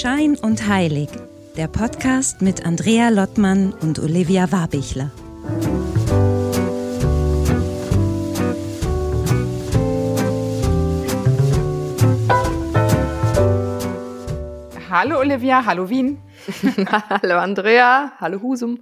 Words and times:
Schein 0.00 0.34
und 0.34 0.66
Heilig, 0.66 1.10
der 1.58 1.68
Podcast 1.68 2.40
mit 2.40 2.64
Andrea 2.64 3.10
Lottmann 3.10 3.74
und 3.82 3.98
Olivia 3.98 4.50
Warbichler. 4.50 5.10
Hallo 14.88 15.18
Olivia, 15.18 15.66
hallo 15.66 15.90
Wien. 15.90 16.16
hallo 17.10 17.36
Andrea, 17.38 18.12
hallo 18.18 18.40
Husum. 18.40 18.78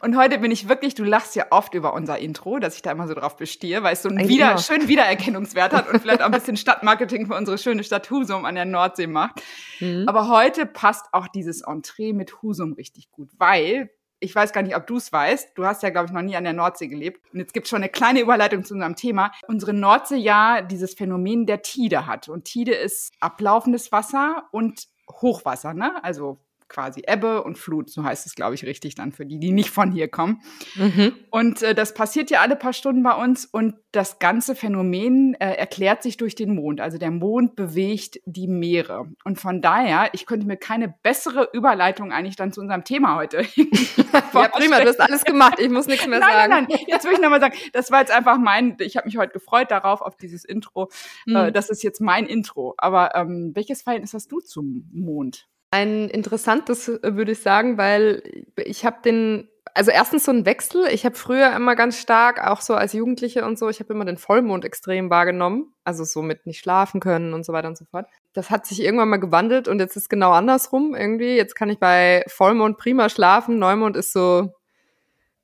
Und 0.00 0.16
heute 0.16 0.38
bin 0.38 0.50
ich 0.50 0.68
wirklich, 0.68 0.94
du 0.94 1.04
lachst 1.04 1.36
ja 1.36 1.46
oft 1.50 1.74
über 1.74 1.94
unser 1.94 2.18
Intro, 2.18 2.58
dass 2.58 2.76
ich 2.76 2.82
da 2.82 2.92
immer 2.92 3.08
so 3.08 3.14
drauf 3.14 3.36
bestehe, 3.36 3.82
weil 3.82 3.94
es 3.94 4.02
so 4.02 4.08
einen 4.08 4.28
wieder, 4.28 4.58
schönen 4.58 4.88
Wiedererkennungswert 4.88 5.72
hat 5.72 5.88
und 5.92 6.00
vielleicht 6.00 6.20
auch 6.20 6.26
ein 6.26 6.32
bisschen 6.32 6.56
Stadtmarketing 6.56 7.26
für 7.26 7.34
unsere 7.34 7.58
schöne 7.58 7.84
Stadt 7.84 8.10
Husum 8.10 8.44
an 8.44 8.54
der 8.54 8.64
Nordsee 8.64 9.06
macht. 9.06 9.42
Mhm. 9.80 10.04
Aber 10.06 10.28
heute 10.28 10.66
passt 10.66 11.06
auch 11.12 11.28
dieses 11.28 11.62
Entree 11.62 12.12
mit 12.12 12.42
Husum 12.42 12.72
richtig 12.74 13.10
gut, 13.10 13.30
weil 13.38 13.90
ich 14.18 14.34
weiß 14.34 14.52
gar 14.52 14.62
nicht, 14.62 14.76
ob 14.76 14.86
du 14.86 14.96
es 14.96 15.12
weißt. 15.12 15.50
Du 15.56 15.66
hast 15.66 15.82
ja, 15.82 15.90
glaube 15.90 16.06
ich, 16.06 16.12
noch 16.12 16.22
nie 16.22 16.36
an 16.36 16.44
der 16.44 16.54
Nordsee 16.54 16.88
gelebt. 16.88 17.20
Und 17.32 17.38
jetzt 17.38 17.52
gibt 17.52 17.66
es 17.66 17.70
schon 17.70 17.82
eine 17.82 17.90
kleine 17.90 18.20
Überleitung 18.20 18.64
zu 18.64 18.74
unserem 18.74 18.96
Thema. 18.96 19.30
Unsere 19.46 19.74
Nordsee 19.74 20.16
ja 20.16 20.62
dieses 20.62 20.94
Phänomen 20.94 21.46
der 21.46 21.62
Tide 21.62 22.06
hat. 22.06 22.28
Und 22.28 22.44
Tide 22.44 22.74
ist 22.74 23.12
ablaufendes 23.20 23.92
Wasser 23.92 24.44
und 24.52 24.88
Hochwasser, 25.10 25.74
ne? 25.74 26.02
Also 26.02 26.40
quasi 26.68 27.02
Ebbe 27.06 27.42
und 27.42 27.58
Flut, 27.58 27.90
so 27.90 28.04
heißt 28.04 28.26
es, 28.26 28.34
glaube 28.34 28.54
ich, 28.54 28.64
richtig 28.64 28.94
dann 28.94 29.12
für 29.12 29.26
die, 29.26 29.38
die 29.38 29.52
nicht 29.52 29.70
von 29.70 29.92
hier 29.92 30.08
kommen. 30.08 30.42
Mhm. 30.74 31.14
Und 31.30 31.62
äh, 31.62 31.74
das 31.74 31.94
passiert 31.94 32.30
ja 32.30 32.40
alle 32.40 32.56
paar 32.56 32.72
Stunden 32.72 33.02
bei 33.02 33.14
uns 33.14 33.44
und 33.46 33.74
das 33.92 34.18
ganze 34.18 34.54
Phänomen 34.54 35.34
äh, 35.34 35.54
erklärt 35.54 36.02
sich 36.02 36.16
durch 36.16 36.34
den 36.34 36.54
Mond. 36.54 36.80
Also 36.80 36.98
der 36.98 37.10
Mond 37.10 37.56
bewegt 37.56 38.20
die 38.26 38.46
Meere. 38.46 39.06
Und 39.24 39.40
von 39.40 39.62
daher, 39.62 40.10
ich 40.12 40.26
könnte 40.26 40.46
mir 40.46 40.56
keine 40.56 40.94
bessere 41.02 41.48
Überleitung 41.52 42.12
eigentlich 42.12 42.36
dann 42.36 42.52
zu 42.52 42.60
unserem 42.60 42.84
Thema 42.84 43.16
heute. 43.16 43.42
ja, 43.56 44.48
prima, 44.48 44.80
du 44.80 44.88
hast 44.88 45.00
alles 45.00 45.24
gemacht. 45.24 45.58
Ich 45.58 45.70
muss 45.70 45.86
nichts 45.86 46.06
mehr 46.06 46.18
nein, 46.20 46.30
sagen. 46.30 46.50
Nein, 46.50 46.66
nein, 46.68 46.78
jetzt 46.86 47.06
will 47.06 47.12
ich 47.12 47.20
nochmal 47.20 47.40
sagen, 47.40 47.56
das 47.72 47.90
war 47.90 48.00
jetzt 48.00 48.12
einfach 48.12 48.38
mein, 48.38 48.76
ich 48.80 48.96
habe 48.96 49.06
mich 49.06 49.16
heute 49.16 49.32
gefreut 49.32 49.70
darauf, 49.70 50.02
auf 50.02 50.16
dieses 50.16 50.44
Intro. 50.44 50.90
Mhm. 51.24 51.36
Äh, 51.36 51.52
das 51.52 51.70
ist 51.70 51.82
jetzt 51.82 52.00
mein 52.00 52.26
Intro. 52.26 52.74
Aber 52.76 53.14
ähm, 53.14 53.52
welches 53.54 53.82
Verhältnis 53.82 54.12
hast 54.12 54.30
du 54.30 54.40
zum 54.40 54.88
Mond? 54.92 55.48
Ein 55.70 56.08
interessantes, 56.08 56.88
äh, 56.88 57.16
würde 57.16 57.32
ich 57.32 57.40
sagen, 57.40 57.76
weil 57.76 58.22
ich 58.56 58.84
habe 58.84 58.98
den, 59.04 59.48
also 59.74 59.90
erstens 59.90 60.24
so 60.24 60.32
ein 60.32 60.46
Wechsel. 60.46 60.86
Ich 60.90 61.04
habe 61.04 61.16
früher 61.16 61.54
immer 61.54 61.74
ganz 61.76 61.98
stark, 61.98 62.46
auch 62.46 62.60
so 62.60 62.74
als 62.74 62.92
Jugendliche 62.92 63.44
und 63.44 63.58
so, 63.58 63.68
ich 63.68 63.80
habe 63.80 63.92
immer 63.92 64.04
den 64.04 64.16
Vollmond 64.16 64.64
extrem 64.64 65.10
wahrgenommen. 65.10 65.74
Also 65.84 66.04
so 66.04 66.22
mit 66.22 66.46
nicht 66.46 66.60
schlafen 66.60 67.00
können 67.00 67.34
und 67.34 67.44
so 67.44 67.52
weiter 67.52 67.68
und 67.68 67.76
so 67.76 67.84
fort. 67.84 68.06
Das 68.32 68.50
hat 68.50 68.66
sich 68.66 68.80
irgendwann 68.82 69.08
mal 69.08 69.18
gewandelt 69.18 69.68
und 69.68 69.80
jetzt 69.80 69.96
ist 69.96 70.08
genau 70.08 70.32
andersrum 70.32 70.94
irgendwie. 70.94 71.36
Jetzt 71.36 71.54
kann 71.54 71.68
ich 71.68 71.78
bei 71.78 72.24
Vollmond 72.28 72.78
prima 72.78 73.08
schlafen. 73.08 73.58
Neumond 73.58 73.96
ist 73.96 74.12
so, 74.12 74.52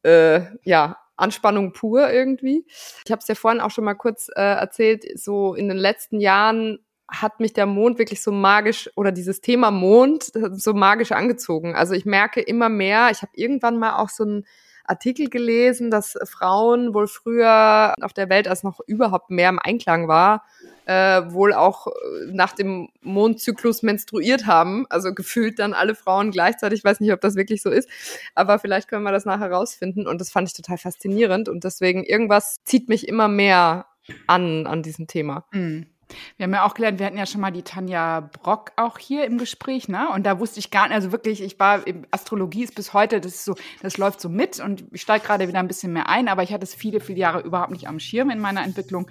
äh, 0.02 0.42
ja, 0.62 0.98
Anspannung 1.16 1.72
pur 1.72 2.10
irgendwie. 2.10 2.66
Ich 3.04 3.12
habe 3.12 3.20
es 3.20 3.28
ja 3.28 3.34
vorhin 3.34 3.60
auch 3.60 3.70
schon 3.70 3.84
mal 3.84 3.94
kurz 3.94 4.28
äh, 4.34 4.40
erzählt, 4.40 5.04
so 5.18 5.54
in 5.54 5.68
den 5.68 5.78
letzten 5.78 6.20
Jahren 6.20 6.78
hat 7.12 7.40
mich 7.40 7.52
der 7.52 7.66
Mond 7.66 7.98
wirklich 7.98 8.22
so 8.22 8.32
magisch 8.32 8.90
oder 8.96 9.12
dieses 9.12 9.40
Thema 9.40 9.70
Mond 9.70 10.32
so 10.52 10.72
magisch 10.72 11.12
angezogen. 11.12 11.74
Also 11.74 11.94
ich 11.94 12.06
merke 12.06 12.40
immer 12.40 12.68
mehr, 12.68 13.10
ich 13.10 13.22
habe 13.22 13.32
irgendwann 13.34 13.78
mal 13.78 13.96
auch 13.96 14.08
so 14.08 14.24
einen 14.24 14.46
Artikel 14.84 15.28
gelesen, 15.28 15.90
dass 15.90 16.18
Frauen 16.24 16.92
wohl 16.94 17.06
früher 17.06 17.94
auf 18.00 18.12
der 18.12 18.28
Welt, 18.28 18.48
als 18.48 18.62
noch 18.62 18.80
überhaupt 18.86 19.30
mehr 19.30 19.48
im 19.48 19.58
Einklang 19.58 20.08
war, 20.08 20.44
äh, 20.86 21.22
wohl 21.28 21.52
auch 21.52 21.86
äh, 21.86 21.90
nach 22.32 22.52
dem 22.52 22.88
Mondzyklus 23.00 23.82
menstruiert 23.82 24.46
haben. 24.46 24.86
Also 24.88 25.14
gefühlt 25.14 25.58
dann 25.60 25.72
alle 25.72 25.94
Frauen 25.94 26.32
gleichzeitig. 26.32 26.80
Ich 26.80 26.84
weiß 26.84 26.98
nicht, 27.00 27.12
ob 27.12 27.20
das 27.20 27.36
wirklich 27.36 27.62
so 27.62 27.70
ist, 27.70 27.88
aber 28.34 28.58
vielleicht 28.58 28.88
können 28.88 29.04
wir 29.04 29.12
das 29.12 29.24
nachher 29.24 29.52
rausfinden. 29.52 30.08
Und 30.08 30.20
das 30.20 30.30
fand 30.30 30.48
ich 30.48 30.54
total 30.54 30.78
faszinierend. 30.78 31.48
Und 31.48 31.62
deswegen 31.62 32.02
irgendwas 32.02 32.56
zieht 32.64 32.88
mich 32.88 33.06
immer 33.06 33.28
mehr 33.28 33.86
an 34.26 34.66
an 34.66 34.82
diesem 34.82 35.06
Thema. 35.06 35.46
Mhm. 35.52 35.86
Wir 36.36 36.44
haben 36.44 36.52
ja 36.54 36.64
auch 36.64 36.74
gelernt, 36.74 36.98
wir 36.98 37.06
hatten 37.06 37.18
ja 37.18 37.26
schon 37.26 37.40
mal 37.40 37.50
die 37.50 37.62
Tanja 37.62 38.28
Brock 38.42 38.72
auch 38.76 38.98
hier 38.98 39.24
im 39.24 39.38
Gespräch, 39.38 39.88
ne? 39.88 40.08
Und 40.14 40.24
da 40.24 40.38
wusste 40.38 40.60
ich 40.60 40.70
gar 40.70 40.88
nicht, 40.88 40.94
also 40.94 41.12
wirklich, 41.12 41.42
ich 41.42 41.58
war, 41.58 41.82
Astrologie 42.10 42.64
ist 42.64 42.74
bis 42.74 42.92
heute, 42.92 43.20
das 43.20 43.34
ist 43.34 43.44
so, 43.44 43.54
das 43.82 43.98
läuft 43.98 44.20
so 44.20 44.28
mit 44.28 44.60
und 44.60 44.84
ich 44.92 45.02
steige 45.02 45.24
gerade 45.24 45.48
wieder 45.48 45.58
ein 45.58 45.68
bisschen 45.68 45.92
mehr 45.92 46.08
ein, 46.08 46.28
aber 46.28 46.42
ich 46.42 46.52
hatte 46.52 46.64
es 46.64 46.74
viele, 46.74 47.00
viele 47.00 47.18
Jahre 47.18 47.40
überhaupt 47.40 47.70
nicht 47.70 47.88
am 47.88 48.00
Schirm 48.00 48.30
in 48.30 48.38
meiner 48.38 48.62
Entwicklung. 48.62 49.08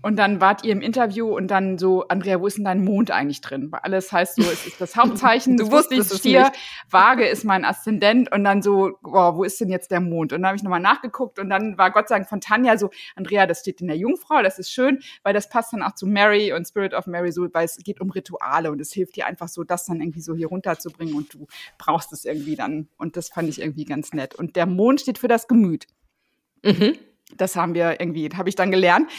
Und 0.00 0.16
dann 0.16 0.40
wart 0.40 0.64
ihr 0.64 0.72
im 0.72 0.80
Interview 0.80 1.36
und 1.36 1.48
dann 1.48 1.76
so, 1.76 2.06
Andrea, 2.06 2.40
wo 2.40 2.46
ist 2.46 2.56
denn 2.56 2.64
dein 2.64 2.84
Mond 2.84 3.10
eigentlich 3.10 3.40
drin? 3.40 3.72
Weil 3.72 3.80
alles 3.80 4.12
heißt 4.12 4.36
so, 4.36 4.42
es 4.42 4.64
ist 4.66 4.80
das 4.80 4.96
Hauptzeichen, 4.96 5.56
du 5.58 5.72
wusstest 5.72 6.12
es 6.12 6.18
Stier, 6.18 6.52
Waage 6.88 7.26
ist 7.26 7.44
mein 7.44 7.64
Aszendent 7.64 8.30
und 8.30 8.44
dann 8.44 8.62
so, 8.62 8.92
boah, 9.02 9.36
wo 9.36 9.42
ist 9.42 9.60
denn 9.60 9.70
jetzt 9.70 9.90
der 9.90 10.00
Mond? 10.00 10.32
Und 10.32 10.42
dann 10.42 10.46
habe 10.46 10.56
ich 10.56 10.62
nochmal 10.62 10.80
nachgeguckt 10.80 11.40
und 11.40 11.50
dann 11.50 11.76
war 11.78 11.90
Gott 11.90 12.08
sei 12.08 12.16
Dank 12.16 12.28
von 12.28 12.40
Tanja 12.40 12.78
so, 12.78 12.90
Andrea, 13.16 13.46
das 13.46 13.60
steht 13.60 13.80
in 13.80 13.88
der 13.88 13.96
Jungfrau, 13.96 14.40
das 14.42 14.60
ist 14.60 14.70
schön, 14.70 15.00
weil 15.24 15.34
das 15.34 15.48
passt 15.48 15.72
dann 15.72 15.82
auch 15.82 15.94
zu 15.94 16.06
Mary 16.06 16.52
und 16.52 16.66
Spirit 16.66 16.94
of 16.94 17.06
Mary 17.06 17.32
so, 17.32 17.52
weil 17.52 17.64
es 17.64 17.76
geht 17.78 18.00
um 18.00 18.10
Rituale 18.10 18.70
und 18.70 18.80
es 18.80 18.92
hilft 18.92 19.16
dir 19.16 19.26
einfach 19.26 19.48
so, 19.48 19.64
das 19.64 19.86
dann 19.86 20.00
irgendwie 20.00 20.20
so 20.20 20.34
hier 20.34 20.46
runterzubringen 20.46 21.14
und 21.14 21.34
du 21.34 21.46
brauchst 21.76 22.12
es 22.12 22.24
irgendwie 22.24 22.54
dann. 22.54 22.88
Und 22.98 23.16
das 23.16 23.30
fand 23.30 23.48
ich 23.48 23.60
irgendwie 23.60 23.84
ganz 23.84 24.12
nett. 24.12 24.34
Und 24.34 24.54
der 24.54 24.66
Mond 24.66 25.00
steht 25.00 25.18
für 25.18 25.28
das 25.28 25.48
Gemüt. 25.48 25.86
Mhm. 26.62 26.96
Das 27.36 27.56
haben 27.56 27.74
wir 27.74 28.00
irgendwie, 28.00 28.30
habe 28.34 28.48
ich 28.48 28.54
dann 28.54 28.70
gelernt. 28.70 29.10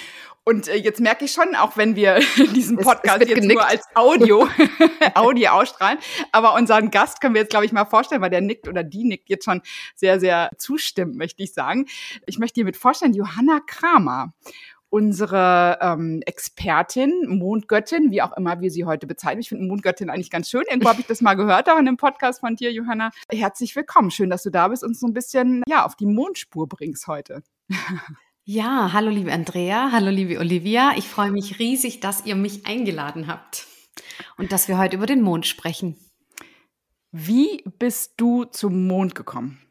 Und 0.50 0.68
äh, 0.68 0.78
jetzt 0.78 1.00
merke 1.00 1.26
ich 1.26 1.32
schon, 1.32 1.54
auch 1.54 1.78
wenn 1.78 1.96
wir 1.96 2.20
diesen 2.56 2.78
Podcast 2.78 3.20
jetzt 3.20 3.36
genickt. 3.36 3.54
nur 3.54 3.68
als 3.68 3.86
Audio, 3.94 4.48
Audio 5.14 5.52
ausstrahlen, 5.52 6.00
aber 6.32 6.56
unseren 6.56 6.90
Gast 6.90 7.22
können 7.22 7.36
wir 7.36 7.42
jetzt, 7.42 7.52
glaube 7.52 7.68
ich, 7.68 7.72
mal 7.72 7.86
vorstellen, 7.86 8.20
weil 8.24 8.32
der 8.32 8.42
nickt 8.42 8.68
oder 8.68 8.84
die 8.84 9.04
nickt 9.04 9.30
jetzt 9.30 9.46
schon 9.46 9.62
sehr, 9.94 10.20
sehr 10.20 10.50
zustimmt, 10.58 11.16
möchte 11.16 11.44
ich 11.44 11.54
sagen. 11.54 11.86
Ich 12.26 12.40
möchte 12.40 12.56
hiermit 12.56 12.78
vorstellen, 12.78 13.14
Johanna 13.14 13.60
Kramer 13.68 14.34
unsere 14.92 15.78
ähm, 15.82 16.24
Expertin, 16.26 17.28
Mondgöttin, 17.28 18.10
wie 18.10 18.24
auch 18.24 18.36
immer 18.36 18.60
wir 18.60 18.72
sie 18.72 18.86
heute 18.86 19.06
bezeichnen. 19.06 19.42
Ich 19.42 19.50
finde 19.50 19.68
Mondgöttin 19.68 20.10
eigentlich 20.10 20.32
ganz 20.32 20.50
schön. 20.50 20.64
Irgendwo 20.68 20.90
habe 20.90 21.00
ich 21.00 21.06
das 21.06 21.22
mal 21.22 21.36
gehört, 21.36 21.70
auch 21.70 21.78
in 21.78 21.88
einem 21.88 21.98
Podcast 21.98 22.40
von 22.40 22.56
dir, 22.56 22.72
Johanna. 22.72 23.12
Herzlich 23.32 23.76
willkommen. 23.76 24.10
Schön, 24.10 24.32
dass 24.32 24.42
du 24.42 24.50
da 24.50 24.68
bist 24.68 24.82
und 24.82 24.90
uns 24.90 25.00
so 25.00 25.06
ein 25.06 25.14
bisschen 25.14 25.62
ja, 25.68 25.86
auf 25.86 25.96
die 25.96 26.08
Mondspur 26.08 26.68
bringst 26.68 27.06
heute. 27.06 27.44
Ja, 28.52 28.94
hallo 28.94 29.12
liebe 29.12 29.32
Andrea, 29.32 29.92
hallo 29.92 30.10
liebe 30.10 30.40
Olivia. 30.40 30.94
Ich 30.98 31.08
freue 31.08 31.30
mich 31.30 31.60
riesig, 31.60 32.00
dass 32.00 32.26
ihr 32.26 32.34
mich 32.34 32.66
eingeladen 32.66 33.28
habt 33.28 33.68
und 34.38 34.52
dass 34.52 34.68
wir 34.68 34.80
heute 34.80 34.96
über 34.96 35.06
den 35.06 35.22
Mond 35.22 35.46
sprechen. 35.46 35.96
Wie 37.12 37.64
bist 37.78 38.14
du 38.18 38.46
zum 38.46 38.88
Mond 38.88 39.14
gekommen? 39.14 39.62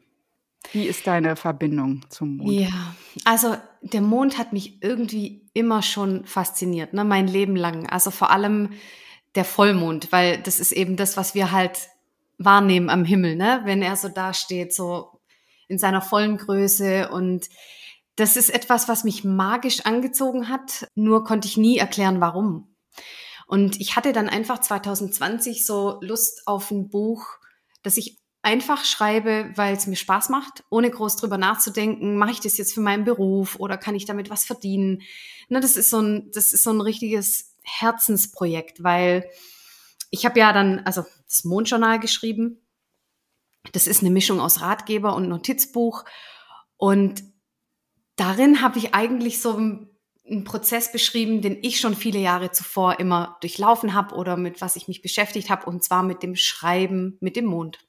Wie 0.71 0.87
ist 0.87 1.07
deine 1.07 1.35
Verbindung 1.35 2.05
zum 2.07 2.37
Mond? 2.37 2.53
Ja, 2.53 2.95
also 3.25 3.57
der 3.81 3.99
Mond 3.99 4.37
hat 4.37 4.53
mich 4.53 4.81
irgendwie 4.81 5.49
immer 5.53 5.81
schon 5.81 6.23
fasziniert, 6.23 6.93
ne, 6.93 7.03
mein 7.03 7.27
Leben 7.27 7.57
lang. 7.57 7.85
Also 7.89 8.11
vor 8.11 8.31
allem 8.31 8.69
der 9.35 9.43
Vollmond, 9.43 10.13
weil 10.13 10.37
das 10.37 10.61
ist 10.61 10.71
eben 10.71 10.95
das, 10.95 11.17
was 11.17 11.35
wir 11.35 11.51
halt 11.51 11.89
wahrnehmen 12.37 12.89
am 12.89 13.03
Himmel, 13.03 13.35
ne? 13.35 13.59
Wenn 13.65 13.81
er 13.81 13.97
so 13.97 14.07
dasteht, 14.07 14.73
so 14.73 15.19
in 15.67 15.77
seiner 15.77 16.01
vollen 16.01 16.37
Größe 16.37 17.09
und 17.09 17.49
das 18.19 18.35
ist 18.35 18.49
etwas, 18.49 18.89
was 18.89 19.05
mich 19.05 19.23
magisch 19.23 19.85
angezogen 19.85 20.49
hat, 20.49 20.87
nur 20.95 21.23
konnte 21.23 21.47
ich 21.47 21.55
nie 21.55 21.77
erklären, 21.77 22.19
warum. 22.19 22.75
Und 23.47 23.79
ich 23.79 23.95
hatte 23.95 24.11
dann 24.11 24.29
einfach 24.29 24.59
2020 24.59 25.65
so 25.65 25.99
Lust 26.01 26.45
auf 26.45 26.69
ein 26.69 26.89
Buch, 26.89 27.25
das 27.81 27.97
ich 27.97 28.19
einfach 28.41 28.83
schreibe, 28.83 29.51
weil 29.55 29.75
es 29.75 29.87
mir 29.87 29.95
Spaß 29.95 30.29
macht, 30.29 30.63
ohne 30.69 30.91
groß 30.91 31.15
drüber 31.15 31.37
nachzudenken, 31.37 32.17
mache 32.17 32.31
ich 32.31 32.39
das 32.41 32.57
jetzt 32.57 32.73
für 32.73 32.81
meinen 32.81 33.05
Beruf 33.05 33.55
oder 33.57 33.77
kann 33.77 33.95
ich 33.95 34.05
damit 34.05 34.29
was 34.29 34.45
verdienen? 34.45 35.01
Na, 35.47 35.59
das 35.61 35.77
ist 35.77 35.89
so 35.89 36.01
ein, 36.01 36.29
das 36.33 36.51
ist 36.53 36.63
so 36.63 36.71
ein 36.71 36.81
richtiges 36.81 37.55
Herzensprojekt, 37.63 38.83
weil 38.83 39.29
ich 40.11 40.25
habe 40.25 40.39
ja 40.39 40.51
dann, 40.51 40.79
also 40.79 41.05
das 41.27 41.43
Mondjournal 41.45 41.99
geschrieben. 41.99 42.65
Das 43.71 43.87
ist 43.87 44.01
eine 44.01 44.11
Mischung 44.11 44.39
aus 44.39 44.61
Ratgeber 44.61 45.15
und 45.15 45.29
Notizbuch. 45.29 46.05
Und 46.77 47.23
darin 48.19 48.61
habe 48.61 48.77
ich 48.77 48.93
eigentlich 48.93 49.41
so 49.41 49.55
einen 49.55 50.43
Prozess 50.43 50.91
beschrieben, 50.91 51.41
den 51.41 51.57
ich 51.61 51.79
schon 51.79 51.95
viele 51.95 52.19
Jahre 52.19 52.51
zuvor 52.51 52.99
immer 52.99 53.37
durchlaufen 53.41 53.93
habe 53.93 54.15
oder 54.15 54.37
mit 54.37 54.61
was 54.61 54.75
ich 54.75 54.87
mich 54.87 55.01
beschäftigt 55.01 55.49
habe, 55.49 55.65
und 55.65 55.83
zwar 55.83 56.03
mit 56.03 56.21
dem 56.21 56.35
Schreiben 56.35 57.17
mit 57.21 57.35
dem 57.35 57.45
Mond. 57.45 57.79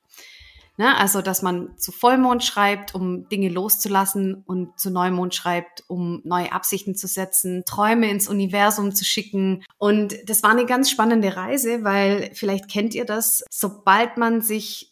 Ne? 0.77 0.97
Also, 0.97 1.21
dass 1.21 1.43
man 1.43 1.77
zu 1.77 1.93
Vollmond 1.93 2.43
schreibt, 2.43 2.95
um 2.95 3.29
Dinge 3.29 3.51
loszulassen 3.51 4.43
und 4.47 4.79
zu 4.79 4.91
Neumond 4.91 5.35
schreibt, 5.35 5.85
um 5.89 6.23
neue 6.25 6.53
Absichten 6.53 6.95
zu 6.95 7.07
setzen, 7.07 7.65
Träume 7.67 8.09
ins 8.09 8.29
Universum 8.29 8.95
zu 8.95 9.05
schicken. 9.05 9.63
Und 9.77 10.17
das 10.27 10.43
war 10.43 10.53
eine 10.53 10.65
ganz 10.65 10.91
spannende 10.91 11.37
Reise, 11.37 11.85
weil 11.85 12.31
vielleicht 12.33 12.71
kennt 12.71 12.95
ihr 12.95 13.05
das, 13.05 13.45
sobald 13.51 14.17
man 14.17 14.41
sich 14.41 14.91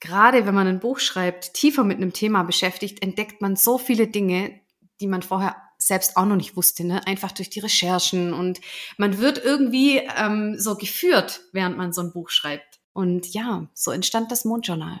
gerade 0.00 0.46
wenn 0.46 0.54
man 0.54 0.66
ein 0.66 0.80
Buch 0.80 0.98
schreibt, 0.98 1.54
tiefer 1.54 1.84
mit 1.84 1.98
einem 1.98 2.12
Thema 2.12 2.42
beschäftigt, 2.42 3.02
entdeckt 3.02 3.40
man 3.42 3.54
so 3.54 3.78
viele 3.78 4.06
Dinge, 4.06 4.59
die 5.00 5.06
man 5.06 5.22
vorher 5.22 5.56
selbst 5.78 6.16
auch 6.16 6.26
noch 6.26 6.36
nicht 6.36 6.56
wusste, 6.56 6.84
ne? 6.84 7.06
einfach 7.06 7.32
durch 7.32 7.50
die 7.50 7.60
Recherchen. 7.60 8.32
Und 8.32 8.60
man 8.98 9.18
wird 9.18 9.42
irgendwie 9.42 9.98
ähm, 10.16 10.58
so 10.58 10.76
geführt, 10.76 11.40
während 11.52 11.76
man 11.76 11.92
so 11.92 12.02
ein 12.02 12.12
Buch 12.12 12.30
schreibt. 12.30 12.80
Und 12.92 13.32
ja, 13.32 13.66
so 13.74 13.90
entstand 13.90 14.30
das 14.30 14.44
Mondjournal. 14.44 15.00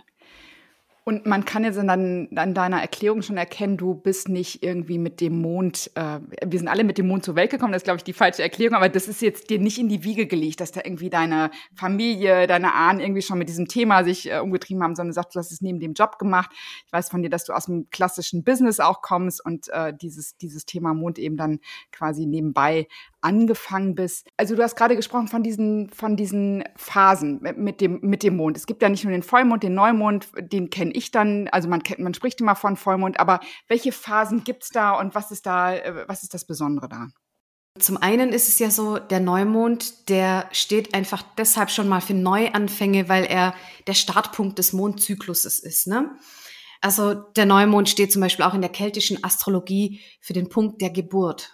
Und 1.02 1.24
man 1.24 1.46
kann 1.46 1.64
jetzt 1.64 1.76
dann 1.76 2.28
an 2.34 2.54
deiner 2.54 2.80
Erklärung 2.80 3.22
schon 3.22 3.38
erkennen, 3.38 3.78
du 3.78 3.94
bist 3.94 4.28
nicht 4.28 4.62
irgendwie 4.62 4.98
mit 4.98 5.20
dem 5.20 5.40
Mond, 5.40 5.90
äh, 5.94 6.20
wir 6.44 6.58
sind 6.58 6.68
alle 6.68 6.84
mit 6.84 6.98
dem 6.98 7.08
Mond 7.08 7.24
zur 7.24 7.36
Welt 7.36 7.50
gekommen, 7.50 7.72
das 7.72 7.80
ist, 7.80 7.84
glaube 7.84 7.96
ich, 7.96 8.04
die 8.04 8.12
falsche 8.12 8.42
Erklärung, 8.42 8.76
aber 8.76 8.90
das 8.90 9.08
ist 9.08 9.22
jetzt 9.22 9.48
dir 9.48 9.58
nicht 9.58 9.78
in 9.78 9.88
die 9.88 10.04
Wiege 10.04 10.26
gelegt, 10.26 10.60
dass 10.60 10.72
da 10.72 10.82
irgendwie 10.84 11.08
deine 11.08 11.50
Familie, 11.74 12.46
deine 12.46 12.74
Ahnen 12.74 13.00
irgendwie 13.00 13.22
schon 13.22 13.38
mit 13.38 13.48
diesem 13.48 13.66
Thema 13.66 14.04
sich 14.04 14.30
äh, 14.30 14.40
umgetrieben 14.40 14.82
haben, 14.82 14.94
sondern 14.94 15.10
du 15.10 15.14
sagst, 15.14 15.34
du 15.34 15.38
hast 15.38 15.52
es 15.52 15.62
neben 15.62 15.80
dem 15.80 15.94
Job 15.94 16.18
gemacht. 16.18 16.50
Ich 16.86 16.92
weiß 16.92 17.08
von 17.08 17.22
dir, 17.22 17.30
dass 17.30 17.44
du 17.44 17.54
aus 17.54 17.66
dem 17.66 17.88
klassischen 17.90 18.44
Business 18.44 18.78
auch 18.78 19.00
kommst 19.00 19.44
und 19.44 19.68
äh, 19.70 19.94
dieses, 19.94 20.36
dieses 20.36 20.66
Thema 20.66 20.92
Mond 20.92 21.18
eben 21.18 21.38
dann 21.38 21.60
quasi 21.92 22.26
nebenbei 22.26 22.86
angefangen 23.22 23.94
bist. 23.94 24.28
Also 24.36 24.56
du 24.56 24.62
hast 24.62 24.76
gerade 24.76 24.96
gesprochen 24.96 25.28
von 25.28 25.42
diesen, 25.42 25.90
von 25.90 26.16
diesen 26.16 26.64
Phasen 26.76 27.40
mit 27.56 27.80
dem, 27.80 28.00
mit 28.02 28.22
dem 28.22 28.36
Mond. 28.36 28.56
Es 28.56 28.66
gibt 28.66 28.82
ja 28.82 28.88
nicht 28.88 29.04
nur 29.04 29.12
den 29.12 29.22
Vollmond, 29.22 29.62
den 29.62 29.74
Neumond, 29.74 30.28
den 30.38 30.70
kenne 30.70 30.92
ich 30.92 31.10
dann, 31.10 31.48
also 31.48 31.68
man 31.68 31.82
kennt, 31.82 32.00
man 32.00 32.14
spricht 32.14 32.40
immer 32.40 32.56
von 32.56 32.76
Vollmond, 32.76 33.20
aber 33.20 33.40
welche 33.68 33.92
Phasen 33.92 34.44
gibt's 34.44 34.70
da 34.70 34.92
und 34.92 35.14
was 35.14 35.30
ist 35.30 35.46
da, 35.46 35.74
äh, 35.74 36.04
was 36.06 36.22
ist 36.22 36.34
das 36.34 36.46
Besondere 36.46 36.88
da? 36.88 37.08
Zum 37.78 37.96
einen 37.96 38.32
ist 38.32 38.48
es 38.48 38.58
ja 38.58 38.70
so, 38.70 38.98
der 38.98 39.20
Neumond, 39.20 40.08
der 40.08 40.48
steht 40.50 40.92
einfach 40.94 41.22
deshalb 41.38 41.70
schon 41.70 41.88
mal 41.88 42.00
für 42.00 42.14
Neuanfänge, 42.14 43.08
weil 43.08 43.24
er 43.24 43.54
der 43.86 43.94
Startpunkt 43.94 44.58
des 44.58 44.72
Mondzykluses 44.72 45.60
ist. 45.60 45.86
Ne? 45.86 46.10
Also 46.80 47.14
der 47.14 47.46
Neumond 47.46 47.88
steht 47.88 48.10
zum 48.10 48.22
Beispiel 48.22 48.44
auch 48.44 48.54
in 48.54 48.60
der 48.60 48.70
keltischen 48.70 49.22
Astrologie 49.22 50.00
für 50.20 50.32
den 50.32 50.48
Punkt 50.48 50.80
der 50.80 50.90
Geburt. 50.90 51.52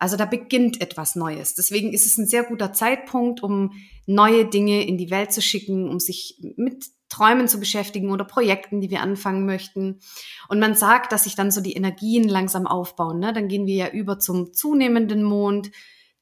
Also 0.00 0.16
da 0.16 0.24
beginnt 0.24 0.80
etwas 0.80 1.14
Neues. 1.14 1.54
Deswegen 1.54 1.92
ist 1.92 2.06
es 2.06 2.16
ein 2.16 2.26
sehr 2.26 2.42
guter 2.42 2.72
Zeitpunkt, 2.72 3.42
um 3.42 3.72
neue 4.06 4.46
Dinge 4.46 4.84
in 4.86 4.96
die 4.96 5.10
Welt 5.10 5.30
zu 5.30 5.42
schicken, 5.42 5.88
um 5.88 6.00
sich 6.00 6.40
mit 6.56 6.86
Träumen 7.10 7.48
zu 7.48 7.60
beschäftigen 7.60 8.10
oder 8.10 8.24
Projekten, 8.24 8.80
die 8.80 8.90
wir 8.90 9.02
anfangen 9.02 9.44
möchten. 9.44 10.00
Und 10.48 10.58
man 10.58 10.74
sagt, 10.74 11.12
dass 11.12 11.24
sich 11.24 11.34
dann 11.34 11.50
so 11.50 11.60
die 11.60 11.74
Energien 11.74 12.28
langsam 12.28 12.66
aufbauen. 12.66 13.18
Ne? 13.18 13.34
Dann 13.34 13.48
gehen 13.48 13.66
wir 13.66 13.74
ja 13.74 13.88
über 13.88 14.18
zum 14.18 14.54
zunehmenden 14.54 15.22
Mond, 15.22 15.70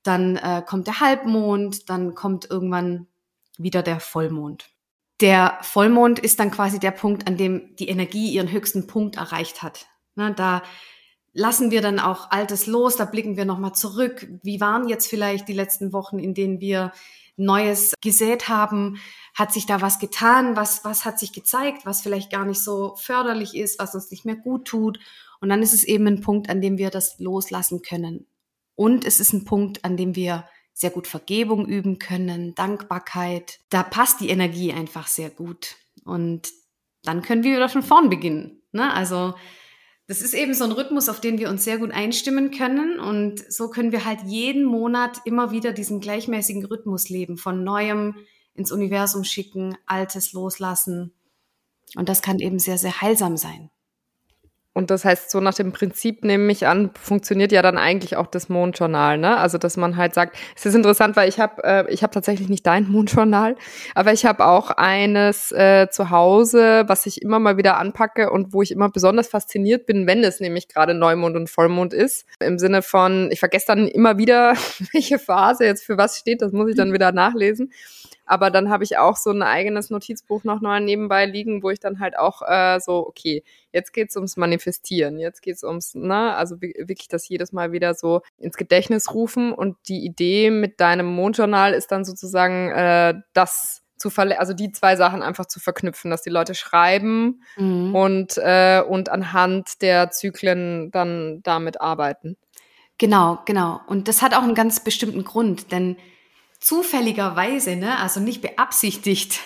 dann 0.02 0.36
äh, 0.36 0.62
kommt 0.66 0.88
der 0.88 1.00
Halbmond, 1.00 1.88
dann 1.88 2.16
kommt 2.16 2.50
irgendwann 2.50 3.06
wieder 3.58 3.82
der 3.82 4.00
Vollmond. 4.00 4.70
Der 5.20 5.58
Vollmond 5.62 6.18
ist 6.18 6.40
dann 6.40 6.50
quasi 6.50 6.80
der 6.80 6.92
Punkt, 6.92 7.28
an 7.28 7.36
dem 7.36 7.76
die 7.76 7.88
Energie 7.88 8.32
ihren 8.32 8.50
höchsten 8.50 8.86
Punkt 8.86 9.16
erreicht 9.16 9.62
hat. 9.62 9.86
Ne? 10.16 10.32
Da 10.34 10.62
lassen 11.32 11.70
wir 11.70 11.82
dann 11.82 11.98
auch 11.98 12.30
Altes 12.30 12.66
los, 12.66 12.96
da 12.96 13.04
blicken 13.04 13.36
wir 13.36 13.44
nochmal 13.44 13.74
zurück. 13.74 14.28
Wie 14.42 14.60
waren 14.60 14.88
jetzt 14.88 15.08
vielleicht 15.08 15.48
die 15.48 15.54
letzten 15.54 15.92
Wochen, 15.92 16.18
in 16.18 16.34
denen 16.34 16.60
wir 16.60 16.92
Neues 17.36 17.94
gesät 18.02 18.48
haben? 18.48 18.98
Hat 19.34 19.52
sich 19.52 19.66
da 19.66 19.80
was 19.80 19.98
getan? 19.98 20.56
Was, 20.56 20.84
was 20.84 21.04
hat 21.04 21.18
sich 21.18 21.32
gezeigt, 21.32 21.86
was 21.86 22.00
vielleicht 22.00 22.30
gar 22.30 22.44
nicht 22.44 22.62
so 22.62 22.96
förderlich 22.96 23.56
ist, 23.56 23.78
was 23.78 23.94
uns 23.94 24.10
nicht 24.10 24.24
mehr 24.24 24.36
gut 24.36 24.66
tut? 24.66 24.98
Und 25.40 25.48
dann 25.48 25.62
ist 25.62 25.72
es 25.72 25.84
eben 25.84 26.06
ein 26.06 26.20
Punkt, 26.20 26.50
an 26.50 26.60
dem 26.60 26.78
wir 26.78 26.90
das 26.90 27.18
loslassen 27.18 27.82
können. 27.82 28.26
Und 28.74 29.04
es 29.04 29.20
ist 29.20 29.32
ein 29.32 29.44
Punkt, 29.44 29.84
an 29.84 29.96
dem 29.96 30.16
wir 30.16 30.44
sehr 30.72 30.90
gut 30.90 31.06
Vergebung 31.08 31.66
üben 31.66 31.98
können, 31.98 32.54
Dankbarkeit. 32.54 33.58
Da 33.70 33.82
passt 33.82 34.20
die 34.20 34.28
Energie 34.28 34.72
einfach 34.72 35.08
sehr 35.08 35.30
gut. 35.30 35.76
Und 36.04 36.48
dann 37.02 37.22
können 37.22 37.42
wir 37.42 37.56
wieder 37.56 37.68
von 37.68 37.82
vorn 37.82 38.08
beginnen. 38.08 38.62
Ne? 38.72 38.92
Also 38.92 39.34
das 40.08 40.22
ist 40.22 40.32
eben 40.32 40.54
so 40.54 40.64
ein 40.64 40.72
Rhythmus, 40.72 41.10
auf 41.10 41.20
den 41.20 41.38
wir 41.38 41.50
uns 41.50 41.64
sehr 41.64 41.76
gut 41.76 41.92
einstimmen 41.92 42.50
können. 42.50 42.98
Und 42.98 43.44
so 43.52 43.68
können 43.68 43.92
wir 43.92 44.06
halt 44.06 44.20
jeden 44.24 44.64
Monat 44.64 45.20
immer 45.26 45.50
wieder 45.50 45.72
diesen 45.72 46.00
gleichmäßigen 46.00 46.64
Rhythmus 46.64 47.10
leben, 47.10 47.36
von 47.36 47.62
Neuem 47.62 48.16
ins 48.54 48.72
Universum 48.72 49.22
schicken, 49.22 49.76
Altes 49.84 50.32
loslassen. 50.32 51.12
Und 51.94 52.08
das 52.08 52.22
kann 52.22 52.38
eben 52.38 52.58
sehr, 52.58 52.78
sehr 52.78 53.02
heilsam 53.02 53.36
sein. 53.36 53.70
Und 54.78 54.92
das 54.92 55.04
heißt, 55.04 55.32
so 55.32 55.40
nach 55.40 55.54
dem 55.54 55.72
Prinzip 55.72 56.22
nehme 56.22 56.52
ich 56.52 56.68
an, 56.68 56.90
funktioniert 57.02 57.50
ja 57.50 57.62
dann 57.62 57.76
eigentlich 57.76 58.14
auch 58.16 58.28
das 58.28 58.48
Mondjournal, 58.48 59.18
ne? 59.18 59.36
Also 59.36 59.58
dass 59.58 59.76
man 59.76 59.96
halt 59.96 60.14
sagt, 60.14 60.36
es 60.54 60.66
ist 60.66 60.76
interessant, 60.76 61.16
weil 61.16 61.28
ich 61.28 61.40
habe, 61.40 61.64
äh, 61.64 61.92
ich 61.92 62.04
habe 62.04 62.14
tatsächlich 62.14 62.48
nicht 62.48 62.64
dein 62.64 62.88
Mondjournal, 62.88 63.56
aber 63.96 64.12
ich 64.12 64.24
habe 64.24 64.46
auch 64.46 64.70
eines 64.70 65.50
äh, 65.50 65.88
zu 65.90 66.10
Hause, 66.10 66.84
was 66.86 67.06
ich 67.06 67.22
immer 67.22 67.40
mal 67.40 67.56
wieder 67.56 67.76
anpacke 67.76 68.30
und 68.30 68.52
wo 68.52 68.62
ich 68.62 68.70
immer 68.70 68.88
besonders 68.88 69.26
fasziniert 69.26 69.84
bin, 69.84 70.06
wenn 70.06 70.22
es 70.22 70.38
nämlich 70.38 70.68
gerade 70.68 70.94
Neumond 70.94 71.34
und 71.34 71.50
Vollmond 71.50 71.92
ist. 71.92 72.24
Im 72.38 72.60
Sinne 72.60 72.82
von, 72.82 73.30
ich 73.32 73.40
vergesse 73.40 73.66
dann 73.66 73.88
immer 73.88 74.16
wieder, 74.16 74.54
welche 74.92 75.18
Phase 75.18 75.64
jetzt 75.64 75.84
für 75.84 75.98
was 75.98 76.18
steht, 76.18 76.40
das 76.40 76.52
muss 76.52 76.70
ich 76.70 76.76
dann 76.76 76.92
wieder 76.92 77.10
nachlesen. 77.10 77.72
Aber 78.28 78.50
dann 78.50 78.70
habe 78.70 78.84
ich 78.84 78.98
auch 78.98 79.16
so 79.16 79.30
ein 79.30 79.42
eigenes 79.42 79.90
Notizbuch 79.90 80.44
noch 80.44 80.60
mal 80.60 80.80
nebenbei 80.80 81.24
liegen, 81.24 81.62
wo 81.62 81.70
ich 81.70 81.80
dann 81.80 81.98
halt 81.98 82.18
auch 82.18 82.42
äh, 82.46 82.78
so, 82.78 83.06
okay, 83.06 83.42
jetzt 83.72 83.92
geht's 83.92 84.16
ums 84.16 84.36
Manifestieren, 84.36 85.18
jetzt 85.18 85.40
geht's 85.40 85.64
ums, 85.64 85.94
ne, 85.94 86.34
also 86.34 86.60
wirklich 86.60 87.08
das 87.08 87.28
jedes 87.28 87.52
Mal 87.52 87.72
wieder 87.72 87.94
so 87.94 88.20
ins 88.36 88.56
Gedächtnis 88.56 89.14
rufen. 89.14 89.52
Und 89.52 89.76
die 89.88 90.04
Idee 90.04 90.50
mit 90.50 90.78
deinem 90.78 91.06
Mondjournal 91.06 91.72
ist 91.72 91.90
dann 91.90 92.04
sozusagen 92.04 92.70
äh, 92.70 93.14
das 93.32 93.82
zu 93.96 94.10
verle 94.10 94.38
also 94.38 94.52
die 94.52 94.70
zwei 94.70 94.94
Sachen 94.94 95.22
einfach 95.22 95.46
zu 95.46 95.58
verknüpfen, 95.58 96.10
dass 96.10 96.22
die 96.22 96.30
Leute 96.30 96.54
schreiben 96.54 97.42
mhm. 97.56 97.94
und, 97.94 98.38
äh, 98.38 98.80
und 98.80 99.08
anhand 99.08 99.82
der 99.82 100.10
Zyklen 100.10 100.90
dann 100.92 101.40
damit 101.42 101.80
arbeiten. 101.80 102.36
Genau, 102.98 103.38
genau. 103.44 103.80
Und 103.86 104.08
das 104.08 104.22
hat 104.22 104.34
auch 104.34 104.42
einen 104.42 104.54
ganz 104.54 104.80
bestimmten 104.80 105.24
Grund, 105.24 105.72
denn 105.72 105.96
zufälligerweise, 106.60 107.76
ne, 107.76 107.98
also 107.98 108.20
nicht 108.20 108.42
beabsichtigt, 108.42 109.40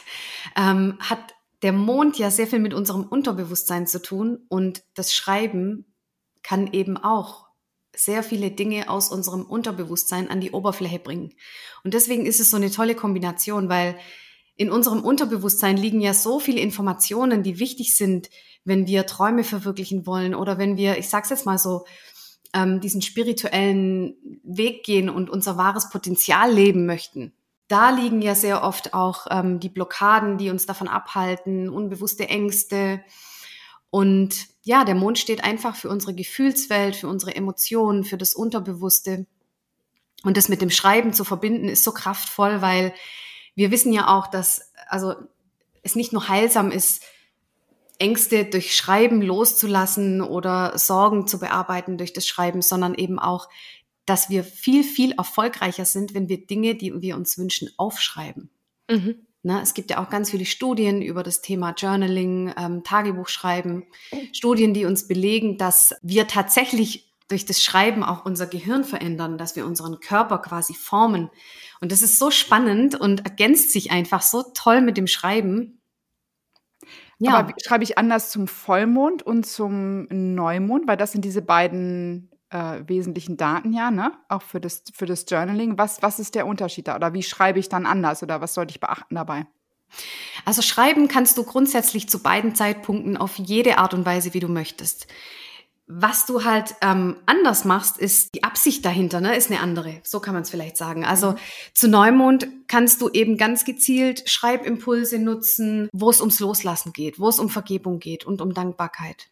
ähm, 0.57 0.97
hat 1.01 1.35
der 1.63 1.73
Mond 1.73 2.19
ja 2.19 2.31
sehr 2.31 2.47
viel 2.47 2.59
mit 2.59 2.75
unserem 2.75 3.05
Unterbewusstsein 3.05 3.87
zu 3.87 4.03
tun 4.03 4.41
und 4.49 4.83
das 4.95 5.15
Schreiben 5.15 5.95
kann 6.43 6.73
eben 6.73 6.97
auch 6.97 7.47
sehr 7.95 8.23
viele 8.23 8.51
Dinge 8.51 8.89
aus 8.89 9.11
unserem 9.11 9.43
Unterbewusstsein 9.43 10.31
an 10.31 10.41
die 10.41 10.53
Oberfläche 10.53 10.99
bringen. 10.99 11.35
Und 11.85 11.95
deswegen 11.95 12.27
ist 12.27 12.41
es 12.41 12.51
so 12.51 12.57
eine 12.57 12.71
tolle 12.71 12.95
Kombination, 12.95 13.69
weil 13.69 13.99
in 14.57 14.71
unserem 14.71 15.05
Unterbewusstsein 15.05 15.77
liegen 15.77 16.01
ja 16.01 16.15
so 16.15 16.41
viele 16.41 16.61
Informationen, 16.61 17.43
die 17.43 17.59
wichtig 17.59 17.97
sind, 17.97 18.31
wenn 18.65 18.87
wir 18.87 19.07
Träume 19.07 19.45
verwirklichen 19.45 20.07
wollen 20.07 20.35
oder 20.35 20.59
wenn 20.59 20.77
wir, 20.77 20.99
ich 20.99 21.09
sag's 21.09 21.31
jetzt 21.31 21.47
mal 21.47 21.59
so, 21.59 21.85
ähm, 22.53 22.81
diesen 22.81 23.03
spirituellen 23.03 24.15
Weg 24.43 24.85
gehen 24.85 25.09
und 25.09 25.31
unser 25.31 25.57
wahres 25.57 25.91
Potenzial 25.91 26.53
leben 26.53 26.87
möchten. 26.87 27.33
Da 27.69 27.91
liegen 27.91 28.21
ja 28.21 28.35
sehr 28.35 28.63
oft 28.63 28.93
auch 28.93 29.27
ähm, 29.31 29.59
die 29.59 29.71
Blockaden, 29.71 30.37
die 30.37 30.51
uns 30.51 30.67
davon 30.67 30.89
abhalten, 30.89 31.69
unbewusste 31.69 32.29
Ängste. 32.29 33.03
Und 33.89 34.49
ja, 34.63 34.85
der 34.85 34.95
Mond 34.95 35.19
steht 35.19 35.45
einfach 35.45 35.77
für 35.77 35.89
unsere 35.89 36.15
Gefühlswelt, 36.15 36.97
für 36.97 37.09
unsere 37.09 37.35
Emotionen, 37.35 38.05
für 38.05 38.19
das 38.19 38.35
Unterbewusste. 38.35 39.27
Und 40.25 40.37
das 40.37 40.49
mit 40.49 40.61
dem 40.61 40.71
Schreiben 40.71 41.13
zu 41.13 41.25
verbinden, 41.25 41.69
ist 41.69 41.85
so 41.85 41.93
kraftvoll, 41.93 42.63
weil 42.63 42.93
wir 43.55 43.71
wissen 43.71 43.93
ja 43.93 44.09
auch, 44.09 44.27
dass 44.29 44.73
also 44.89 45.15
es 45.83 45.97
nicht 45.97 46.13
nur 46.13 46.29
heilsam 46.29 46.71
ist, 46.71 47.03
Ängste 48.03 48.45
durch 48.45 48.75
Schreiben 48.75 49.23
loszulassen 49.23 50.21
oder 50.21 50.77
Sorgen 50.77 51.29
zu 51.29 51.39
bearbeiten 51.39 51.99
durch 51.99 52.13
das 52.13 52.27
Schreiben, 52.27 52.61
sondern 52.61 52.95
eben 52.95 53.21
auch, 53.21 53.49
dass 54.07 54.29
wir 54.29 54.43
viel, 54.43 54.83
viel 54.83 55.13
erfolgreicher 55.13 55.85
sind, 55.85 56.13
wenn 56.13 56.29
wir 56.29 56.45
Dinge, 56.45 56.75
die 56.75 57.01
wir 57.01 57.17
uns 57.17 57.39
wünschen, 57.39 57.71
aufschreiben. 57.77 58.51
Mhm. 58.91 59.27
Na, 59.45 59.63
es 59.63 59.75
gibt 59.75 59.91
ja 59.91 60.03
auch 60.03 60.11
ganz 60.11 60.31
viele 60.31 60.47
Studien 60.47 61.01
über 61.01 61.23
das 61.23 61.43
Thema 61.43 61.75
Journaling, 61.77 62.53
ähm, 62.57 62.83
Tagebuchschreiben, 62.83 63.85
Studien, 64.33 64.75
die 64.75 64.85
uns 64.85 65.07
belegen, 65.07 65.57
dass 65.57 65.95
wir 66.03 66.27
tatsächlich 66.27 67.13
durch 67.29 67.47
das 67.47 67.63
Schreiben 67.63 68.03
auch 68.03 68.25
unser 68.25 68.47
Gehirn 68.47 68.85
verändern, 68.85 69.39
dass 69.39 69.55
wir 69.57 69.65
unseren 69.65 70.01
Körper 70.01 70.39
quasi 70.39 70.75
formen. 70.75 71.31
Und 71.81 71.93
das 71.93 72.03
ist 72.03 72.19
so 72.19 72.31
spannend 72.31 72.95
und 72.95 73.25
ergänzt 73.25 73.71
sich 73.73 73.91
einfach 73.93 74.23
so 74.23 74.45
toll 74.55 74.81
mit 74.81 74.97
dem 74.97 75.07
Schreiben. 75.07 75.81
Ja. 77.25 77.35
Aber 77.35 77.55
schreibe 77.65 77.85
ich 77.85 77.99
anders 77.99 78.31
zum 78.31 78.49
Vollmond 78.49 79.23
und 79.23 79.47
zum 79.47 80.07
Neumond, 80.11 80.89
weil 80.89 80.97
das 80.97 81.13
sind 81.13 81.25
diese 81.25 81.41
beiden 81.41 82.31
äh, 82.51 82.81
wesentlichen 82.87 83.37
Daten 83.37 83.73
ja, 83.73 83.91
ne? 83.93 84.13
Auch 84.29 84.43
für 84.43 84.61
das, 84.61 84.83
für 84.93 85.07
das 85.07 85.25
Journaling. 85.29 85.79
Was, 85.79 86.03
was 86.03 86.19
ist 86.19 86.35
der 86.35 86.47
Unterschied 86.47 86.89
da? 86.89 86.97
Oder 86.97 87.15
wie 87.15 87.23
schreibe 87.23 87.61
ich 87.61 87.69
dann 87.69 87.87
anders? 87.87 88.23
Oder 88.25 88.41
was 88.41 88.55
sollte 88.55 88.73
ich 88.73 88.81
beachten 88.81 89.15
dabei? 89.15 89.47
Also 90.45 90.63
schreiben 90.63 91.07
kannst 91.07 91.39
du 91.39 91.45
grundsätzlich 91.45 92.09
zu 92.09 92.23
beiden 92.23 92.55
Zeitpunkten 92.55 93.17
auf 93.17 93.39
jede 93.39 93.79
Art 93.79 93.95
und 93.95 94.05
Weise, 94.05 94.35
wie 94.35 94.41
du 94.41 94.49
möchtest. 94.49 95.07
Was 95.95 96.25
du 96.25 96.45
halt 96.45 96.75
ähm, 96.81 97.17
anders 97.27 97.67
machst, 97.67 97.99
ist 97.99 98.35
die 98.35 98.45
Absicht 98.45 98.85
dahinter, 98.85 99.21
ne, 99.21 99.37
ist 99.37 99.51
eine 99.51 99.61
andere. 99.61 100.01
So 100.05 100.21
kann 100.21 100.33
man 100.33 100.43
es 100.43 100.51
vielleicht 100.51 100.79
sagen. 100.79 101.05
Also 101.05 101.33
mhm. 101.33 101.37
zu 101.75 101.89
Neumond 101.89 102.49
kannst 102.67 103.03
du 103.03 103.11
eben 103.11 103.37
ganz 103.37 103.65
gezielt 103.65 104.29
Schreibimpulse 104.29 105.19
nutzen, 105.19 105.89
wo 105.93 106.09
es 106.09 106.21
ums 106.21 106.41
Loslassen 106.41 106.93
geht, 106.93 107.19
wo 107.19 107.29
es 107.29 107.39
um 107.39 107.51
Vergebung 107.51 107.99
geht 107.99 108.25
und 108.25 108.41
um 108.41 108.55
Dankbarkeit. 108.55 109.29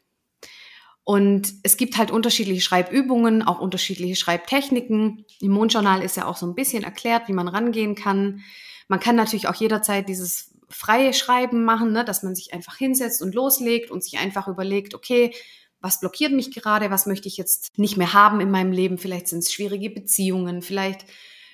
Und 1.02 1.54
es 1.62 1.78
gibt 1.78 1.96
halt 1.96 2.10
unterschiedliche 2.10 2.60
Schreibübungen, 2.60 3.42
auch 3.42 3.58
unterschiedliche 3.58 4.16
Schreibtechniken. 4.16 5.24
Im 5.40 5.50
Mondjournal 5.50 6.02
ist 6.02 6.16
ja 6.16 6.26
auch 6.26 6.36
so 6.36 6.46
ein 6.46 6.54
bisschen 6.54 6.84
erklärt, 6.84 7.26
wie 7.26 7.32
man 7.32 7.48
rangehen 7.48 7.94
kann. 7.94 8.42
Man 8.86 9.00
kann 9.00 9.16
natürlich 9.16 9.48
auch 9.48 9.54
jederzeit 9.54 10.08
dieses 10.08 10.54
freie 10.68 11.14
Schreiben 11.14 11.64
machen, 11.64 11.92
ne, 11.92 12.04
dass 12.04 12.22
man 12.22 12.34
sich 12.34 12.52
einfach 12.52 12.76
hinsetzt 12.76 13.22
und 13.22 13.34
loslegt 13.34 13.90
und 13.90 14.04
sich 14.04 14.18
einfach 14.18 14.46
überlegt, 14.46 14.94
okay, 14.94 15.34
was 15.80 16.00
blockiert 16.00 16.32
mich 16.32 16.52
gerade, 16.52 16.90
was 16.90 17.06
möchte 17.06 17.28
ich 17.28 17.36
jetzt 17.36 17.68
nicht 17.76 17.96
mehr 17.96 18.12
haben 18.12 18.40
in 18.40 18.50
meinem 18.50 18.72
Leben. 18.72 18.98
Vielleicht 18.98 19.28
sind 19.28 19.40
es 19.40 19.52
schwierige 19.52 19.90
Beziehungen, 19.90 20.62
vielleicht 20.62 21.06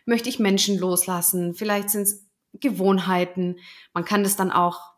möchte 0.04 0.28
ich 0.28 0.38
Menschen 0.38 0.78
loslassen, 0.78 1.54
vielleicht 1.54 1.90
sind 1.90 2.02
es 2.02 2.26
Gewohnheiten. 2.60 3.58
Man 3.92 4.04
kann 4.04 4.22
das 4.22 4.36
dann 4.36 4.50
auch, 4.50 4.94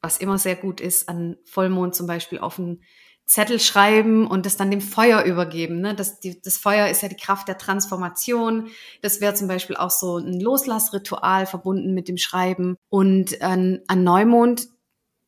was 0.00 0.18
immer 0.18 0.38
sehr 0.38 0.56
gut 0.56 0.80
ist, 0.80 1.08
an 1.08 1.36
Vollmond 1.44 1.94
zum 1.94 2.06
Beispiel 2.06 2.38
auf 2.38 2.58
einen 2.58 2.82
Zettel 3.26 3.58
schreiben 3.58 4.26
und 4.26 4.46
das 4.46 4.56
dann 4.56 4.70
dem 4.70 4.80
Feuer 4.80 5.22
übergeben. 5.24 5.80
Ne? 5.80 5.94
Das, 5.94 6.20
die, 6.20 6.40
das 6.40 6.56
Feuer 6.56 6.88
ist 6.88 7.02
ja 7.02 7.08
die 7.08 7.16
Kraft 7.16 7.48
der 7.48 7.58
Transformation. 7.58 8.68
Das 9.02 9.20
wäre 9.20 9.34
zum 9.34 9.48
Beispiel 9.48 9.76
auch 9.76 9.90
so 9.90 10.18
ein 10.18 10.40
Loslassritual 10.40 11.46
verbunden 11.46 11.92
mit 11.92 12.06
dem 12.06 12.18
Schreiben. 12.18 12.76
Und 12.88 13.42
an, 13.42 13.80
an 13.88 14.04
Neumond 14.04 14.68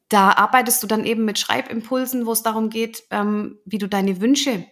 da 0.09 0.31
arbeitest 0.33 0.83
du 0.83 0.87
dann 0.87 1.05
eben 1.05 1.25
mit 1.25 1.39
Schreibimpulsen, 1.39 2.27
wo 2.27 2.33
es 2.33 2.43
darum 2.43 2.71
geht, 2.71 3.05
ähm, 3.11 3.59
wie 3.65 3.79
du 3.79 3.89
deine 3.89 4.21
Wünsche 4.21 4.65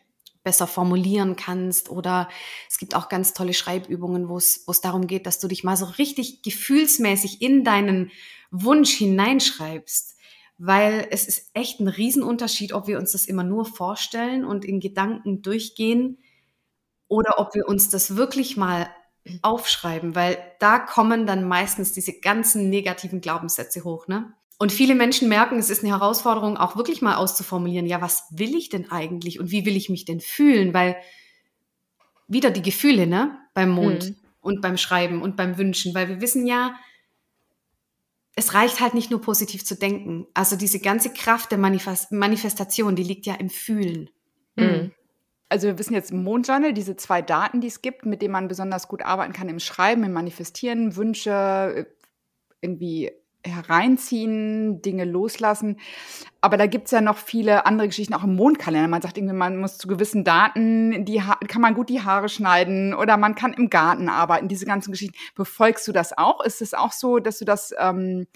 besser 0.43 0.67
formulieren 0.67 1.37
kannst. 1.37 1.91
Oder 1.91 2.29
es 2.71 2.79
gibt 2.79 2.95
auch 2.95 3.09
ganz 3.09 3.35
tolle 3.35 3.53
Schreibübungen, 3.53 4.29
wo 4.29 4.39
es, 4.39 4.63
wo 4.67 4.73
es 4.73 4.81
darum 4.81 5.07
geht, 5.07 5.27
dass 5.27 5.41
du 5.41 5.49
dich 5.49 5.65
mal 5.65 5.77
so 5.77 5.87
richtig 5.87 6.43
gefühlsmäßig 6.43 7.43
in 7.43 7.65
deinen 7.65 8.13
Wunsch 8.51 8.93
hineinschreibst. 8.93 10.17
Weil 10.59 11.09
es 11.11 11.27
ist 11.27 11.51
echt 11.53 11.81
ein 11.81 11.89
Riesenunterschied, 11.89 12.73
ob 12.73 12.87
wir 12.87 12.99
uns 12.99 13.13
das 13.13 13.27
immer 13.27 13.45
nur 13.45 13.67
vorstellen 13.67 14.45
und 14.45 14.65
in 14.65 14.81
Gedanken 14.81 15.43
durchgehen 15.43 16.19
oder 17.09 17.39
ob 17.39 17.55
wir 17.55 17.69
uns 17.69 17.91
das 17.91 18.17
wirklich 18.17 18.57
mal 18.57 18.89
aufschreiben, 19.43 20.15
weil 20.15 20.39
da 20.61 20.79
kommen 20.79 21.27
dann 21.27 21.47
meistens 21.47 21.93
diese 21.93 22.13
ganzen 22.21 22.71
negativen 22.71 23.21
Glaubenssätze 23.21 23.85
hoch, 23.85 24.07
ne? 24.07 24.33
Und 24.59 24.73
viele 24.73 24.95
Menschen 24.95 25.29
merken, 25.29 25.59
es 25.59 25.69
ist 25.69 25.85
eine 25.85 25.93
Herausforderung, 25.93 26.57
auch 26.57 26.77
wirklich 26.77 27.03
mal 27.03 27.17
auszuformulieren, 27.17 27.87
ja, 27.87 28.01
was 28.01 28.25
will 28.31 28.55
ich 28.55 28.71
denn 28.71 28.91
eigentlich 28.91 29.39
und 29.39 29.51
wie 29.51 29.67
will 29.67 29.77
ich 29.77 29.91
mich 29.91 30.07
denn 30.07 30.21
fühlen? 30.21 30.73
Weil 30.73 30.97
wieder 32.27 32.51
die 32.51 32.63
Gefühle, 32.63 33.07
ne, 33.07 33.39
beim 33.55 33.71
Mond 33.71 34.11
mhm. 34.11 34.17
und 34.41 34.63
beim 34.63 34.79
Schreiben 34.79 35.21
und 35.21 35.37
beim 35.37 35.59
Wünschen, 35.59 35.95
weil 35.95 36.09
wir 36.09 36.21
wissen 36.21 36.47
ja, 36.47 36.75
es 38.35 38.55
reicht 38.55 38.81
halt 38.81 38.95
nicht 38.95 39.11
nur 39.11 39.21
positiv 39.21 39.65
zu 39.65 39.77
denken. 39.77 40.27
Also 40.35 40.57
diese 40.57 40.81
ganze 40.81 41.13
Kraft 41.13 41.51
der 41.51 41.59
Manifest 41.59 42.13
Manifestation, 42.13 42.95
die 42.95 43.03
liegt 43.03 43.27
ja 43.27 43.35
im 43.35 43.51
Fühlen. 43.51 44.11
Mhm. 44.57 44.93
Also 45.49 45.69
wir 45.69 45.79
wissen 45.79 45.95
jetzt 45.95 46.11
im 46.11 46.23
Mondjournal, 46.25 46.73
diese 46.73 46.97
zwei 46.97 47.23
Daten, 47.23 47.61
die 47.61 47.69
es 47.69 47.81
gibt, 47.81 48.05
mit 48.05 48.21
denen 48.21 48.33
man 48.33 48.49
besonders 48.49 48.89
gut 48.89 49.03
arbeiten 49.03 49.33
kann 49.33 49.49
im 49.49 49.61
Schreiben, 49.61 50.05
im 50.05 50.13
Manifestieren, 50.13 50.97
Wünsche, 50.97 51.31
äh, 51.31 51.85
irgendwie 52.61 53.13
hereinziehen, 53.47 54.83
Dinge 54.83 55.05
loslassen. 55.05 55.79
Aber 56.41 56.57
da 56.57 56.67
gibt's 56.67 56.91
ja 56.91 57.01
noch 57.01 57.19
viele 57.19 57.67
andere 57.67 57.89
Geschichten, 57.89 58.15
auch 58.15 58.25
im 58.25 58.37
Mondkalender. 58.37 58.89
Man 58.89 59.03
sagt 59.03 59.19
irgendwie, 59.19 59.35
man 59.35 59.57
muss 59.57 59.79
zu 59.79 59.89
gewissen 59.89 60.25
Daten, 60.25 61.05
die 61.05 61.23
kann 61.49 61.63
man 61.63 61.75
gut 61.75 61.89
die 61.89 62.03
Haare 62.03 62.29
schneiden 62.29 62.95
oder 62.95 63.17
man 63.17 63.35
kann 63.35 63.53
im 63.53 63.71
Garten 63.71 64.09
arbeiten, 64.09 64.49
diese 64.49 64.67
ganzen 64.67 64.93
Geschichten. 64.93 65.17
Befolgst 65.35 65.89
du 65.89 65.93
das 65.93 66.17
auch? 66.17 66.45
Ist 66.45 66.63
es 66.63 66.75
auch 66.75 66.93
so, 66.93 67.19
dass 67.19 67.39
du 67.39 67.45
das 67.45 67.75
ähm, 67.79 68.27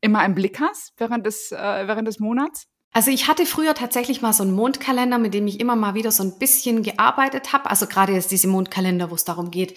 immer 0.00 0.24
im 0.24 0.34
Blick 0.34 0.60
hast 0.60 0.94
während 0.96 1.26
des, 1.26 1.52
äh, 1.52 1.86
während 1.86 2.08
des 2.08 2.20
Monats? 2.20 2.66
Also 2.92 3.10
ich 3.10 3.28
hatte 3.28 3.46
früher 3.46 3.74
tatsächlich 3.74 4.22
mal 4.22 4.32
so 4.32 4.42
einen 4.42 4.52
Mondkalender, 4.52 5.18
mit 5.18 5.34
dem 5.34 5.46
ich 5.46 5.60
immer 5.60 5.76
mal 5.76 5.94
wieder 5.94 6.10
so 6.10 6.22
ein 6.22 6.38
bisschen 6.38 6.82
gearbeitet 6.82 7.52
habe. 7.52 7.70
Also 7.70 7.86
gerade 7.86 8.12
jetzt 8.12 8.30
diese 8.30 8.48
Mondkalender, 8.48 9.10
wo 9.10 9.14
es 9.14 9.24
darum 9.24 9.50
geht, 9.50 9.76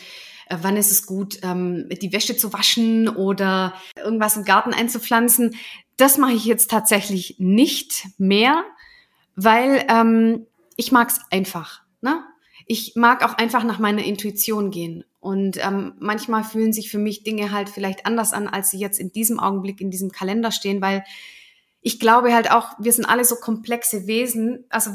wann 0.62 0.78
ist 0.78 0.92
es 0.92 1.06
gut, 1.06 1.40
ähm, 1.44 1.88
die 1.90 2.14
Wäsche 2.14 2.36
zu 2.38 2.54
waschen 2.54 3.08
oder 3.10 3.74
irgendwas 3.96 4.38
im 4.38 4.44
Garten 4.44 4.74
einzupflanzen. 4.74 5.56
Das 5.98 6.18
mache 6.18 6.34
ich 6.34 6.46
jetzt 6.46 6.70
tatsächlich 6.70 7.36
nicht 7.40 8.08
mehr, 8.18 8.64
weil 9.36 9.86
ähm, 9.90 10.48
ich 10.76 10.92
mag 10.92 11.10
es 11.10 11.20
einfach. 11.30 11.82
Ne? 12.02 12.24
Ich 12.66 12.94
mag 12.96 13.24
auch 13.24 13.34
einfach 13.38 13.64
nach 13.64 13.80
meiner 13.80 14.04
Intuition 14.04 14.72
gehen. 14.72 15.04
Und 15.20 15.64
ähm, 15.64 15.94
manchmal 16.00 16.44
fühlen 16.44 16.74
sich 16.74 16.90
für 16.90 16.98
mich 16.98 17.24
Dinge 17.24 17.52
halt 17.52 17.70
vielleicht 17.70 18.08
anders 18.08 18.34
an, 18.34 18.48
als 18.48 18.72
sie 18.72 18.80
jetzt 18.80 19.00
in 19.00 19.12
diesem 19.12 19.40
Augenblick 19.40 19.80
in 19.80 19.92
diesem 19.92 20.12
Kalender 20.12 20.52
stehen, 20.52 20.82
weil 20.82 21.04
ich 21.82 22.00
glaube 22.00 22.34
halt 22.34 22.52
auch, 22.52 22.74
wir 22.80 22.92
sind 22.92 23.06
alle 23.06 23.26
so 23.26 23.36
komplexe 23.36 24.08
Wesen. 24.08 24.66
Also 24.70 24.92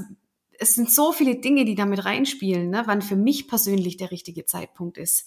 es 0.59 0.75
sind 0.75 0.91
so 0.91 1.13
viele 1.13 1.37
Dinge, 1.37 1.65
die 1.65 1.75
damit 1.75 2.05
reinspielen, 2.05 2.71
ne, 2.71 2.83
wann 2.87 3.03
für 3.03 3.17
mich 3.17 3.49
persönlich 3.49 3.97
der 3.97 4.11
richtige 4.11 4.45
Zeitpunkt 4.45 4.99
ist. 4.99 5.27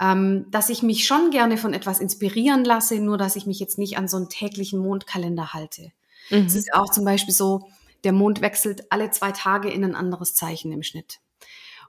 Ähm, 0.00 0.46
dass 0.50 0.68
ich 0.68 0.82
mich 0.82 1.06
schon 1.06 1.30
gerne 1.30 1.56
von 1.56 1.74
etwas 1.74 2.00
inspirieren 2.00 2.64
lasse, 2.64 2.98
nur 2.98 3.18
dass 3.18 3.36
ich 3.36 3.46
mich 3.46 3.60
jetzt 3.60 3.78
nicht 3.78 3.98
an 3.98 4.08
so 4.08 4.16
einen 4.16 4.28
täglichen 4.28 4.80
Mondkalender 4.80 5.52
halte. 5.52 5.92
Mhm. 6.30 6.46
Es 6.46 6.54
ist 6.54 6.72
auch 6.74 6.90
zum 6.90 7.04
Beispiel 7.04 7.34
so, 7.34 7.68
der 8.04 8.12
Mond 8.12 8.40
wechselt 8.40 8.90
alle 8.90 9.10
zwei 9.10 9.32
Tage 9.32 9.70
in 9.70 9.84
ein 9.84 9.94
anderes 9.94 10.34
Zeichen 10.34 10.72
im 10.72 10.82
Schnitt. 10.82 11.20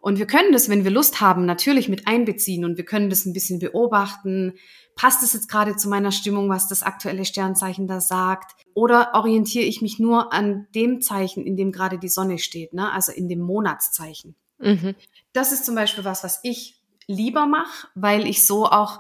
Und 0.04 0.20
wir 0.20 0.28
können 0.28 0.52
das, 0.52 0.68
wenn 0.68 0.84
wir 0.84 0.92
Lust 0.92 1.22
haben, 1.22 1.46
natürlich 1.46 1.88
mit 1.88 2.10
einbeziehen 2.10 2.66
und 2.66 2.76
wir 2.76 2.84
können 2.84 3.10
das 3.10 3.26
ein 3.26 3.32
bisschen 3.32 3.60
beobachten. 3.60 4.56
Passt 4.98 5.24
es 5.24 5.32
jetzt 5.32 5.48
gerade 5.48 5.78
zu 5.78 5.88
meiner 5.88 6.12
Stimmung, 6.12 6.50
was 6.50 6.68
das 6.68 6.84
aktuelle 6.84 7.24
Sternzeichen 7.24 7.88
da 7.88 8.02
sagt? 8.02 8.52
Oder 8.74 9.12
orientiere 9.14 9.64
ich 9.64 9.82
mich 9.82 10.00
nur 10.00 10.34
an 10.34 10.68
dem 10.76 11.00
Zeichen, 11.00 11.46
in 11.46 11.56
dem 11.56 11.72
gerade 11.72 12.00
die 12.00 12.10
Sonne 12.10 12.38
steht, 12.38 12.74
ne? 12.74 12.92
also 12.92 13.14
in 13.14 13.30
dem 13.30 13.40
Monatszeichen? 13.40 14.36
Mhm. 14.60 14.94
Das 15.32 15.54
ist 15.54 15.64
zum 15.64 15.76
Beispiel 15.76 16.04
was, 16.04 16.26
was 16.26 16.42
ich 16.44 16.82
lieber 17.08 17.46
mache, 17.46 17.88
weil 17.96 18.28
ich 18.28 18.46
so 18.46 18.66
auch 18.66 19.00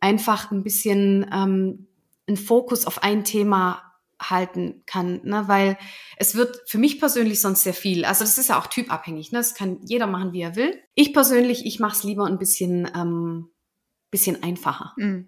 einfach 0.00 0.50
ein 0.50 0.62
bisschen 0.62 1.30
ähm, 1.32 1.86
einen 2.26 2.36
Fokus 2.36 2.86
auf 2.86 3.02
ein 3.02 3.24
Thema 3.24 3.91
halten 4.22 4.82
kann, 4.86 5.20
ne? 5.24 5.44
weil 5.46 5.78
es 6.16 6.34
wird 6.34 6.62
für 6.66 6.78
mich 6.78 6.98
persönlich 6.98 7.40
sonst 7.40 7.62
sehr 7.62 7.74
viel. 7.74 8.04
Also 8.04 8.24
das 8.24 8.38
ist 8.38 8.48
ja 8.48 8.58
auch 8.58 8.66
typabhängig, 8.66 9.32
ne? 9.32 9.38
das 9.38 9.54
kann 9.54 9.78
jeder 9.84 10.06
machen, 10.06 10.32
wie 10.32 10.42
er 10.42 10.56
will. 10.56 10.74
Ich 10.94 11.12
persönlich, 11.12 11.66
ich 11.66 11.80
mache 11.80 11.96
es 11.96 12.04
lieber 12.04 12.26
ein 12.26 12.38
bisschen 12.38 12.90
ähm, 12.94 13.51
bisschen 14.12 14.42
einfacher. 14.42 14.92
Mhm. 14.96 15.26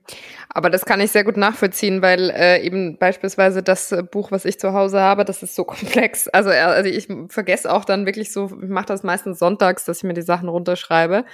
Aber 0.51 0.71
das 0.71 0.85
kann 0.85 1.01
ich 1.01 1.11
sehr 1.11 1.25
gut 1.25 1.39
nachvollziehen, 1.39 2.03
weil 2.03 2.31
äh, 2.31 2.63
eben 2.63 2.99
beispielsweise 2.99 3.63
das 3.63 3.91
äh, 3.91 4.03
Buch, 4.03 4.31
was 4.31 4.45
ich 4.45 4.61
zu 4.61 4.75
Hause 4.75 5.01
habe, 5.01 5.25
das 5.25 5.43
ist 5.43 5.57
so 5.57 5.65
komplex. 5.65 6.29
Also, 6.29 6.51
äh, 6.51 6.59
also 6.59 6.89
ich 6.89 7.09
vergesse 7.31 7.73
auch 7.73 7.85
dann 7.85 8.07
wirklich 8.07 8.31
so, 8.31 8.53
ich 8.63 8.69
mache 8.69 8.87
das 8.87 9.03
meistens 9.03 9.41
sonntags, 9.41 9.85
dass 9.85 9.99
ich 9.99 10.05
mir 10.05 10.15
die 10.15 10.23
Sachen 10.23 10.49
runterschreibe 10.49 11.25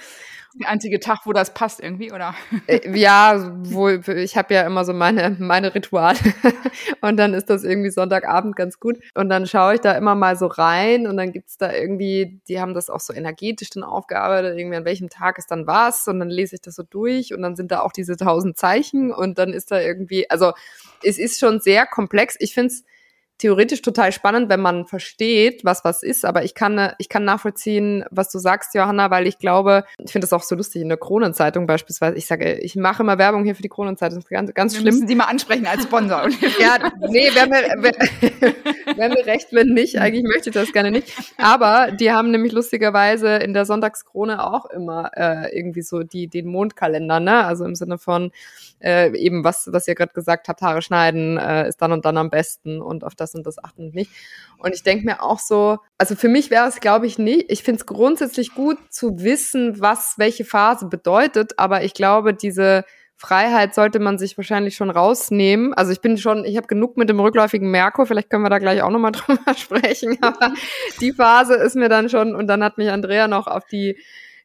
der 0.55 0.69
einzige 0.69 0.99
Tag, 0.99 1.21
wo 1.25 1.33
das 1.33 1.53
passt 1.53 1.79
irgendwie, 1.79 2.11
oder? 2.11 2.35
Äh, 2.67 2.97
ja, 2.97 3.53
wo 3.63 3.89
ich 3.89 4.37
habe 4.37 4.53
ja 4.53 4.63
immer 4.63 4.83
so 4.83 4.93
meine 4.93 5.35
meine 5.39 5.73
Rituale 5.73 6.17
und 7.01 7.17
dann 7.17 7.33
ist 7.33 7.49
das 7.49 7.63
irgendwie 7.63 7.89
Sonntagabend 7.89 8.55
ganz 8.55 8.79
gut 8.79 8.97
und 9.15 9.29
dann 9.29 9.47
schaue 9.47 9.75
ich 9.75 9.81
da 9.81 9.93
immer 9.93 10.15
mal 10.15 10.35
so 10.35 10.47
rein 10.47 11.07
und 11.07 11.17
dann 11.17 11.31
gibt's 11.31 11.57
da 11.57 11.71
irgendwie, 11.71 12.41
die 12.47 12.59
haben 12.59 12.73
das 12.73 12.89
auch 12.89 12.99
so 12.99 13.13
energetisch 13.13 13.69
dann 13.69 13.83
aufgearbeitet, 13.83 14.57
irgendwie 14.57 14.77
an 14.77 14.85
welchem 14.85 15.09
Tag 15.09 15.37
ist 15.37 15.51
dann 15.51 15.67
was 15.67 16.07
und 16.07 16.19
dann 16.19 16.29
lese 16.29 16.55
ich 16.55 16.61
das 16.61 16.75
so 16.75 16.83
durch 16.83 17.33
und 17.33 17.40
dann 17.41 17.55
sind 17.55 17.71
da 17.71 17.81
auch 17.81 17.91
diese 17.91 18.17
tausend 18.17 18.57
Zeichen 18.57 19.11
und 19.11 19.37
dann 19.37 19.53
ist 19.53 19.71
da 19.71 19.79
irgendwie, 19.79 20.29
also 20.29 20.53
es 21.03 21.17
ist 21.17 21.39
schon 21.39 21.59
sehr 21.59 21.85
komplex. 21.85 22.35
Ich 22.39 22.53
finde 22.53 22.73
es 22.73 22.83
theoretisch 23.41 23.81
total 23.81 24.11
spannend, 24.11 24.49
wenn 24.49 24.61
man 24.61 24.85
versteht, 24.85 25.65
was 25.65 25.83
was 25.83 26.03
ist. 26.03 26.25
Aber 26.25 26.43
ich 26.43 26.53
kann, 26.53 26.93
ich 26.99 27.09
kann 27.09 27.25
nachvollziehen, 27.25 28.05
was 28.11 28.29
du 28.29 28.37
sagst, 28.37 28.75
Johanna, 28.75 29.09
weil 29.09 29.25
ich 29.25 29.39
glaube, 29.39 29.83
ich 29.97 30.11
finde 30.11 30.25
das 30.25 30.33
auch 30.33 30.43
so 30.43 30.55
lustig 30.55 30.83
in 30.83 30.89
der 30.89 30.97
Kronenzeitung 30.97 31.65
beispielsweise. 31.65 32.17
Ich 32.17 32.27
sage, 32.27 32.53
ich 32.59 32.75
mache 32.75 33.01
immer 33.01 33.17
Werbung 33.17 33.43
hier 33.43 33.55
für 33.55 33.63
die 33.63 33.69
Kronenzeitung. 33.69 34.19
Das 34.19 34.25
ist 34.25 34.29
ganz, 34.29 34.53
ganz 34.53 34.73
wir 34.73 34.81
schlimm. 34.81 34.93
Müssen 34.93 35.07
Sie 35.07 35.15
mal 35.15 35.25
ansprechen 35.25 35.65
als 35.65 35.83
Sponsor. 35.83 36.27
ja, 36.59 36.91
nee, 37.09 37.29
wäre 37.33 37.47
mir, 37.47 37.83
wär, 37.83 37.93
wär 38.95 39.09
mir 39.09 39.25
recht, 39.25 39.47
wenn 39.51 39.69
nicht. 39.69 39.97
Eigentlich 39.97 40.23
möchte 40.23 40.51
ich 40.51 40.53
das 40.53 40.71
gerne 40.71 40.91
nicht. 40.91 41.11
Aber 41.37 41.91
die 41.91 42.11
haben 42.11 42.29
nämlich 42.29 42.51
lustigerweise 42.51 43.37
in 43.37 43.53
der 43.53 43.65
Sonntagskrone 43.65 44.45
auch 44.45 44.65
immer 44.65 45.11
äh, 45.15 45.57
irgendwie 45.57 45.81
so 45.81 46.03
die 46.03 46.27
den 46.27 46.45
Mondkalender, 46.45 47.19
ne? 47.19 47.43
Also 47.43 47.65
im 47.65 47.73
Sinne 47.73 47.97
von 47.97 48.31
äh, 48.81 49.15
eben 49.15 49.43
was, 49.43 49.69
was 49.71 49.87
ihr 49.87 49.95
gerade 49.95 50.13
gesagt 50.13 50.47
habt, 50.47 50.61
Haare 50.61 50.81
schneiden 50.81 51.37
äh, 51.37 51.67
ist 51.67 51.81
dann 51.81 51.91
und 51.91 52.05
dann 52.05 52.17
am 52.17 52.29
besten 52.29 52.81
und 52.81 53.03
auf 53.03 53.15
das 53.15 53.35
und 53.35 53.45
das 53.45 53.63
achten 53.63 53.85
und 53.85 53.95
nicht. 53.95 54.11
Und 54.57 54.73
ich 54.75 54.83
denke 54.83 55.05
mir 55.05 55.23
auch 55.23 55.39
so, 55.39 55.77
also 55.97 56.15
für 56.15 56.29
mich 56.29 56.51
wäre 56.51 56.67
es, 56.67 56.79
glaube 56.79 57.07
ich, 57.07 57.17
nicht. 57.17 57.51
Ich 57.51 57.63
finde 57.63 57.79
es 57.79 57.85
grundsätzlich 57.85 58.53
gut 58.53 58.77
zu 58.89 59.19
wissen, 59.19 59.79
was 59.79 60.15
welche 60.17 60.45
Phase 60.45 60.87
bedeutet, 60.87 61.57
aber 61.57 61.83
ich 61.83 61.93
glaube, 61.93 62.33
diese 62.33 62.83
Freiheit 63.21 63.75
sollte 63.75 63.99
man 63.99 64.17
sich 64.17 64.35
wahrscheinlich 64.35 64.75
schon 64.75 64.89
rausnehmen. 64.89 65.75
Also 65.75 65.91
ich 65.91 66.01
bin 66.01 66.17
schon, 66.17 66.43
ich 66.43 66.57
habe 66.57 66.65
genug 66.65 66.97
mit 66.97 67.07
dem 67.07 67.19
rückläufigen 67.19 67.69
Merkur, 67.69 68.07
vielleicht 68.07 68.31
können 68.31 68.43
wir 68.43 68.49
da 68.49 68.57
gleich 68.57 68.81
auch 68.81 68.89
nochmal 68.89 69.11
drüber 69.11 69.53
sprechen, 69.53 70.17
aber 70.21 70.53
die 70.99 71.13
Phase 71.13 71.53
ist 71.53 71.75
mir 71.75 71.87
dann 71.87 72.09
schon, 72.09 72.33
und 72.33 72.47
dann 72.47 72.63
hat 72.63 72.79
mich 72.79 72.89
Andrea 72.89 73.27
noch 73.27 73.45
auf 73.45 73.65
die 73.65 73.99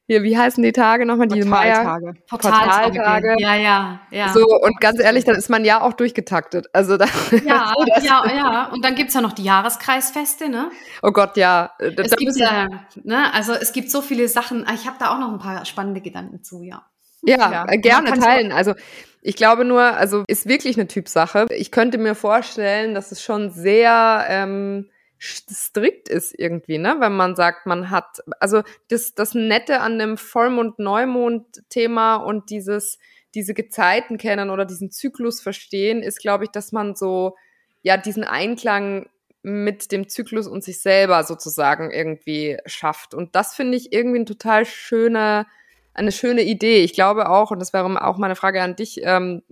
hier, 0.08 0.22
wie 0.22 0.38
heißen 0.38 0.62
die 0.62 0.70
Tage 0.70 1.04
nochmal? 1.04 1.26
Die 1.26 1.40
Portaltage. 1.40 2.14
Portaltage. 2.28 2.98
Portaltage. 2.98 3.34
Ja, 3.38 3.54
ja, 3.56 4.00
ja. 4.10 4.28
So, 4.32 4.44
und 4.44 4.80
ganz 4.80 5.00
ehrlich, 5.00 5.24
dann 5.24 5.34
ist 5.34 5.50
man 5.50 5.64
ja 5.64 5.80
auch 5.80 5.94
durchgetaktet. 5.94 6.68
Also 6.72 6.96
da, 6.96 7.06
Ja, 7.44 7.74
ja, 8.02 8.24
ja. 8.32 8.70
Und 8.72 8.84
dann 8.84 8.94
gibt's 8.94 9.14
ja 9.14 9.20
noch 9.20 9.32
die 9.32 9.42
Jahreskreisfeste, 9.42 10.48
ne? 10.48 10.70
Oh 11.02 11.10
Gott, 11.10 11.36
ja. 11.36 11.72
Es 11.78 12.14
gibt 12.16 12.36
ja, 12.36 12.68
ne, 13.02 13.34
also 13.34 13.52
es 13.52 13.72
gibt 13.72 13.90
so 13.90 14.00
viele 14.00 14.28
Sachen. 14.28 14.64
Ich 14.74 14.86
habe 14.86 14.96
da 15.00 15.10
auch 15.12 15.18
noch 15.18 15.32
ein 15.32 15.40
paar 15.40 15.64
spannende 15.64 16.00
Gedanken 16.00 16.44
zu, 16.44 16.62
ja. 16.62 16.84
Ja, 17.22 17.50
ja. 17.50 17.66
Äh, 17.68 17.78
gerne 17.78 18.12
teilen. 18.12 18.52
Also 18.52 18.74
ich 19.22 19.34
glaube 19.34 19.64
nur, 19.64 19.82
also 19.82 20.22
ist 20.28 20.46
wirklich 20.46 20.76
eine 20.76 20.86
Typsache. 20.86 21.46
Ich 21.50 21.72
könnte 21.72 21.98
mir 21.98 22.14
vorstellen, 22.14 22.94
dass 22.94 23.10
es 23.10 23.22
schon 23.22 23.50
sehr 23.50 24.24
ähm, 24.28 24.88
strikt 25.18 26.08
ist 26.08 26.38
irgendwie, 26.38 26.78
ne? 26.78 26.96
Wenn 26.98 27.16
man 27.16 27.36
sagt, 27.36 27.66
man 27.66 27.90
hat, 27.90 28.20
also 28.40 28.62
das, 28.88 29.14
das 29.14 29.34
Nette 29.34 29.80
an 29.80 29.98
dem 29.98 30.16
Vollmond-Neumond-Thema 30.16 32.16
und 32.16 32.50
dieses, 32.50 32.98
diese 33.34 33.54
Gezeiten 33.54 34.18
kennen 34.18 34.50
oder 34.50 34.64
diesen 34.64 34.90
Zyklus 34.90 35.40
verstehen, 35.40 36.02
ist, 36.02 36.20
glaube 36.20 36.44
ich, 36.44 36.50
dass 36.50 36.72
man 36.72 36.94
so, 36.94 37.36
ja, 37.82 37.96
diesen 37.96 38.24
Einklang 38.24 39.08
mit 39.42 39.92
dem 39.92 40.08
Zyklus 40.08 40.48
und 40.48 40.64
sich 40.64 40.82
selber 40.82 41.22
sozusagen 41.22 41.92
irgendwie 41.92 42.58
schafft. 42.66 43.14
Und 43.14 43.36
das 43.36 43.54
finde 43.54 43.76
ich 43.76 43.92
irgendwie 43.92 44.18
ein 44.18 44.26
total 44.26 44.66
schöner, 44.66 45.46
eine 45.94 46.12
schöne 46.12 46.42
Idee. 46.42 46.82
Ich 46.82 46.94
glaube 46.94 47.28
auch, 47.28 47.52
und 47.52 47.60
das 47.60 47.72
wäre 47.72 48.04
auch 48.04 48.18
meine 48.18 48.34
Frage 48.34 48.60
an 48.60 48.74
dich, 48.74 49.00
ähm, 49.04 49.42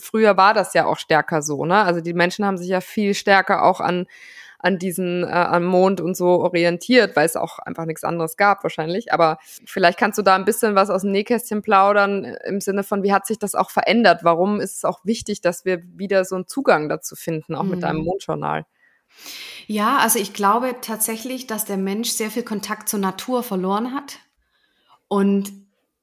früher 0.00 0.36
war 0.36 0.54
das 0.54 0.72
ja 0.72 0.86
auch 0.86 0.98
stärker 0.98 1.42
so, 1.42 1.66
ne? 1.66 1.82
Also 1.82 2.00
die 2.00 2.14
Menschen 2.14 2.46
haben 2.46 2.56
sich 2.56 2.68
ja 2.68 2.80
viel 2.80 3.12
stärker 3.12 3.62
auch 3.62 3.80
an 3.80 4.06
an 4.66 4.80
diesen 4.80 5.22
äh, 5.22 5.28
am 5.28 5.64
Mond 5.64 6.00
und 6.00 6.16
so 6.16 6.26
orientiert, 6.26 7.14
weil 7.14 7.24
es 7.24 7.36
auch 7.36 7.60
einfach 7.60 7.84
nichts 7.84 8.02
anderes 8.02 8.36
gab 8.36 8.64
wahrscheinlich. 8.64 9.12
Aber 9.12 9.38
vielleicht 9.64 9.96
kannst 9.96 10.18
du 10.18 10.22
da 10.22 10.34
ein 10.34 10.44
bisschen 10.44 10.74
was 10.74 10.90
aus 10.90 11.02
dem 11.02 11.12
Nähkästchen 11.12 11.62
plaudern 11.62 12.24
äh, 12.24 12.36
im 12.48 12.60
Sinne 12.60 12.82
von, 12.82 13.04
wie 13.04 13.12
hat 13.12 13.26
sich 13.26 13.38
das 13.38 13.54
auch 13.54 13.70
verändert? 13.70 14.24
Warum 14.24 14.60
ist 14.60 14.78
es 14.78 14.84
auch 14.84 15.04
wichtig, 15.04 15.40
dass 15.40 15.64
wir 15.64 15.82
wieder 15.96 16.24
so 16.24 16.34
einen 16.34 16.48
Zugang 16.48 16.88
dazu 16.88 17.14
finden, 17.14 17.54
auch 17.54 17.62
mhm. 17.62 17.70
mit 17.70 17.82
deinem 17.84 18.02
Mondjournal? 18.02 18.66
Ja, 19.68 19.98
also 19.98 20.18
ich 20.18 20.32
glaube 20.32 20.74
tatsächlich, 20.82 21.46
dass 21.46 21.64
der 21.64 21.76
Mensch 21.76 22.10
sehr 22.10 22.30
viel 22.30 22.42
Kontakt 22.42 22.88
zur 22.88 22.98
Natur 22.98 23.44
verloren 23.44 23.94
hat 23.94 24.18
und 25.06 25.52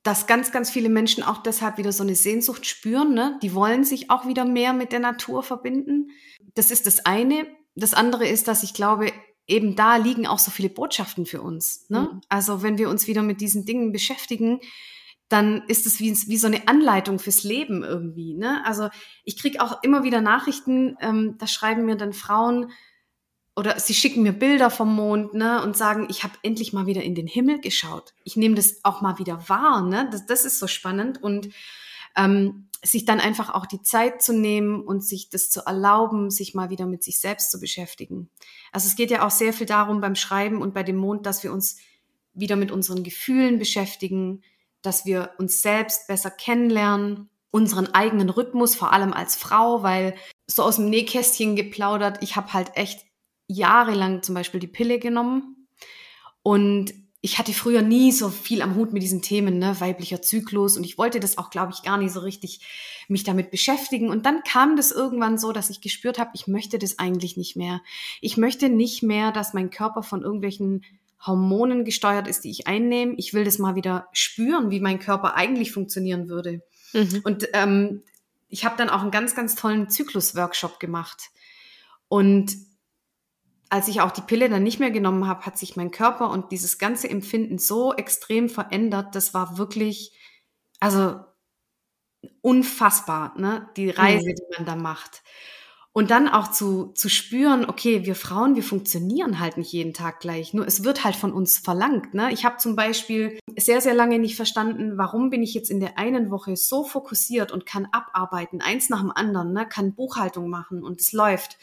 dass 0.03 0.25
ganz, 0.25 0.53
ganz 0.53 0.69
viele 0.69 0.89
Menschen 0.89 1.23
auch 1.23 1.43
deshalb 1.43 1.77
wieder 1.77 1.91
so 1.91 2.03
eine 2.03 2.15
Sehnsucht 2.15 2.65
spüren. 2.65 3.13
Ne? 3.13 3.37
Die 3.41 3.53
wollen 3.53 3.83
sich 3.83 4.09
auch 4.09 4.25
wieder 4.25 4.45
mehr 4.45 4.71
mit 4.71 4.93
der 4.93 4.99
Natur 4.99 5.43
verbinden. 5.43 6.11
Das 6.55 6.71
ist 6.71 6.87
das 6.87 7.05
eine. 7.05 7.45
Das 7.75 7.93
andere 7.93 8.27
ist, 8.27 8.47
dass 8.47 8.63
ich 8.63 8.73
glaube, 8.73 9.11
eben 9.47 9.75
da 9.75 9.97
liegen 9.97 10.27
auch 10.27 10.39
so 10.39 10.51
viele 10.51 10.69
Botschaften 10.69 11.25
für 11.25 11.41
uns. 11.41 11.89
Ne? 11.89 12.09
Mhm. 12.11 12.21
Also 12.29 12.61
wenn 12.61 12.77
wir 12.77 12.89
uns 12.89 13.07
wieder 13.07 13.21
mit 13.21 13.41
diesen 13.41 13.65
Dingen 13.65 13.91
beschäftigen, 13.91 14.59
dann 15.29 15.63
ist 15.67 15.85
es 15.85 15.99
wie, 15.99 16.11
wie 16.27 16.37
so 16.37 16.47
eine 16.47 16.67
Anleitung 16.67 17.19
fürs 17.19 17.43
Leben 17.43 17.83
irgendwie. 17.83 18.35
Ne? 18.35 18.63
Also 18.65 18.89
ich 19.23 19.37
kriege 19.37 19.61
auch 19.61 19.81
immer 19.81 20.03
wieder 20.03 20.21
Nachrichten, 20.21 20.95
ähm, 21.01 21.35
da 21.39 21.47
schreiben 21.47 21.85
mir 21.85 21.95
dann 21.95 22.13
Frauen, 22.13 22.71
oder 23.55 23.79
sie 23.79 23.93
schicken 23.93 24.23
mir 24.23 24.33
Bilder 24.33 24.69
vom 24.71 24.95
Mond 24.95 25.35
ne, 25.35 25.61
und 25.61 25.77
sagen, 25.77 26.07
ich 26.09 26.23
habe 26.23 26.33
endlich 26.41 26.73
mal 26.73 26.87
wieder 26.87 27.03
in 27.03 27.13
den 27.13 27.27
Himmel 27.27 27.61
geschaut. 27.61 28.13
Ich 28.23 28.35
nehme 28.35 28.55
das 28.55 28.83
auch 28.83 29.01
mal 29.01 29.19
wieder 29.19 29.47
wahr. 29.47 29.83
Ne? 29.83 30.09
Das, 30.11 30.25
das 30.25 30.45
ist 30.45 30.57
so 30.57 30.65
spannend. 30.67 31.21
Und 31.21 31.49
ähm, 32.15 32.69
sich 32.83 33.05
dann 33.05 33.19
einfach 33.19 33.53
auch 33.53 33.65
die 33.65 33.81
Zeit 33.81 34.21
zu 34.21 34.33
nehmen 34.33 34.81
und 34.81 35.03
sich 35.03 35.29
das 35.29 35.49
zu 35.49 35.61
erlauben, 35.65 36.29
sich 36.29 36.53
mal 36.53 36.69
wieder 36.69 36.85
mit 36.85 37.03
sich 37.03 37.19
selbst 37.19 37.49
zu 37.49 37.59
beschäftigen. 37.59 38.29
Also 38.71 38.87
es 38.87 38.95
geht 38.95 39.09
ja 39.09 39.25
auch 39.25 39.31
sehr 39.31 39.53
viel 39.53 39.65
darum 39.65 40.01
beim 40.01 40.15
Schreiben 40.15 40.61
und 40.61 40.73
bei 40.73 40.83
dem 40.83 40.97
Mond, 40.97 41.25
dass 41.25 41.43
wir 41.43 41.53
uns 41.53 41.77
wieder 42.33 42.55
mit 42.55 42.71
unseren 42.71 43.03
Gefühlen 43.03 43.57
beschäftigen, 43.57 44.43
dass 44.81 45.05
wir 45.05 45.31
uns 45.37 45.61
selbst 45.61 46.07
besser 46.07 46.29
kennenlernen, 46.29 47.29
unseren 47.51 47.93
eigenen 47.93 48.29
Rhythmus, 48.29 48.75
vor 48.75 48.91
allem 48.91 49.13
als 49.13 49.35
Frau, 49.35 49.83
weil 49.83 50.15
so 50.47 50.63
aus 50.63 50.75
dem 50.75 50.89
Nähkästchen 50.89 51.55
geplaudert, 51.55 52.17
ich 52.21 52.35
habe 52.35 52.51
halt 52.51 52.75
echt 52.75 53.05
jahrelang 53.47 54.23
zum 54.23 54.35
Beispiel 54.35 54.59
die 54.59 54.67
Pille 54.67 54.99
genommen 54.99 55.67
und 56.41 56.93
ich 57.25 57.39
hatte 57.39 57.53
früher 57.53 57.81
nie 57.81 58.11
so 58.11 58.27
viel 58.29 58.61
am 58.61 58.75
Hut 58.75 58.91
mit 58.91 59.01
diesen 59.01 59.21
Themen, 59.21 59.57
ne, 59.57 59.79
weiblicher 59.79 60.21
Zyklus 60.21 60.75
und 60.75 60.83
ich 60.83 60.97
wollte 60.97 61.21
das 61.21 61.37
auch, 61.37 61.49
glaube 61.49 61.71
ich, 61.73 61.81
gar 61.81 61.97
nicht 61.97 62.11
so 62.11 62.19
richtig 62.19 62.59
mich 63.07 63.23
damit 63.23 63.49
beschäftigen 63.49 64.09
und 64.09 64.25
dann 64.25 64.43
kam 64.43 64.75
das 64.75 64.91
irgendwann 64.91 65.37
so, 65.37 65.53
dass 65.53 65.69
ich 65.69 65.79
gespürt 65.79 66.19
habe, 66.19 66.31
ich 66.33 66.47
möchte 66.47 66.79
das 66.79 66.99
eigentlich 66.99 67.37
nicht 67.37 67.55
mehr. 67.55 67.81
Ich 68.19 68.35
möchte 68.35 68.67
nicht 68.67 69.03
mehr, 69.03 69.31
dass 69.31 69.53
mein 69.53 69.69
Körper 69.69 70.03
von 70.03 70.21
irgendwelchen 70.21 70.83
Hormonen 71.25 71.85
gesteuert 71.85 72.27
ist, 72.27 72.43
die 72.43 72.51
ich 72.51 72.67
einnehme. 72.67 73.13
Ich 73.15 73.33
will 73.33 73.45
das 73.45 73.57
mal 73.57 73.75
wieder 73.75 74.09
spüren, 74.11 74.69
wie 74.69 74.81
mein 74.81 74.99
Körper 74.99 75.35
eigentlich 75.35 75.71
funktionieren 75.71 76.27
würde. 76.27 76.61
Mhm. 76.91 77.21
Und 77.23 77.47
ähm, 77.53 78.03
ich 78.49 78.65
habe 78.65 78.75
dann 78.75 78.89
auch 78.89 79.01
einen 79.01 79.11
ganz, 79.11 79.33
ganz 79.33 79.55
tollen 79.55 79.89
Zyklus-Workshop 79.89 80.77
gemacht. 80.77 81.29
Und 82.09 82.57
als 83.73 83.87
ich 83.87 84.01
auch 84.01 84.11
die 84.11 84.21
Pille 84.21 84.49
dann 84.49 84.61
nicht 84.61 84.79
mehr 84.79 84.91
genommen 84.91 85.27
habe, 85.27 85.47
hat 85.47 85.57
sich 85.57 85.75
mein 85.75 85.89
Körper 85.89 86.29
und 86.29 86.51
dieses 86.51 86.77
ganze 86.77 87.09
Empfinden 87.09 87.57
so 87.57 87.91
extrem 87.91 88.47
verändert. 88.47 89.15
Das 89.15 89.33
war 89.33 89.57
wirklich, 89.57 90.15
also 90.79 91.21
unfassbar, 92.41 93.33
ne? 93.35 93.67
Die 93.75 93.89
Reise, 93.89 94.29
mhm. 94.29 94.35
die 94.35 94.55
man 94.55 94.67
da 94.67 94.75
macht. 94.75 95.23
Und 95.91 96.11
dann 96.11 96.27
auch 96.27 96.49
zu, 96.49 96.91
zu 96.93 97.09
spüren, 97.09 97.67
okay, 97.67 98.05
wir 98.05 98.13
Frauen, 98.13 98.55
wir 98.55 98.61
funktionieren 98.61 99.39
halt 99.39 99.57
nicht 99.57 99.71
jeden 99.71 99.95
Tag 99.95 100.19
gleich. 100.19 100.53
Nur 100.53 100.67
es 100.67 100.83
wird 100.83 101.03
halt 101.03 101.15
von 101.15 101.33
uns 101.33 101.57
verlangt. 101.57 102.13
Ne? 102.13 102.31
Ich 102.31 102.45
habe 102.45 102.57
zum 102.57 102.75
Beispiel 102.75 103.39
sehr, 103.57 103.81
sehr 103.81 103.95
lange 103.95 104.19
nicht 104.19 104.35
verstanden, 104.35 104.99
warum 104.99 105.31
bin 105.31 105.41
ich 105.41 105.55
jetzt 105.55 105.71
in 105.71 105.79
der 105.79 105.97
einen 105.97 106.29
Woche 106.29 106.55
so 106.57 106.83
fokussiert 106.83 107.51
und 107.51 107.65
kann 107.65 107.87
abarbeiten, 107.91 108.61
eins 108.61 108.89
nach 108.89 109.01
dem 109.01 109.11
anderen, 109.11 109.51
ne? 109.51 109.67
kann 109.67 109.95
Buchhaltung 109.95 110.47
machen 110.47 110.83
und 110.83 111.01
es 111.01 111.11
läuft. 111.11 111.57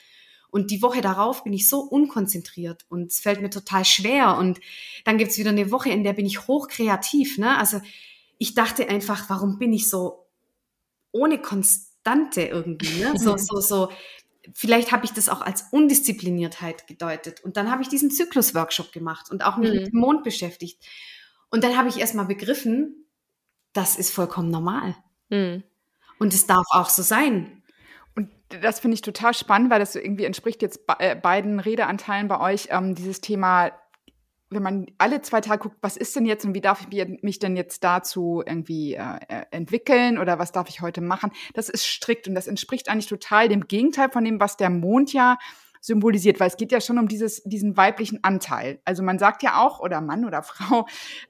Und 0.51 0.71
die 0.71 0.83
Woche 0.83 1.01
darauf 1.01 1.45
bin 1.45 1.53
ich 1.53 1.69
so 1.69 1.81
unkonzentriert 1.81 2.85
und 2.89 3.13
es 3.13 3.21
fällt 3.21 3.41
mir 3.41 3.51
total 3.51 3.85
schwer. 3.85 4.37
Und 4.37 4.61
dann 5.05 5.19
gibt's 5.19 5.39
wieder 5.39 5.51
eine 5.51 5.71
Woche, 5.71 5.91
in 5.91 6.05
der 6.05 6.13
bin 6.13 6.27
ich 6.27 6.47
hochkreativ. 6.47 7.39
Ne? 7.39 7.57
Also 7.57 7.81
ich 8.39 8.55
dachte 8.55 8.89
einfach, 8.89 9.31
warum 9.31 9.59
bin 9.59 9.73
ich 9.73 9.89
so 9.89 10.27
ohne 11.13 11.41
Konstante 11.41 12.43
irgendwie? 12.43 13.01
Ne? 13.01 13.13
So, 13.17 13.37
so, 13.39 13.61
so. 13.61 13.93
Vielleicht 14.55 14.91
habe 14.91 15.05
ich 15.05 15.13
das 15.13 15.29
auch 15.29 15.43
als 15.43 15.67
Undiszipliniertheit 15.71 16.87
gedeutet. 16.87 17.45
Und 17.45 17.57
dann 17.57 17.71
habe 17.71 17.83
ich 17.83 17.89
diesen 17.89 18.11
Zyklus-Workshop 18.11 18.93
gemacht 18.93 19.31
und 19.31 19.45
auch 19.45 19.57
mich 19.57 19.71
mhm. 19.71 19.77
mit 19.77 19.93
dem 19.93 20.01
Mond 20.01 20.25
beschäftigt. 20.25 20.83
Und 21.51 21.63
dann 21.63 21.77
habe 21.77 21.89
ich 21.89 21.99
erst 21.99 22.15
mal 22.15 22.25
begriffen, 22.25 23.07
das 23.73 23.97
ist 23.97 24.11
vollkommen 24.11 24.51
normal. 24.51 24.97
Mhm. 25.29 25.63
Und 26.19 26.35
es 26.35 26.47
darf 26.47 26.67
auch 26.71 26.89
so 26.89 27.03
sein 27.03 27.60
das 28.61 28.81
finde 28.81 28.97
ich 28.97 29.03
total 29.03 29.35
spannend, 29.35 29.71
weil 29.71 29.79
das 29.79 29.95
irgendwie 29.95 30.25
entspricht 30.25 30.63
jetzt 30.63 30.81
äh, 30.99 31.15
beiden 31.15 31.61
Redeanteilen 31.61 32.29
bei 32.29 32.41
euch, 32.41 32.69
ähm, 32.71 32.95
dieses 32.95 33.21
Thema, 33.21 33.71
wenn 34.51 34.63
man 34.63 34.87
alle 34.99 35.23
zwei 35.23 35.41
Tage 35.41 35.63
guckt, 35.63 35.77
was 35.81 35.97
ist 35.97 36.17
denn 36.17 36.27
jetzt 36.27 36.45
und 36.45 36.55
wie 36.55 36.61
darf 36.61 36.85
ich 36.91 37.09
mich 37.23 37.39
denn 37.39 37.57
jetzt 37.57 37.85
dazu 37.85 38.43
irgendwie 38.45 38.95
äh, 38.95 39.19
äh, 39.29 39.45
entwickeln 39.53 40.19
oder 40.19 40.39
was 40.39 40.53
darf 40.53 40.69
ich 40.69 40.81
heute 40.81 41.01
machen, 41.01 41.31
das 41.55 41.69
ist 41.69 41.87
strikt 41.87 42.27
und 42.27 42.35
das 42.35 42.49
entspricht 42.49 42.89
eigentlich 42.89 43.07
total 43.07 43.49
dem 43.49 43.69
Gegenteil 43.69 44.11
von 44.11 44.25
dem, 44.25 44.41
was 44.41 44.57
der 44.57 44.71
Mond 44.71 45.13
ja 45.13 45.39
symbolisiert, 45.81 46.41
weil 46.41 46.49
es 46.49 46.57
geht 46.57 46.73
ja 46.73 46.81
schon 46.81 46.99
um 46.99 47.09
dieses, 47.09 47.43
diesen 47.45 47.77
weiblichen 47.77 48.23
Anteil. 48.23 48.81
Also 48.85 49.03
man 49.03 49.19
sagt 49.19 49.43
ja 49.43 49.65
auch, 49.65 49.81
oder 49.81 50.01
Mann 50.01 50.25
oder 50.25 50.43
Frau, 50.43 50.87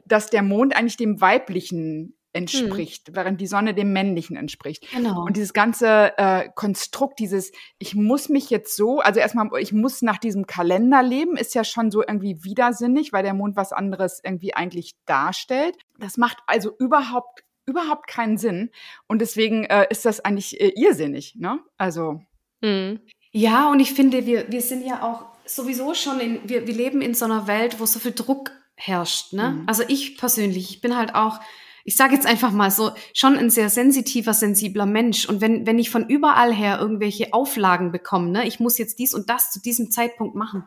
dass 0.07 0.31
der 0.31 0.43
Mond 0.43 0.75
eigentlich 0.75 0.97
dem 0.97 1.21
weiblichen 1.21 2.17
entspricht, 2.33 3.09
hm. 3.09 3.16
während 3.16 3.40
die 3.40 3.47
Sonne 3.47 3.75
dem 3.75 3.93
Männlichen 3.93 4.37
entspricht. 4.37 4.90
Genau. 4.93 5.25
Und 5.25 5.37
dieses 5.37 5.53
ganze 5.53 6.16
äh, 6.16 6.49
Konstrukt, 6.55 7.19
dieses, 7.19 7.53
ich 7.79 7.95
muss 7.95 8.29
mich 8.29 8.51
jetzt 8.51 8.77
so, 8.77 9.01
also 9.01 9.21
erstmal, 9.21 9.49
ich 9.59 9.73
muss 9.73 10.03
nach 10.03 10.19
diesem 10.19 10.47
Kalender 10.47 11.03
leben, 11.03 11.37
ist 11.37 11.55
ja 11.55 11.64
schon 11.64 11.90
so 11.90 12.03
irgendwie 12.03 12.45
widersinnig, 12.45 13.12
weil 13.12 13.23
der 13.23 13.35
Mond 13.35 13.57
was 13.57 13.73
anderes 13.73 14.21
irgendwie 14.25 14.55
eigentlich 14.55 14.95
darstellt. 15.07 15.77
Das 15.99 16.16
macht 16.16 16.38
also 16.47 16.73
überhaupt 16.79 17.45
überhaupt 17.66 18.09
keinen 18.09 18.37
Sinn 18.37 18.71
und 19.07 19.21
deswegen 19.21 19.64
äh, 19.64 19.87
ist 19.90 20.05
das 20.05 20.25
eigentlich 20.25 20.61
äh, 20.61 20.73
irrsinnig, 20.75 21.37
ne? 21.37 21.61
Also 21.77 22.21
hm. 22.62 23.01
ja, 23.31 23.71
und 23.71 23.79
ich 23.79 23.93
finde, 23.93 24.27
wir 24.27 24.51
wir 24.51 24.61
sind 24.61 24.85
ja 24.85 25.03
auch 25.03 25.27
sowieso 25.45 25.95
schon 25.95 26.21
in, 26.21 26.49
wir, 26.49 26.66
wir 26.66 26.75
leben 26.75 27.01
in 27.01 27.14
so 27.14 27.27
einer 27.27 27.47
Welt, 27.47 27.79
wo 27.79 27.87
so 27.87 27.99
viel 27.99 28.12
Druck 28.12 28.51
herrscht, 28.75 29.33
ne? 29.33 29.51
Mhm. 29.51 29.64
Also 29.66 29.83
ich 29.87 30.16
persönlich, 30.16 30.71
ich 30.71 30.81
bin 30.81 30.97
halt 30.97 31.14
auch 31.14 31.40
ich 31.85 31.97
sage 31.97 32.14
jetzt 32.14 32.27
einfach 32.27 32.53
mal 32.53 32.71
so, 32.71 32.93
schon 33.14 33.37
ein 33.37 33.51
sehr 33.51 33.71
sensitiver, 33.71 34.35
sensibler 34.35 34.87
Mensch. 34.87 35.29
Und 35.29 35.40
wenn, 35.40 35.66
wenn 35.66 35.79
ich 35.79 35.90
von 35.90 36.09
überall 36.09 36.53
her 36.53 36.79
irgendwelche 36.81 37.33
Auflagen 37.33 37.93
bekomme, 37.93 38.31
ne, 38.31 38.47
ich 38.47 38.61
muss 38.61 38.79
jetzt 38.79 38.99
dies 38.99 39.14
und 39.14 39.31
das 39.31 39.51
zu 39.51 39.61
diesem 39.61 39.90
Zeitpunkt 39.90 40.35
machen, 40.35 40.64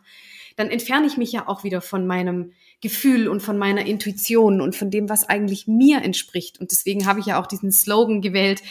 dann 0.56 0.69
entferne 0.69 1.08
ich 1.08 1.17
mich 1.17 1.32
ja 1.32 1.47
auch 1.47 1.63
wieder 1.63 1.82
von 1.82 2.06
meinem 2.06 2.52
Gefühl 2.82 3.28
und 3.28 3.41
von 3.41 3.58
meiner 3.58 3.86
Intuition 3.86 4.62
und 4.62 4.76
von 4.76 4.91
dem, 4.91 5.10
was 5.10 5.28
eigentlich 5.28 5.67
mir 5.67 6.02
entspricht. 6.02 6.60
Und 6.60 6.71
deswegen 6.71 7.06
habe 7.06 7.19
ich 7.19 7.26
ja 7.28 7.41
auch 7.41 7.47
diesen 7.47 7.71
Slogan 7.71 8.21
gewählt, 8.21 8.62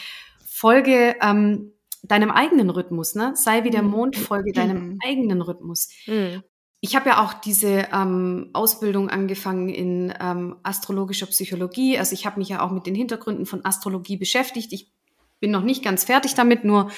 folge 0.45 1.15
ähm, 1.21 1.73
deinem 2.03 2.31
eigenen 2.31 2.69
Rhythmus, 2.69 3.15
ne? 3.15 3.33
Sei 3.35 3.63
wie 3.63 3.69
der 3.69 3.81
mhm. 3.81 3.89
Mond, 3.89 4.15
folge 4.17 4.51
deinem 4.53 4.97
eigenen 5.03 5.41
Rhythmus. 5.41 5.89
Mhm 6.05 6.43
ich 6.85 6.97
habe 6.97 7.11
ja 7.11 7.23
auch 7.23 7.33
diese 7.33 7.87
ähm, 7.93 8.49
Ausbildung 8.51 9.09
angefangen 9.09 9.69
in 9.69 10.13
ähm, 10.19 10.57
astrologischer 10.63 11.27
Psychologie. 11.27 11.97
Also 11.97 12.11
ich 12.11 12.25
habe 12.25 12.39
mich 12.39 12.49
ja 12.49 12.61
auch 12.61 12.71
mit 12.71 12.85
den 12.85 12.93
Hintergründen 12.93 13.45
von 13.45 13.63
Astrologie 13.63 14.17
beschäftigt. 14.17 14.73
Ich 14.73 14.91
bin 15.39 15.49
noch 15.49 15.63
nicht 15.63 15.81
ganz 15.81 16.03
fertig 16.03 16.35
damit, 16.35 16.65
nur 16.65 16.91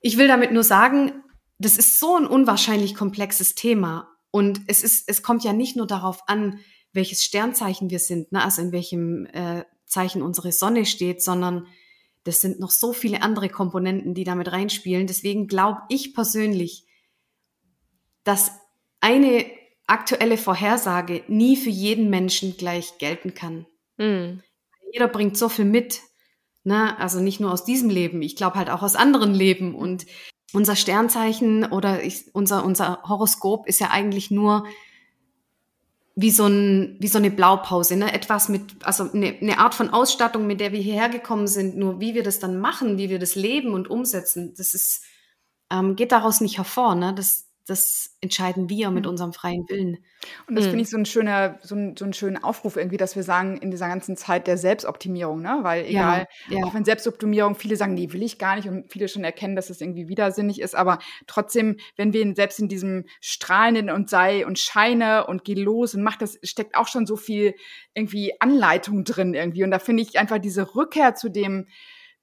ich 0.00 0.18
will 0.18 0.26
damit 0.26 0.50
nur 0.50 0.64
sagen, 0.64 1.12
das 1.60 1.78
ist 1.78 2.00
so 2.00 2.16
ein 2.16 2.26
unwahrscheinlich 2.26 2.96
komplexes 2.96 3.54
Thema. 3.54 4.08
Und 4.32 4.62
es 4.66 4.82
ist, 4.82 5.08
es 5.08 5.22
kommt 5.22 5.44
ja 5.44 5.52
nicht 5.52 5.76
nur 5.76 5.86
darauf 5.86 6.28
an, 6.28 6.58
welches 6.92 7.22
Sternzeichen 7.22 7.90
wir 7.90 8.00
sind, 8.00 8.32
ne? 8.32 8.42
also 8.42 8.62
in 8.62 8.72
welchem 8.72 9.26
äh, 9.26 9.62
Zeichen 9.86 10.22
unsere 10.22 10.50
Sonne 10.50 10.86
steht, 10.86 11.22
sondern 11.22 11.68
das 12.24 12.40
sind 12.40 12.58
noch 12.58 12.72
so 12.72 12.92
viele 12.92 13.22
andere 13.22 13.48
Komponenten, 13.48 14.14
die 14.14 14.24
damit 14.24 14.50
reinspielen. 14.50 15.06
Deswegen 15.06 15.46
glaube 15.46 15.82
ich 15.88 16.14
persönlich, 16.14 16.84
dass 18.24 18.50
eine 19.00 19.46
aktuelle 19.86 20.36
Vorhersage 20.36 21.22
nie 21.28 21.56
für 21.56 21.70
jeden 21.70 22.10
Menschen 22.10 22.56
gleich 22.56 22.98
gelten 22.98 23.34
kann. 23.34 23.66
Mhm. 23.96 24.42
Jeder 24.92 25.08
bringt 25.08 25.36
so 25.36 25.48
viel 25.48 25.64
mit. 25.64 26.00
Ne? 26.64 26.98
Also 26.98 27.20
nicht 27.20 27.40
nur 27.40 27.52
aus 27.52 27.64
diesem 27.64 27.88
Leben, 27.88 28.20
ich 28.22 28.36
glaube 28.36 28.56
halt 28.56 28.70
auch 28.70 28.82
aus 28.82 28.96
anderen 28.96 29.34
Leben. 29.34 29.74
Und 29.74 30.06
unser 30.52 30.76
Sternzeichen 30.76 31.64
oder 31.64 32.02
ich, 32.02 32.34
unser, 32.34 32.64
unser 32.64 33.02
Horoskop 33.04 33.66
ist 33.66 33.80
ja 33.80 33.90
eigentlich 33.90 34.30
nur 34.30 34.66
wie 36.14 36.32
so, 36.32 36.46
ein, 36.46 36.96
wie 36.98 37.06
so 37.06 37.18
eine 37.18 37.30
Blaupause, 37.30 37.96
ne? 37.96 38.12
Etwas 38.12 38.48
mit, 38.48 38.84
also 38.84 39.08
eine, 39.12 39.38
eine 39.40 39.58
Art 39.58 39.74
von 39.74 39.90
Ausstattung, 39.90 40.48
mit 40.48 40.58
der 40.58 40.72
wir 40.72 40.80
hierher 40.80 41.08
gekommen 41.08 41.46
sind. 41.46 41.76
Nur 41.76 42.00
wie 42.00 42.14
wir 42.14 42.24
das 42.24 42.40
dann 42.40 42.58
machen, 42.58 42.98
wie 42.98 43.08
wir 43.08 43.20
das 43.20 43.36
leben 43.36 43.72
und 43.72 43.88
umsetzen, 43.88 44.52
das 44.56 44.74
ist, 44.74 45.04
ähm, 45.70 45.94
geht 45.94 46.10
daraus 46.10 46.40
nicht 46.40 46.58
hervor. 46.58 46.96
Ne? 46.96 47.14
Das, 47.14 47.47
das 47.68 48.16
entscheiden 48.22 48.70
wir 48.70 48.90
mit 48.90 49.04
mhm. 49.04 49.10
unserem 49.10 49.32
freien 49.34 49.68
Willen. 49.68 49.98
Und 50.46 50.56
das 50.56 50.64
mhm. 50.64 50.70
finde 50.70 50.82
ich 50.82 50.90
so 50.90 50.96
ein 50.96 51.04
schöner, 51.04 51.58
so 51.62 51.74
ein, 51.74 51.96
so 51.98 52.06
ein 52.06 52.14
schöner 52.14 52.42
Aufruf 52.42 52.76
irgendwie, 52.76 52.96
dass 52.96 53.14
wir 53.14 53.22
sagen, 53.22 53.58
in 53.58 53.70
dieser 53.70 53.88
ganzen 53.88 54.16
Zeit 54.16 54.46
der 54.46 54.56
Selbstoptimierung, 54.56 55.42
ne? 55.42 55.58
Weil 55.62 55.84
egal, 55.84 56.26
ja, 56.48 56.58
ja. 56.58 56.64
auch 56.64 56.72
wenn 56.72 56.86
Selbstoptimierung, 56.86 57.56
viele 57.56 57.76
sagen, 57.76 57.92
nee, 57.92 58.10
will 58.10 58.22
ich 58.22 58.38
gar 58.38 58.56
nicht 58.56 58.68
und 58.68 58.90
viele 58.90 59.06
schon 59.06 59.22
erkennen, 59.22 59.54
dass 59.54 59.68
es 59.68 59.82
irgendwie 59.82 60.08
widersinnig 60.08 60.62
ist, 60.62 60.74
aber 60.74 60.98
trotzdem, 61.26 61.76
wenn 61.96 62.14
wir 62.14 62.34
selbst 62.34 62.58
in 62.58 62.68
diesem 62.68 63.04
strahlenden 63.20 63.90
und 63.90 64.08
sei 64.08 64.46
und 64.46 64.58
scheine 64.58 65.26
und 65.26 65.44
geh 65.44 65.54
los 65.54 65.94
und 65.94 66.02
mach 66.02 66.16
das, 66.16 66.38
steckt 66.42 66.74
auch 66.74 66.88
schon 66.88 67.06
so 67.06 67.16
viel 67.16 67.54
irgendwie 67.92 68.32
Anleitung 68.40 69.04
drin 69.04 69.34
irgendwie. 69.34 69.62
Und 69.62 69.70
da 69.70 69.78
finde 69.78 70.02
ich 70.02 70.18
einfach 70.18 70.38
diese 70.38 70.74
Rückkehr 70.74 71.14
zu 71.14 71.28
dem, 71.28 71.66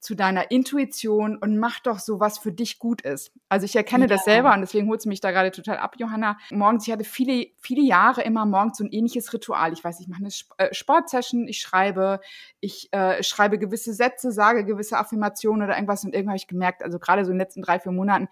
zu 0.06 0.14
deiner 0.14 0.52
Intuition 0.52 1.36
und 1.36 1.58
mach 1.58 1.80
doch 1.80 1.98
so, 1.98 2.20
was 2.20 2.38
für 2.38 2.52
dich 2.52 2.78
gut 2.78 3.02
ist. 3.02 3.32
Also 3.50 3.66
ich 3.66 3.76
erkenne 3.76 4.04
ja. 4.04 4.08
das 4.08 4.24
selber 4.24 4.54
und 4.54 4.62
deswegen 4.62 4.88
holt 4.88 5.00
es 5.00 5.08
mich 5.08 5.20
da 5.20 5.32
gerade 5.32 5.50
total 5.50 5.78
ab, 5.78 5.96
Johanna. 5.98 6.38
Morgens, 6.52 6.88
ich 6.88 6.94
hatte 6.94 7.04
viele, 7.04 7.48
viele 7.60 7.82
Jahre 7.82 8.22
immer 8.22 8.46
morgens 8.46 8.78
so 8.78 8.84
ein 8.84 8.92
ähnliches 8.92 9.34
Ritual. 9.34 9.74
Ich 9.74 9.84
weiß, 9.84 10.00
ich 10.00 10.08
mache 10.08 10.20
eine 10.20 10.30
äh, 10.58 10.74
Sportsession, 10.74 11.48
ich 11.48 11.60
schreibe, 11.60 12.20
ich 12.60 12.94
äh, 12.94 13.24
schreibe 13.24 13.58
gewisse 13.58 13.94
Sätze, 13.94 14.32
sage 14.32 14.64
gewisse 14.64 14.98
Affirmationen 14.98 15.64
oder 15.64 15.76
irgendwas 15.76 16.04
und 16.04 16.14
irgendwann 16.14 16.34
habe 16.34 16.38
ich 16.38 16.48
gemerkt, 16.48 16.84
also 16.84 17.00
gerade 17.00 17.26
so 17.26 17.32
in 17.32 17.38
den 17.38 17.42
letzten 17.42 17.64
drei, 17.64 17.80
vier 17.80 17.92
Monaten, 17.92 18.28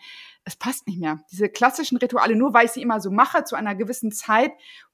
es 0.46 0.56
passt 0.56 0.86
nicht 0.88 1.00
mehr. 1.00 1.20
Diese 1.32 1.50
klassischen 1.50 1.98
Rituale, 1.98 2.36
nur 2.36 2.54
weil 2.54 2.66
ich 2.66 2.72
sie 2.72 2.82
immer 2.82 3.00
so 3.00 3.10
mache, 3.10 3.46
zu 3.46 3.56
einer 3.56 3.74
gewissen 3.74 4.12
Zeit, 4.12 4.52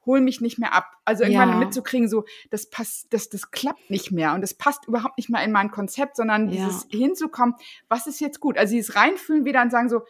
holen 0.10 0.24
mich 0.24 0.42
nicht 0.42 0.58
mehr 0.58 0.74
ab. 0.74 0.92
Also 1.06 1.24
irgendwann 1.24 1.50
ja. 1.50 1.56
mitzukriegen, 1.58 2.10
so, 2.10 2.26
das 2.50 2.70
passt, 2.70 3.14
das, 3.14 3.30
das 3.30 3.52
klappt 3.52 3.92
nicht 3.92 4.12
mehr 4.12 4.34
und 4.34 4.42
das 4.42 4.56
passt 4.56 4.88
überhaupt 4.88 5.18
nicht 5.18 5.30
mehr 5.30 5.44
in 5.44 5.52
mein 5.52 5.70
Konzept, 5.70 6.16
sondern 6.18 6.50
ja. 6.50 6.66
dieses 6.66 6.88
hinzukommen, 6.90 7.54
was 7.90 8.08
ist 8.08 8.20
jetzt 8.20 8.40
gut? 8.40 8.58
Also 8.58 8.74
dieses 8.74 8.96
reinfühlen 8.96 9.46
wieder 9.46 9.62
und 9.62 9.72
sagen 9.72 9.88
so, 9.88 10.02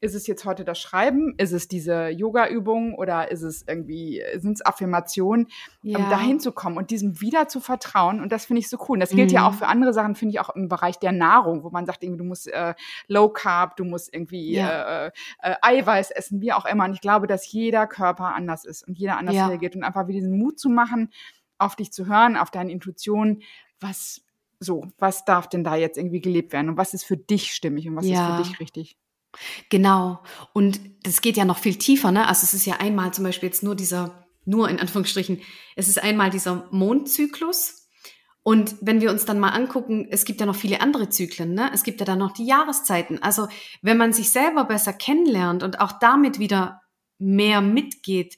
ist 0.00 0.14
es 0.14 0.26
jetzt 0.26 0.44
heute 0.44 0.64
das 0.64 0.78
Schreiben? 0.78 1.34
Ist 1.38 1.52
es 1.52 1.66
diese 1.66 2.08
Yoga-Übung 2.08 2.94
oder 2.94 3.30
ist 3.30 3.42
es 3.42 3.64
irgendwie, 3.66 4.22
sind 4.36 4.54
es 4.54 4.64
Affirmationen, 4.64 5.48
ja. 5.82 5.98
um 5.98 6.08
dahin 6.08 6.38
zu 6.38 6.52
kommen 6.52 6.76
und 6.76 6.90
diesem 6.90 7.20
wieder 7.20 7.48
zu 7.48 7.58
vertrauen? 7.60 8.20
Und 8.20 8.30
das 8.30 8.46
finde 8.46 8.60
ich 8.60 8.68
so 8.68 8.76
cool. 8.88 8.96
Und 8.96 9.00
das 9.00 9.10
gilt 9.10 9.30
mhm. 9.30 9.34
ja 9.34 9.48
auch 9.48 9.54
für 9.54 9.66
andere 9.66 9.92
Sachen, 9.92 10.14
finde 10.14 10.34
ich 10.34 10.40
auch 10.40 10.54
im 10.54 10.68
Bereich 10.68 10.98
der 10.98 11.12
Nahrung, 11.12 11.64
wo 11.64 11.70
man 11.70 11.84
sagt, 11.84 12.04
irgendwie, 12.04 12.18
du 12.18 12.24
musst 12.24 12.46
äh, 12.46 12.74
Low 13.08 13.28
Carb, 13.28 13.76
du 13.76 13.84
musst 13.84 14.14
irgendwie 14.14 14.52
ja. 14.52 15.06
äh, 15.06 15.10
äh, 15.42 15.54
Eiweiß 15.62 16.12
essen, 16.12 16.40
wie 16.40 16.52
auch 16.52 16.64
immer. 16.64 16.84
Und 16.84 16.92
ich 16.92 17.00
glaube, 17.00 17.26
dass 17.26 17.50
jeder 17.50 17.88
Körper 17.88 18.34
anders 18.34 18.64
ist 18.64 18.86
und 18.86 18.98
jeder 18.98 19.18
anders 19.18 19.34
ja. 19.34 19.48
reagiert 19.48 19.74
und 19.74 19.82
einfach 19.82 20.06
wieder 20.06 20.20
diesen 20.20 20.38
Mut 20.38 20.60
zu 20.60 20.68
machen, 20.68 21.10
auf 21.58 21.74
dich 21.74 21.92
zu 21.92 22.06
hören, 22.06 22.36
auf 22.36 22.52
deine 22.52 22.70
Intuition, 22.70 23.42
was 23.80 24.22
so, 24.60 24.86
was 24.98 25.24
darf 25.24 25.48
denn 25.48 25.64
da 25.64 25.76
jetzt 25.76 25.98
irgendwie 25.98 26.20
gelebt 26.20 26.52
werden 26.52 26.68
und 26.68 26.76
was 26.76 26.94
ist 26.94 27.04
für 27.04 27.16
dich 27.16 27.52
stimmig 27.52 27.88
und 27.88 27.96
was 27.96 28.06
ist 28.06 28.18
für 28.18 28.42
dich 28.42 28.60
richtig? 28.60 28.96
Genau. 29.70 30.22
Und 30.52 30.80
das 31.02 31.20
geht 31.20 31.36
ja 31.36 31.44
noch 31.44 31.58
viel 31.58 31.76
tiefer, 31.76 32.10
ne? 32.12 32.26
Also 32.26 32.44
es 32.44 32.54
ist 32.54 32.66
ja 32.66 32.76
einmal 32.76 33.12
zum 33.12 33.24
Beispiel 33.24 33.48
jetzt 33.48 33.62
nur 33.62 33.74
dieser, 33.74 34.26
nur 34.44 34.68
in 34.68 34.80
Anführungsstrichen, 34.80 35.40
es 35.76 35.88
ist 35.88 36.02
einmal 36.02 36.30
dieser 36.30 36.68
Mondzyklus. 36.70 37.88
Und 38.42 38.76
wenn 38.80 39.00
wir 39.00 39.10
uns 39.10 39.26
dann 39.26 39.40
mal 39.40 39.50
angucken, 39.50 40.08
es 40.10 40.24
gibt 40.24 40.40
ja 40.40 40.46
noch 40.46 40.56
viele 40.56 40.80
andere 40.80 41.10
Zyklen, 41.10 41.52
ne? 41.52 41.70
Es 41.74 41.82
gibt 41.82 42.00
ja 42.00 42.06
dann 42.06 42.18
noch 42.18 42.32
die 42.32 42.46
Jahreszeiten. 42.46 43.22
Also 43.22 43.48
wenn 43.82 43.98
man 43.98 44.12
sich 44.12 44.30
selber 44.30 44.64
besser 44.64 44.92
kennenlernt 44.92 45.62
und 45.62 45.80
auch 45.80 45.92
damit 46.00 46.38
wieder 46.38 46.80
mehr 47.18 47.60
mitgeht, 47.60 48.36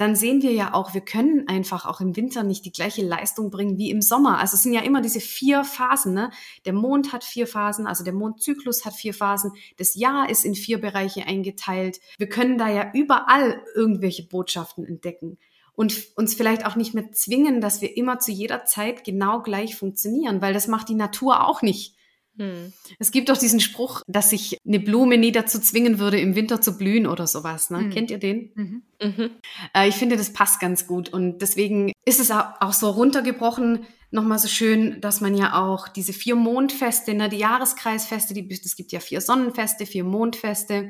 dann 0.00 0.16
sehen 0.16 0.40
wir 0.40 0.52
ja 0.52 0.72
auch, 0.72 0.94
wir 0.94 1.02
können 1.02 1.46
einfach 1.46 1.84
auch 1.84 2.00
im 2.00 2.16
Winter 2.16 2.42
nicht 2.42 2.64
die 2.64 2.72
gleiche 2.72 3.04
Leistung 3.04 3.50
bringen 3.50 3.76
wie 3.76 3.90
im 3.90 4.00
Sommer. 4.00 4.38
Also 4.38 4.54
es 4.54 4.62
sind 4.62 4.72
ja 4.72 4.80
immer 4.80 5.02
diese 5.02 5.20
vier 5.20 5.62
Phasen. 5.62 6.14
Ne? 6.14 6.30
Der 6.64 6.72
Mond 6.72 7.12
hat 7.12 7.22
vier 7.22 7.46
Phasen, 7.46 7.86
also 7.86 8.02
der 8.02 8.14
Mondzyklus 8.14 8.86
hat 8.86 8.94
vier 8.94 9.12
Phasen. 9.12 9.52
Das 9.76 9.94
Jahr 9.94 10.30
ist 10.30 10.46
in 10.46 10.54
vier 10.54 10.80
Bereiche 10.80 11.26
eingeteilt. 11.26 12.00
Wir 12.16 12.30
können 12.30 12.56
da 12.56 12.70
ja 12.70 12.90
überall 12.94 13.62
irgendwelche 13.74 14.22
Botschaften 14.22 14.86
entdecken 14.86 15.36
und 15.74 16.06
uns 16.16 16.34
vielleicht 16.34 16.64
auch 16.64 16.76
nicht 16.76 16.94
mehr 16.94 17.12
zwingen, 17.12 17.60
dass 17.60 17.82
wir 17.82 17.94
immer 17.94 18.18
zu 18.20 18.32
jeder 18.32 18.64
Zeit 18.64 19.04
genau 19.04 19.42
gleich 19.42 19.76
funktionieren, 19.76 20.40
weil 20.40 20.54
das 20.54 20.66
macht 20.66 20.88
die 20.88 20.94
Natur 20.94 21.46
auch 21.46 21.60
nicht. 21.60 21.94
Hm. 22.40 22.72
Es 22.98 23.10
gibt 23.10 23.28
doch 23.28 23.36
diesen 23.36 23.60
Spruch, 23.60 24.00
dass 24.06 24.30
sich 24.30 24.56
eine 24.66 24.80
Blume 24.80 25.18
nie 25.18 25.30
dazu 25.30 25.60
zwingen 25.60 25.98
würde, 25.98 26.18
im 26.18 26.34
Winter 26.34 26.62
zu 26.62 26.78
blühen 26.78 27.06
oder 27.06 27.26
sowas. 27.26 27.68
Ne? 27.68 27.82
Mhm. 27.82 27.90
Kennt 27.90 28.10
ihr 28.10 28.16
den? 28.16 28.50
Mhm. 28.54 28.82
Mhm. 29.02 29.30
Äh, 29.76 29.88
ich 29.90 29.96
finde, 29.96 30.16
das 30.16 30.32
passt 30.32 30.58
ganz 30.58 30.86
gut. 30.86 31.10
Und 31.10 31.42
deswegen 31.42 31.92
ist 32.06 32.18
es 32.18 32.30
auch 32.30 32.72
so 32.72 32.88
runtergebrochen, 32.88 33.86
nochmal 34.10 34.38
so 34.38 34.48
schön, 34.48 35.02
dass 35.02 35.20
man 35.20 35.34
ja 35.36 35.60
auch 35.60 35.86
diese 35.86 36.14
vier 36.14 36.34
Mondfeste, 36.34 37.12
ne, 37.12 37.28
die 37.28 37.36
Jahreskreisfeste, 37.36 38.32
die, 38.32 38.48
es 38.50 38.74
gibt 38.74 38.90
ja 38.90 39.00
vier 39.00 39.20
Sonnenfeste, 39.20 39.84
vier 39.84 40.04
Mondfeste, 40.04 40.88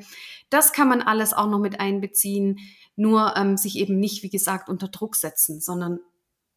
das 0.50 0.72
kann 0.72 0.88
man 0.88 1.02
alles 1.02 1.32
auch 1.32 1.50
noch 1.50 1.58
mit 1.58 1.80
einbeziehen. 1.80 2.60
Nur 2.94 3.34
ähm, 3.36 3.56
sich 3.56 3.76
eben 3.76 3.98
nicht, 3.98 4.22
wie 4.22 4.30
gesagt, 4.30 4.68
unter 4.68 4.86
Druck 4.86 5.16
setzen, 5.16 5.60
sondern 5.60 5.98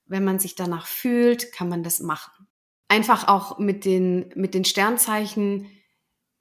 wenn 0.05 0.23
man 0.23 0.37
sich 0.37 0.53
danach 0.53 0.85
fühlt, 0.85 1.51
kann 1.51 1.67
man 1.67 1.81
das 1.81 1.99
machen 1.99 2.42
einfach 2.93 3.27
auch 3.27 3.57
mit 3.57 3.85
den, 3.85 4.31
mit 4.35 4.53
den 4.53 4.65
Sternzeichen 4.65 5.65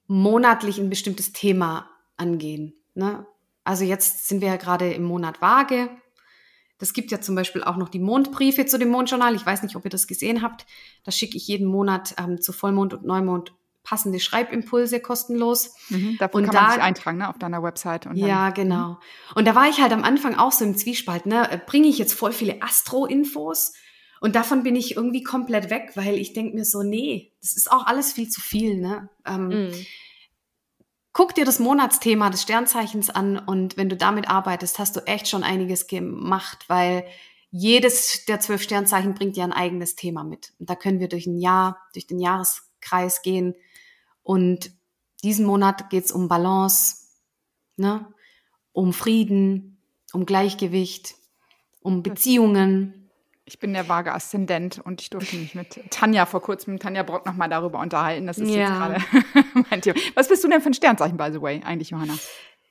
monatlich 0.05 0.77
ein 0.77 0.89
bestimmtes 0.89 1.33
Thema 1.33 1.89
angehen. 2.15 2.75
Ne? 2.93 3.25
Also 3.63 3.83
jetzt 3.83 4.27
sind 4.27 4.41
wir 4.41 4.49
ja 4.49 4.57
gerade 4.57 4.93
im 4.93 5.03
Monat 5.03 5.41
Waage. 5.41 5.89
Das 6.77 6.93
gibt 6.93 7.09
ja 7.09 7.19
zum 7.21 7.33
Beispiel 7.33 7.63
auch 7.63 7.77
noch 7.77 7.89
die 7.89 7.99
Mondbriefe 7.99 8.67
zu 8.67 8.77
dem 8.77 8.89
Mondjournal. 8.89 9.33
Ich 9.35 9.45
weiß 9.45 9.63
nicht, 9.63 9.75
ob 9.75 9.83
ihr 9.83 9.89
das 9.89 10.05
gesehen 10.05 10.43
habt. 10.43 10.67
Da 11.03 11.11
schicke 11.11 11.37
ich 11.37 11.47
jeden 11.47 11.65
Monat 11.65 12.13
ähm, 12.19 12.39
zu 12.39 12.53
Vollmond 12.53 12.93
und 12.93 13.03
Neumond 13.03 13.53
passende 13.81 14.19
Schreibimpulse 14.19 14.99
kostenlos. 14.99 15.75
Mhm, 15.89 16.17
dafür 16.19 16.35
und 16.35 16.45
kann 16.45 16.55
man 16.55 16.65
da, 16.65 16.71
sich 16.73 16.83
eintragen, 16.83 17.17
ne, 17.17 17.29
auf 17.29 17.39
deiner 17.39 17.63
Website. 17.63 18.05
Und 18.05 18.15
ja, 18.15 18.51
dann, 18.51 18.53
genau. 18.53 18.89
Mhm. 18.89 18.97
Und 19.35 19.47
da 19.47 19.55
war 19.55 19.69
ich 19.69 19.81
halt 19.81 19.91
am 19.91 20.03
Anfang 20.03 20.35
auch 20.35 20.51
so 20.51 20.65
im 20.65 20.77
Zwiespalt, 20.77 21.25
ne, 21.25 21.61
bringe 21.65 21.87
ich 21.87 21.97
jetzt 21.97 22.13
voll 22.13 22.31
viele 22.31 22.61
Astro-Infos 22.61 23.73
und 24.23 24.37
davon 24.37 24.63
bin 24.63 24.77
ich 24.77 24.95
irgendwie 24.95 25.21
komplett 25.21 25.69
weg, 25.69 25.91
weil 25.95 26.17
ich 26.17 26.31
denke 26.31 26.55
mir 26.55 26.63
so, 26.63 26.81
nee, 26.81 27.33
das 27.41 27.51
ist 27.51 27.69
auch 27.69 27.85
alles 27.85 28.13
viel 28.13 28.29
zu 28.29 28.39
viel. 28.39 28.79
Ne? 28.79 29.09
Ähm, 29.25 29.67
mm. 29.67 29.85
Guck 31.11 31.35
dir 31.35 31.43
das 31.43 31.59
Monatsthema 31.59 32.29
des 32.29 32.41
Sternzeichens 32.41 33.09
an 33.09 33.37
und 33.37 33.75
wenn 33.75 33.89
du 33.89 33.97
damit 33.97 34.29
arbeitest, 34.29 34.79
hast 34.79 34.95
du 34.95 35.01
echt 35.01 35.27
schon 35.27 35.43
einiges 35.43 35.87
gemacht, 35.87 36.63
weil 36.69 37.05
jedes 37.51 38.23
der 38.23 38.39
zwölf 38.39 38.61
Sternzeichen 38.61 39.13
bringt 39.13 39.35
ja 39.35 39.43
ein 39.43 39.51
eigenes 39.51 39.95
Thema 39.95 40.23
mit. 40.23 40.53
Und 40.57 40.69
da 40.69 40.75
können 40.75 41.01
wir 41.01 41.09
durch 41.09 41.27
ein 41.27 41.37
Jahr, 41.37 41.81
durch 41.91 42.07
den 42.07 42.19
Jahreskreis 42.19 43.23
gehen. 43.23 43.55
Und 44.21 44.71
diesen 45.21 45.45
Monat 45.45 45.89
geht's 45.89 46.13
um 46.13 46.29
Balance, 46.29 47.07
ne? 47.75 48.07
um 48.71 48.93
Frieden, 48.93 49.81
um 50.13 50.25
Gleichgewicht, 50.25 51.15
um 51.81 52.03
Beziehungen, 52.03 53.02
ich 53.45 53.59
bin 53.59 53.73
der 53.73 53.89
vage 53.89 54.13
Aszendent 54.13 54.79
und 54.83 55.01
ich 55.01 55.09
durfte 55.09 55.35
mich 55.35 55.53
mit 55.53 55.79
Tanja 55.89 56.25
vor 56.25 56.41
kurzem, 56.41 56.73
mit 56.73 56.81
Tanja 56.81 57.03
Brock, 57.03 57.25
nochmal 57.25 57.49
darüber 57.49 57.79
unterhalten. 57.79 58.25
Das 58.25 58.37
ist 58.37 58.49
ja. 58.49 58.57
jetzt 58.57 58.69
gerade 58.69 59.63
mein 59.69 59.81
Thema. 59.81 59.99
Was 60.15 60.29
bist 60.29 60.43
du 60.43 60.47
denn 60.47 60.61
für 60.61 60.69
ein 60.69 60.73
Sternzeichen, 60.73 61.17
by 61.17 61.29
the 61.31 61.41
way, 61.41 61.61
eigentlich, 61.65 61.89
Johanna? 61.89 62.13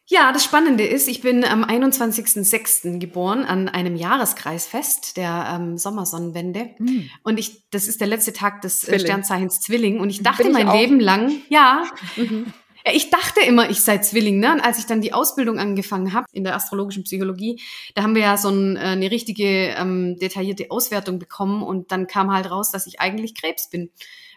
Ja, 0.07 0.33
das 0.33 0.45
Spannende 0.45 0.85
ist, 0.85 1.09
ich 1.09 1.21
bin 1.21 1.45
am 1.45 1.65
21.06. 1.65 2.99
geboren 2.99 3.45
an 3.45 3.69
einem 3.69 3.97
Jahreskreisfest 3.97 5.17
der 5.17 5.55
ähm, 5.55 5.79
Sommersonnenwende. 5.79 6.71
Mhm. 6.79 7.09
Und 7.23 7.39
ich, 7.39 7.71
das 7.71 7.87
ist 7.87 8.01
der 8.01 8.09
letzte 8.09 8.33
Tag 8.33 8.63
des 8.63 8.87
äh, 8.89 8.99
Sternzeichens 8.99 9.61
Zwilling. 9.61 10.01
Und 10.01 10.11
ich 10.11 10.23
dachte 10.23 10.43
ich 10.43 10.53
mein 10.53 10.69
auch. 10.69 10.75
Leben 10.75 11.01
lang, 11.01 11.33
ja, 11.49 11.85
mhm. 12.17 12.53
Ich 12.85 13.11
dachte 13.11 13.41
immer, 13.41 13.71
ich 13.71 13.81
sei 13.81 13.99
Zwilling, 13.99 14.41
ne? 14.41 14.53
Und 14.53 14.61
als 14.61 14.79
ich 14.79 14.87
dann 14.87 15.01
die 15.01 15.13
Ausbildung 15.13 15.59
angefangen 15.59 16.13
habe 16.13 16.27
in 16.33 16.45
der 16.45 16.57
astrologischen 16.57 17.05
Psychologie, 17.05 17.61
da 17.95 18.03
haben 18.03 18.15
wir 18.15 18.23
ja 18.23 18.37
so 18.37 18.49
ein, 18.49 18.77
äh, 18.77 18.81
eine 18.81 19.11
richtige 19.11 19.75
ähm, 19.77 20.17
detaillierte 20.19 20.71
Auswertung 20.71 21.19
bekommen 21.19 21.63
und 21.63 21.93
dann 21.93 22.07
kam 22.07 22.33
halt 22.33 22.51
raus, 22.51 22.71
dass 22.71 22.87
ich 22.87 23.01
eigentlich 23.01 23.35
Krebs 23.35 23.69
bin, 23.71 23.91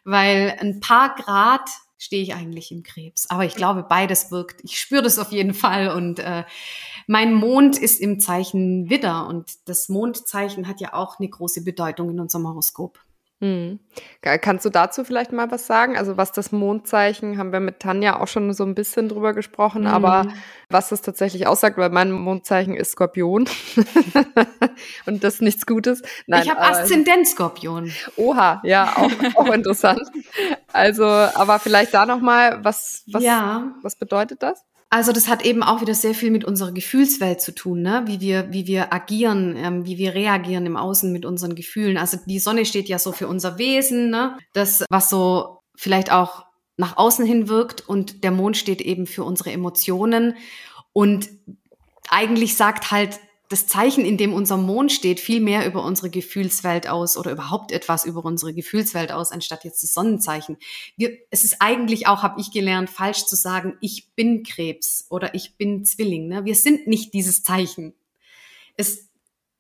weil 0.04 0.56
ein 0.60 0.80
paar 0.80 1.16
Grad 1.16 1.70
stehe 1.98 2.22
ich 2.22 2.36
eigentlich 2.36 2.72
im 2.72 2.84
Krebs. 2.84 3.30
Aber 3.30 3.46
ich 3.46 3.56
glaube, 3.56 3.84
beides 3.84 4.32
wirkt. 4.32 4.62
Ich 4.64 4.80
spüre 4.80 5.02
das 5.02 5.18
auf 5.18 5.32
jeden 5.32 5.54
Fall 5.54 5.90
und 5.90 6.20
äh, 6.20 6.44
mein 7.08 7.34
Mond 7.34 7.78
ist 7.78 8.00
im 8.00 8.20
Zeichen 8.20 8.90
Widder 8.90 9.28
und 9.28 9.52
das 9.66 9.90
Mondzeichen 9.90 10.68
hat 10.68 10.82
ja 10.82 10.94
auch 10.94 11.20
eine 11.20 11.30
große 11.30 11.64
Bedeutung 11.64 12.10
in 12.10 12.20
unserem 12.20 12.48
Horoskop. 12.48 13.00
Hm. 13.46 13.80
Kannst 14.22 14.66
du 14.66 14.72
dazu 14.72 15.04
vielleicht 15.04 15.32
mal 15.32 15.52
was 15.52 15.68
sagen? 15.68 15.96
Also 15.98 16.18
was 16.18 16.32
das 16.32 16.52
Mondzeichen, 16.52 17.38
haben 17.38 17.52
wir 17.52 17.60
mit 17.60 17.80
Tanja 17.80 18.20
auch 18.20 18.28
schon 18.28 18.52
so 18.54 18.64
ein 18.64 18.74
bisschen 18.74 19.08
drüber 19.08 19.34
gesprochen, 19.34 19.82
mhm. 19.82 19.88
aber 19.88 20.26
was 20.70 20.90
das 20.90 21.04
tatsächlich 21.04 21.46
aussagt, 21.46 21.78
weil 21.78 21.92
mein 21.92 22.12
Mondzeichen 22.12 22.76
ist 22.76 22.94
Skorpion 22.94 23.48
und 25.06 25.24
das 25.24 25.36
ist 25.36 25.42
nichts 25.44 25.68
Gutes. 25.68 26.02
Nein, 26.26 26.42
ich 26.44 26.50
habe 26.50 26.60
Aszendent 26.60 27.28
Skorpion. 27.28 27.92
Oha, 28.16 28.62
ja, 28.64 28.94
auch, 28.96 29.12
auch 29.36 29.54
interessant. 29.54 30.02
Also, 30.74 31.06
aber 31.06 31.60
vielleicht 31.60 31.94
da 31.94 32.08
noch 32.08 32.22
mal, 32.22 32.64
was, 32.64 33.04
was, 33.12 33.22
ja. 33.22 33.76
was 33.84 33.96
bedeutet 33.96 34.42
das? 34.42 34.66
Also 34.96 35.12
das 35.12 35.28
hat 35.28 35.44
eben 35.44 35.62
auch 35.62 35.82
wieder 35.82 35.94
sehr 35.94 36.16
viel 36.16 36.32
mit 36.32 36.46
unserer 36.46 36.72
Gefühlswelt 36.72 37.42
zu 37.42 37.54
tun, 37.54 37.82
ne? 37.82 38.04
wie 38.06 38.22
wir 38.22 38.54
wie 38.54 38.66
wir 38.66 38.94
agieren, 38.94 39.58
ähm, 39.58 39.86
wie 39.86 39.98
wir 39.98 40.16
reagieren 40.16 40.66
im 40.66 40.78
Außen 40.78 41.12
mit 41.12 41.26
unseren 41.26 41.54
Gefühlen. 41.54 41.98
Also 41.98 42.18
die 42.26 42.40
Sonne 42.40 42.64
steht 42.64 42.88
ja 42.88 42.98
so 42.98 43.12
für 43.12 43.28
unser 43.28 43.58
Wesen, 43.58 44.10
ne? 44.10 44.38
das 44.54 44.86
was 44.90 45.10
so 45.10 45.60
vielleicht 45.76 46.14
auch 46.14 46.46
nach 46.78 46.96
außen 46.96 47.26
hin 47.26 47.50
wirkt 47.50 47.82
und 47.82 48.24
der 48.24 48.32
Mond 48.32 48.56
steht 48.56 48.80
eben 48.80 49.06
für 49.06 49.26
unsere 49.26 49.52
Emotionen 49.52 50.38
und 50.94 51.28
eigentlich 52.08 52.56
sagt 52.56 52.92
halt 52.92 53.20
das 53.50 53.68
Zeichen, 53.68 54.06
in 54.06 54.18
dem 54.18 54.34
unser 54.34 54.58
Mond 54.58 54.92
steht, 54.92 55.20
viel 55.20 55.40
mehr 55.40 55.68
über 55.68 55.84
unsere 55.84 56.10
Gefühlswelt 56.10 56.88
aus 56.88 57.18
oder 57.18 57.32
überhaupt 57.32 57.72
etwas 57.72 58.06
über 58.06 58.26
unsere 58.26 58.54
Gefühlswelt 58.54 59.12
aus, 59.12 59.32
anstatt 59.32 59.64
jetzt 59.64 59.84
das 59.84 59.94
Sonnenzeichen. 59.94 60.58
Wir, 60.98 61.18
es 61.30 61.44
ist 61.44 61.58
eigentlich 61.60 62.08
auch, 62.08 62.24
habe 62.24 62.42
ich 62.42 62.52
gelernt, 62.52 62.90
falsch 62.90 63.26
zu 63.26 63.36
sagen, 63.36 63.78
ich 63.82 64.14
bin 64.16 64.44
Krebs 64.44 65.06
oder 65.10 65.36
ich 65.36 65.58
bin 65.58 65.86
Zwilling. 65.86 66.28
Ne? 66.28 66.46
Wir 66.46 66.56
sind 66.56 66.88
nicht 66.88 67.14
dieses 67.14 67.44
Zeichen. 67.44 67.94
Es 68.78 69.10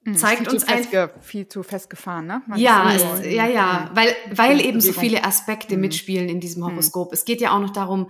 hm, 0.03 0.15
zeigt 0.15 0.47
uns 0.47 0.63
einfach 0.63 1.09
viel 1.21 1.47
zu 1.47 1.63
festgefahren, 1.63 2.27
ne? 2.27 2.41
Man 2.47 2.59
ja, 2.59 2.91
es, 2.93 3.25
ja, 3.25 3.47
ja, 3.47 3.91
weil 3.93 4.15
weil 4.31 4.61
eben 4.61 4.81
so 4.81 4.93
viele 4.93 5.23
Aspekte 5.23 5.75
mhm. 5.75 5.81
mitspielen 5.81 6.29
in 6.29 6.39
diesem 6.39 6.63
hm. 6.63 6.71
Horoskop. 6.71 7.09
Mhm. 7.09 7.13
Es 7.13 7.25
geht 7.25 7.41
ja 7.41 7.55
auch 7.55 7.59
noch 7.59 7.71
darum, 7.71 8.09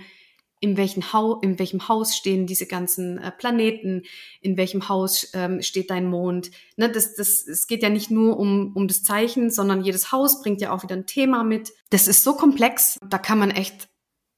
in, 0.60 0.78
welchen 0.78 1.14
Hau 1.14 1.40
in 1.42 1.60
welchem 1.60 1.88
Haus 1.88 2.16
stehen 2.16 2.48
diese 2.48 2.66
ganzen 2.66 3.18
äh, 3.18 3.32
Planeten, 3.32 4.04
in 4.42 4.58
welchem 4.58 4.90
Haus 4.90 5.30
ähm, 5.34 5.62
steht 5.62 5.90
dein 5.90 6.08
Mond. 6.08 6.52
Ne, 6.78 6.90
das, 6.90 7.16
das, 7.16 7.46
es 7.48 7.68
geht 7.68 7.84
ja 7.84 7.90
nicht 7.90 8.12
nur 8.12 8.38
um, 8.38 8.72
um 8.76 8.88
das 8.88 9.04
Zeichen, 9.04 9.52
sondern 9.52 9.84
jedes 9.84 10.12
Haus 10.12 10.42
bringt 10.42 10.62
ja 10.62 10.72
auch 10.72 10.84
wieder 10.84 10.96
ein 10.96 11.08
Thema 11.08 11.44
mit. 11.44 11.74
Das 11.90 12.08
ist 12.08 12.24
so 12.24 12.36
komplex, 12.36 12.98
da 13.08 13.18
kann 13.18 13.40
man 13.40 13.52
echt 13.52 13.90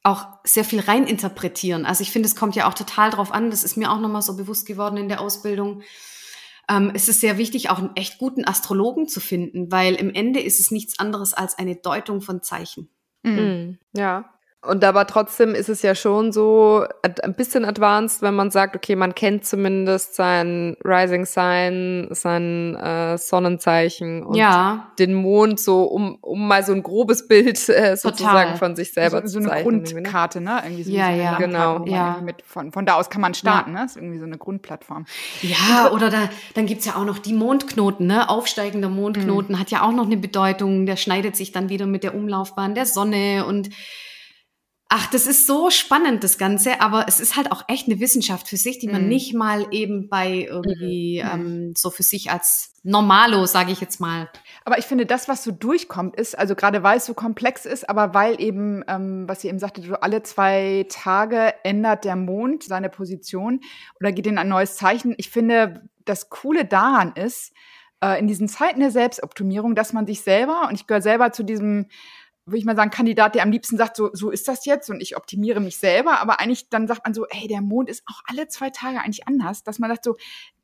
auch 0.04 0.26
sehr 0.44 0.64
viel 0.64 0.80
reininterpretieren. 0.80 1.86
Also 1.86 2.02
ich 2.02 2.12
finde, 2.12 2.28
es 2.28 2.36
kommt 2.36 2.56
ja 2.56 2.68
auch 2.70 2.74
total 2.74 3.10
drauf 3.10 3.32
an, 3.32 3.52
das 3.52 3.64
ist 3.64 3.78
mir 3.78 3.92
auch 3.92 4.00
nochmal 4.00 4.22
so 4.22 4.38
bewusst 4.38 4.66
geworden 4.66 4.98
in 4.98 5.10
der 5.10 5.22
Ausbildung. 5.22 5.82
Ähm, 6.70 6.92
es 6.94 7.08
ist 7.10 7.22
sehr 7.22 7.38
wichtig, 7.38 7.70
auch 7.70 7.80
einen 7.80 7.96
echt 7.96 8.18
guten 8.18 8.46
Astrologen 8.46 9.08
zu 9.08 9.20
finden, 9.20 9.72
weil 9.72 9.96
im 9.96 10.14
Ende 10.14 10.40
ist 10.40 10.60
es 10.60 10.72
nichts 10.72 11.00
anderes 11.00 11.34
als 11.34 11.58
eine 11.58 11.76
Deutung 11.76 12.22
von 12.22 12.42
Zeichen. 12.42 12.90
Mhm. 13.24 13.80
Ja, 13.94 14.37
und 14.68 14.84
aber 14.84 15.08
trotzdem 15.08 15.56
ist 15.56 15.70
es 15.70 15.82
ja 15.82 15.96
schon 15.96 16.32
so 16.32 16.86
ein 17.24 17.34
bisschen 17.34 17.66
advanced, 17.66 18.22
wenn 18.22 18.36
man 18.36 18.52
sagt, 18.52 18.76
okay, 18.76 18.96
man 18.96 19.16
kennt 19.16 19.46
zumindest 19.46 20.16
sein 20.16 20.78
Rising 20.84 21.26
Sign, 21.26 22.08
sein 22.12 22.76
äh, 22.76 23.18
Sonnenzeichen 23.18 24.24
und 24.24 24.36
ja. 24.36 24.92
den 25.00 25.14
Mond, 25.14 25.60
so 25.60 25.84
um, 25.84 26.16
um 26.22 26.48
mal 26.48 26.64
so 26.64 26.74
ein 26.74 26.84
grobes 26.84 27.28
Bild 27.28 27.70
äh, 27.70 27.96
sozusagen 27.96 28.56
von 28.58 28.76
sich 28.76 28.94
selber 28.94 29.22
so, 29.22 29.24
zu 29.24 29.30
so 29.30 29.40
eine 29.40 29.50
zeichnen. 29.50 29.84
Grundkarte, 29.84 30.42
ne? 30.42 30.62
Irgendwie 30.64 30.84
so 30.84 30.92
ja, 30.92 31.10
ja, 31.12 31.38
genau. 31.38 31.86
Ja. 31.86 32.20
Mit, 32.24 32.44
von, 32.46 32.72
von 32.72 32.86
da 32.86 32.96
aus 32.96 33.10
kann 33.10 33.22
man 33.22 33.34
starten, 33.34 33.72
ja. 33.72 33.80
ne? 33.80 33.86
Das 33.86 33.96
ist 33.96 33.98
irgendwie 33.98 34.20
so 34.20 34.26
eine 34.26 34.38
Grundplattform. 34.38 35.06
Ja, 35.42 35.92
oder 35.92 36.10
da, 36.10 36.30
dann 36.56 36.66
gibt's 36.66 36.86
ja 36.86 36.96
auch 36.96 37.06
noch 37.06 37.20
die 37.20 37.34
Mondknoten, 37.34 38.08
ne? 38.08 38.30
Aufsteigender 38.30 38.90
Mondknoten 38.90 39.56
mhm. 39.56 39.60
hat 39.60 39.72
ja 39.72 39.84
auch 39.84 39.94
noch 39.94 40.06
eine 40.06 40.18
Bedeutung. 40.18 40.86
Der 40.86 40.96
schneidet 40.96 41.36
sich 41.36 41.52
dann 41.52 41.70
wieder 41.70 41.86
mit 41.86 42.04
der 42.04 42.16
Umlaufbahn 42.16 42.76
der 42.76 42.86
Sonne 42.86 43.46
und 43.46 43.70
Ach, 44.90 45.10
das 45.10 45.28
ist 45.28 45.46
so 45.46 45.70
spannend, 45.70 46.24
das 46.24 46.38
Ganze, 46.38 46.80
aber 46.80 47.06
es 47.10 47.20
ist 47.20 47.36
halt 47.36 47.52
auch 47.52 47.66
echt 47.68 47.88
eine 47.88 48.00
Wissenschaft 48.00 48.48
für 48.48 48.56
sich, 48.56 48.80
die 48.80 48.88
man 48.88 49.06
mm. 49.06 49.10
nicht 49.10 49.34
mal 49.34 49.68
eben 49.72 50.08
bei 50.08 50.48
irgendwie 50.50 51.22
mm. 51.22 51.28
ähm, 51.28 51.74
so 51.76 51.90
für 51.90 52.04
sich 52.04 52.32
als 52.32 52.74
Normalo, 52.84 53.46
sage 53.48 53.74
ich 53.74 53.82
jetzt 53.82 54.00
mal. 54.00 54.30
Aber 54.64 54.78
ich 54.78 54.86
finde, 54.86 55.06
das, 55.06 55.28
was 55.28 55.44
so 55.44 55.52
durchkommt, 55.52 56.16
ist, 56.16 56.40
also 56.40 56.56
gerade 56.56 56.84
weil 56.84 56.98
es 56.98 57.06
so 57.06 57.14
komplex 57.14 57.66
ist, 57.66 57.90
aber 57.90 58.14
weil 58.14 58.40
eben, 58.42 58.82
ähm, 58.88 59.26
was 59.28 59.42
sie 59.42 59.50
eben 59.50 59.60
sagte, 59.60 59.82
so 59.82 59.96
alle 59.96 60.24
zwei 60.24 60.86
Tage 60.88 61.54
ändert 61.66 62.06
der 62.06 62.16
Mond 62.16 62.64
seine 62.64 62.90
Position 62.90 63.60
oder 64.00 64.14
geht 64.14 64.28
in 64.28 64.38
ein 64.38 64.48
neues 64.48 64.78
Zeichen. 64.78 65.16
Ich 65.18 65.30
finde, 65.30 65.82
das 66.06 66.30
Coole 66.30 66.64
daran 66.64 67.12
ist, 67.14 67.52
äh, 68.02 68.20
in 68.20 68.28
diesen 68.28 68.48
Zeiten 68.48 68.80
der 68.80 68.92
Selbstoptimierung, 68.92 69.76
dass 69.76 69.92
man 69.92 70.08
sich 70.08 70.22
selber, 70.22 70.68
und 70.70 70.76
ich 70.76 70.88
gehöre 70.88 71.02
selber 71.02 71.32
zu 71.32 71.44
diesem 71.44 71.88
würde 72.48 72.58
ich 72.60 72.66
mal 72.66 72.76
sagen, 72.76 72.92
Kandidat, 72.92 73.36
der 73.36 73.44
am 73.44 73.52
liebsten 73.52 73.78
sagt, 73.78 73.98
so, 73.98 74.10
so 74.14 74.32
ist 74.32 74.48
das 74.48 74.66
jetzt 74.66 74.90
und 74.90 75.02
ich 75.02 75.18
optimiere 75.18 75.60
mich 75.60 75.78
selber, 75.78 76.20
aber 76.20 76.40
eigentlich 76.40 76.70
dann 76.70 76.88
sagt 76.88 77.06
man 77.06 77.14
so, 77.14 77.28
hey, 77.30 77.48
der 77.48 77.62
Mond 77.62 77.90
ist 77.90 78.04
auch 78.08 78.22
alle 78.26 78.48
zwei 78.48 78.70
Tage 78.70 79.00
eigentlich 79.00 79.28
anders, 79.28 79.64
dass 79.64 79.80
man 79.80 79.90
sagt 79.90 80.06
so, 80.06 80.16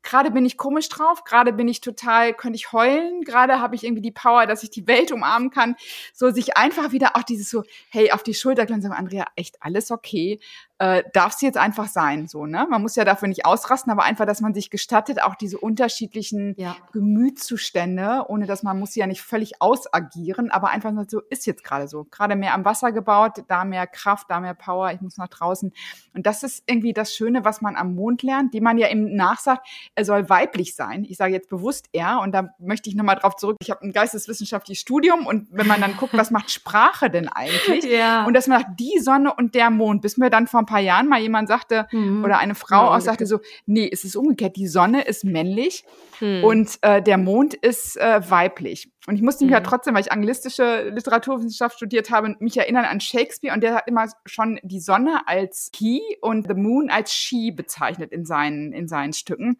gerade 0.04 0.30
bin 0.30 0.46
ich 0.46 0.56
komisch 0.56 0.88
drauf, 0.88 1.24
gerade 1.24 1.52
bin 1.52 1.66
ich 1.66 1.80
total, 1.80 2.34
könnte 2.34 2.56
ich 2.56 2.72
heulen, 2.72 3.22
gerade 3.22 3.60
habe 3.60 3.74
ich 3.74 3.82
irgendwie 3.82 4.02
die 4.02 4.12
Power, 4.12 4.46
dass 4.46 4.62
ich 4.62 4.70
die 4.70 4.86
Welt 4.86 5.10
umarmen 5.10 5.50
kann, 5.50 5.74
so 6.12 6.30
sich 6.30 6.56
einfach 6.56 6.92
wieder 6.92 7.16
auch 7.16 7.24
dieses 7.24 7.50
so, 7.50 7.64
hey, 7.90 8.12
auf 8.12 8.22
die 8.22 8.34
Schulter 8.34 8.68
sagen, 8.68 8.92
Andrea, 8.92 9.24
echt 9.34 9.56
alles 9.60 9.90
okay, 9.90 10.38
äh, 10.78 11.04
darf 11.12 11.34
es 11.34 11.40
jetzt 11.40 11.56
einfach 11.56 11.88
sein, 11.88 12.26
so, 12.26 12.46
ne? 12.46 12.66
Man 12.68 12.82
muss 12.82 12.96
ja 12.96 13.04
dafür 13.04 13.28
nicht 13.28 13.46
ausrasten, 13.46 13.92
aber 13.92 14.02
einfach, 14.02 14.26
dass 14.26 14.40
man 14.40 14.54
sich 14.54 14.70
gestattet, 14.70 15.22
auch 15.22 15.36
diese 15.36 15.58
unterschiedlichen 15.58 16.54
ja. 16.58 16.76
Gemütszustände, 16.92 18.24
ohne 18.28 18.46
dass 18.46 18.62
man 18.62 18.78
muss 18.78 18.92
sie 18.92 19.00
ja 19.00 19.06
nicht 19.06 19.22
völlig 19.22 19.62
ausagieren, 19.62 20.50
aber 20.50 20.70
einfach 20.70 20.92
so, 21.08 21.20
ist 21.30 21.46
jetzt 21.46 21.64
gerade 21.64 21.88
so, 21.88 22.04
gerade 22.04 22.36
mehr 22.36 22.54
am 22.54 22.64
Wasser 22.64 22.92
gebaut, 22.92 23.44
da 23.48 23.64
mehr 23.64 23.86
Kraft, 23.86 24.26
da 24.28 24.40
mehr 24.40 24.54
Power, 24.54 24.90
ich 24.92 25.00
muss 25.00 25.16
nach 25.16 25.28
draußen 25.28 25.72
und 26.12 26.26
das 26.26 26.42
ist 26.42 26.64
irgendwie 26.66 26.92
das 26.92 27.14
Schöne, 27.14 27.44
was 27.44 27.60
man 27.60 27.76
am 27.76 27.94
Mond 27.94 28.22
lernt, 28.22 28.52
die 28.52 28.60
man 28.60 28.76
ja 28.76 28.90
eben 28.90 29.14
nachsagt, 29.14 29.66
er 29.94 30.04
soll 30.04 30.28
weiblich 30.28 30.74
sein. 30.74 31.04
Ich 31.08 31.16
sage 31.16 31.32
jetzt 31.32 31.48
bewusst 31.48 31.86
er 31.92 32.20
und 32.20 32.32
da 32.32 32.50
möchte 32.58 32.88
ich 32.88 32.96
nochmal 32.96 33.16
drauf 33.16 33.36
zurück. 33.36 33.56
Ich 33.60 33.70
habe 33.70 33.82
ein 33.82 33.92
geisteswissenschaftliches 33.92 34.80
Studium 34.80 35.26
und 35.26 35.48
wenn 35.50 35.66
man 35.66 35.80
dann 35.80 35.96
guckt, 35.98 36.16
was 36.16 36.30
macht 36.30 36.50
Sprache 36.50 37.10
denn 37.10 37.28
eigentlich? 37.28 37.84
Ja. 37.84 38.24
Und 38.26 38.34
dass 38.34 38.46
man 38.46 38.60
sagt, 38.60 38.80
die 38.80 38.98
Sonne 39.00 39.34
und 39.34 39.54
der 39.54 39.70
Mond, 39.70 40.02
bis 40.02 40.16
mir 40.16 40.30
dann 40.30 40.46
vor 40.46 40.60
ein 40.60 40.66
paar 40.66 40.80
Jahren 40.80 41.08
mal 41.08 41.20
jemand 41.20 41.48
sagte 41.48 41.86
mhm. 41.92 42.24
oder 42.24 42.38
eine 42.38 42.54
Frau 42.54 42.86
ja, 42.86 42.96
auch 42.96 43.00
sagte 43.00 43.26
so, 43.26 43.40
nee, 43.66 43.88
es 43.90 44.04
ist 44.04 44.16
umgekehrt. 44.16 44.56
Die 44.56 44.66
Sonne 44.66 45.02
ist 45.02 45.24
männlich 45.24 45.84
mhm. 46.20 46.44
und 46.44 46.78
äh, 46.82 47.02
der 47.02 47.18
Mond 47.18 47.54
ist 47.54 47.96
äh, 47.96 48.20
weiblich. 48.28 48.90
Und 49.06 49.16
ich 49.16 49.22
musste 49.22 49.44
mich 49.44 49.50
mhm. 49.50 49.54
ja 49.54 49.60
trotzdem, 49.60 49.94
weil 49.94 50.00
ich 50.00 50.12
anglistische 50.12 50.88
Literaturwissenschaft 50.88 51.76
studiert 51.76 52.10
habe, 52.10 52.36
mich 52.38 52.56
erinnern 52.56 52.86
an 52.86 53.00
Shakespeare 53.00 53.54
und 53.54 53.62
der 53.62 53.74
hat 53.74 53.88
immer 53.88 54.06
schon 54.24 54.58
die 54.62 54.80
Sonne 54.80 55.26
als 55.26 55.70
he 55.74 56.00
und 56.22 56.48
the 56.48 56.54
moon 56.54 56.88
als 56.88 57.12
she 57.12 57.50
bezeichnet 57.50 58.12
in 58.12 58.24
seinen, 58.24 58.72
in 58.72 58.88
seinen 58.88 59.12
Stücken 59.12 59.58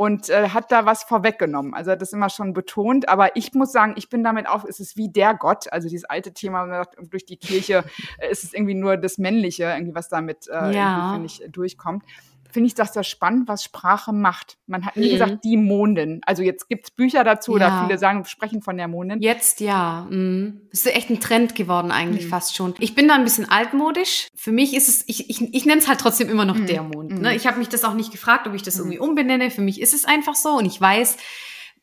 und 0.00 0.28
äh, 0.30 0.48
hat 0.48 0.72
da 0.72 0.86
was 0.86 1.04
vorweggenommen. 1.04 1.74
Also 1.74 1.92
hat 1.92 2.02
das 2.02 2.12
immer 2.12 2.30
schon 2.30 2.52
betont. 2.52 3.08
Aber 3.08 3.36
ich 3.36 3.52
muss 3.52 3.70
sagen, 3.70 3.94
ich 3.96 4.08
bin 4.08 4.24
damit 4.24 4.48
auch, 4.48 4.64
es 4.64 4.80
ist 4.80 4.96
wie 4.96 5.08
der 5.08 5.34
Gott, 5.34 5.72
also 5.72 5.88
dieses 5.88 6.06
alte 6.06 6.32
Thema, 6.32 6.66
man 6.66 6.84
sagt, 6.84 6.96
durch 7.12 7.26
die 7.26 7.36
Kirche 7.36 7.84
äh, 8.18 8.30
ist 8.30 8.42
es 8.42 8.54
irgendwie 8.54 8.74
nur 8.74 8.96
das 8.96 9.18
Männliche, 9.18 9.64
irgendwie 9.64 9.94
was 9.94 10.08
damit, 10.08 10.48
äh, 10.48 10.74
ja. 10.74 11.12
finde 11.12 11.26
ich, 11.26 11.44
durchkommt 11.52 12.02
finde 12.52 12.68
ich 12.68 12.74
das 12.74 12.92
sehr 12.92 13.04
spannend, 13.04 13.48
was 13.48 13.64
Sprache 13.64 14.12
macht. 14.12 14.58
Man 14.66 14.84
hat 14.84 14.96
nie 14.96 15.08
mhm. 15.08 15.12
gesagt, 15.12 15.44
die 15.44 15.56
Mondin. 15.56 16.20
Also 16.26 16.42
jetzt 16.42 16.68
gibt's 16.68 16.90
Bücher 16.90 17.24
dazu, 17.24 17.52
ja. 17.52 17.56
oder 17.56 17.86
viele 17.86 17.98
sagen, 17.98 18.24
sprechen 18.24 18.62
von 18.62 18.76
der 18.76 18.88
Mondin. 18.88 19.20
Jetzt 19.20 19.60
ja. 19.60 20.06
Mhm. 20.10 20.62
Das 20.70 20.80
ist 20.80 20.94
echt 20.94 21.10
ein 21.10 21.20
Trend 21.20 21.54
geworden 21.54 21.90
eigentlich 21.90 22.26
mhm. 22.26 22.30
fast 22.30 22.56
schon. 22.56 22.74
Ich 22.78 22.94
bin 22.94 23.08
da 23.08 23.14
ein 23.14 23.24
bisschen 23.24 23.48
altmodisch. 23.48 24.28
Für 24.34 24.52
mich 24.52 24.74
ist 24.74 24.88
es, 24.88 25.04
ich, 25.06 25.30
ich, 25.30 25.54
ich 25.54 25.66
nenne 25.66 25.80
es 25.80 25.88
halt 25.88 26.00
trotzdem 26.00 26.28
immer 26.28 26.44
noch 26.44 26.56
mhm. 26.56 26.66
der 26.66 26.82
Mond. 26.82 27.12
Ne? 27.12 27.30
Mhm. 27.30 27.36
Ich 27.36 27.46
habe 27.46 27.58
mich 27.58 27.68
das 27.68 27.84
auch 27.84 27.94
nicht 27.94 28.12
gefragt, 28.12 28.46
ob 28.46 28.54
ich 28.54 28.62
das 28.62 28.76
mhm. 28.76 28.80
irgendwie 28.82 28.98
umbenenne. 28.98 29.50
Für 29.50 29.62
mich 29.62 29.80
ist 29.80 29.94
es 29.94 30.04
einfach 30.04 30.34
so 30.34 30.50
und 30.50 30.66
ich 30.66 30.80
weiß, 30.80 31.16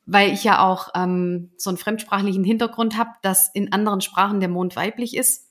weil 0.06 0.32
ich 0.32 0.44
ja 0.44 0.66
auch 0.66 0.90
ähm, 0.96 1.52
so 1.58 1.70
einen 1.70 1.78
fremdsprachlichen 1.78 2.44
Hintergrund 2.44 2.98
habe, 2.98 3.12
dass 3.22 3.50
in 3.54 3.74
anderen 3.74 4.02
Sprachen 4.02 4.40
der 4.40 4.50
Mond 4.50 4.76
weiblich 4.76 5.16
ist. 5.16 5.48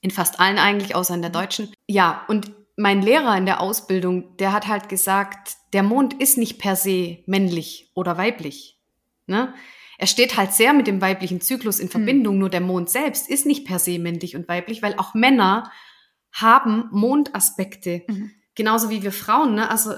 In 0.00 0.10
fast 0.10 0.38
allen 0.38 0.58
eigentlich, 0.58 0.94
außer 0.94 1.14
in 1.14 1.22
der 1.22 1.30
deutschen. 1.30 1.72
Ja, 1.88 2.24
und 2.28 2.52
mein 2.78 3.02
Lehrer 3.02 3.36
in 3.36 3.44
der 3.44 3.60
Ausbildung, 3.60 4.36
der 4.36 4.52
hat 4.52 4.68
halt 4.68 4.88
gesagt, 4.88 5.56
der 5.72 5.82
Mond 5.82 6.14
ist 6.14 6.38
nicht 6.38 6.58
per 6.58 6.76
se 6.76 7.18
männlich 7.26 7.90
oder 7.94 8.16
weiblich. 8.16 8.78
Ne? 9.26 9.52
Er 9.98 10.06
steht 10.06 10.36
halt 10.36 10.52
sehr 10.52 10.72
mit 10.72 10.86
dem 10.86 11.00
weiblichen 11.00 11.40
Zyklus 11.40 11.80
in 11.80 11.86
hm. 11.86 11.90
Verbindung, 11.90 12.34
mhm. 12.36 12.40
nur 12.40 12.50
der 12.50 12.60
Mond 12.60 12.88
selbst 12.88 13.28
ist 13.28 13.46
nicht 13.46 13.66
per 13.66 13.80
se 13.80 13.98
männlich 13.98 14.36
und 14.36 14.48
weiblich, 14.48 14.80
weil 14.80 14.94
auch 14.96 15.12
Männer 15.12 15.72
haben 16.32 16.88
Mondaspekte, 16.92 18.02
mhm. 18.06 18.30
genauso 18.54 18.90
wie 18.90 19.02
wir 19.02 19.12
Frauen. 19.12 19.56
Ne? 19.56 19.68
Also 19.68 19.92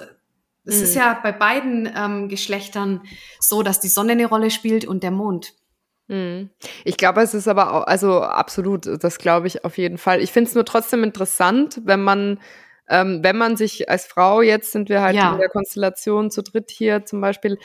es 0.64 0.78
mhm. 0.78 0.82
ist 0.82 0.94
ja 0.94 1.20
bei 1.22 1.32
beiden 1.32 1.86
ähm, 1.94 2.28
Geschlechtern 2.30 3.02
so, 3.40 3.62
dass 3.62 3.80
die 3.80 3.88
Sonne 3.88 4.12
eine 4.12 4.26
Rolle 4.26 4.50
spielt 4.50 4.86
und 4.86 5.02
der 5.02 5.10
Mond. 5.10 5.52
Hm. 6.08 6.48
Ich 6.84 6.96
glaube, 6.96 7.20
es 7.20 7.34
ist 7.34 7.46
aber 7.46 7.74
auch, 7.74 7.82
also 7.82 8.22
absolut, 8.22 8.86
das 9.04 9.18
glaube 9.18 9.48
ich 9.48 9.66
auf 9.66 9.76
jeden 9.76 9.98
Fall. 9.98 10.22
Ich 10.22 10.32
finde 10.32 10.48
es 10.48 10.54
nur 10.54 10.64
trotzdem 10.64 11.04
interessant, 11.04 11.82
wenn 11.84 12.02
man 12.02 12.40
ähm, 12.90 13.20
wenn 13.22 13.38
man 13.38 13.56
sich 13.56 13.88
als 13.88 14.06
Frau, 14.06 14.42
jetzt 14.42 14.72
sind 14.72 14.88
wir 14.88 15.00
halt 15.00 15.16
ja. 15.16 15.32
in 15.32 15.38
der 15.38 15.48
Konstellation 15.48 16.30
zu 16.30 16.42
dritt 16.42 16.70
hier 16.70 17.06
zum 17.06 17.20
Beispiel, 17.20 17.58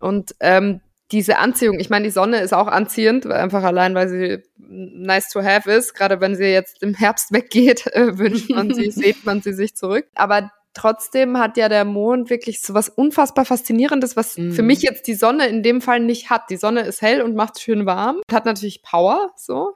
und 0.00 0.34
ähm, 0.40 0.80
diese 1.10 1.38
Anziehung, 1.38 1.78
ich 1.80 1.90
meine, 1.90 2.04
die 2.04 2.10
Sonne 2.10 2.40
ist 2.40 2.52
auch 2.52 2.66
anziehend, 2.66 3.26
einfach 3.26 3.62
allein, 3.62 3.94
weil 3.94 4.08
sie 4.08 4.42
nice 4.56 5.30
to 5.30 5.42
have 5.42 5.70
ist. 5.70 5.94
Gerade 5.94 6.20
wenn 6.20 6.36
sie 6.36 6.44
jetzt 6.44 6.82
im 6.82 6.94
Herbst 6.94 7.32
weggeht, 7.32 7.86
äh, 7.88 8.18
wünscht 8.18 8.50
man 8.50 8.74
sie, 8.74 8.90
sieht 8.90 9.24
man 9.24 9.40
sie 9.40 9.54
sich 9.54 9.74
zurück. 9.74 10.06
Aber 10.14 10.50
trotzdem 10.74 11.38
hat 11.38 11.56
ja 11.56 11.68
der 11.68 11.86
Mond 11.86 12.28
wirklich 12.28 12.60
so 12.60 12.74
was 12.74 12.90
unfassbar 12.90 13.46
Faszinierendes, 13.46 14.16
was 14.16 14.36
mm. 14.36 14.52
für 14.52 14.62
mich 14.62 14.82
jetzt 14.82 15.06
die 15.06 15.14
Sonne 15.14 15.48
in 15.48 15.62
dem 15.62 15.80
Fall 15.80 16.00
nicht 16.00 16.28
hat. 16.28 16.50
Die 16.50 16.58
Sonne 16.58 16.82
ist 16.82 17.00
hell 17.00 17.22
und 17.22 17.34
macht 17.34 17.60
schön 17.60 17.86
warm, 17.86 18.20
hat 18.30 18.44
natürlich 18.44 18.82
Power, 18.82 19.32
so. 19.34 19.74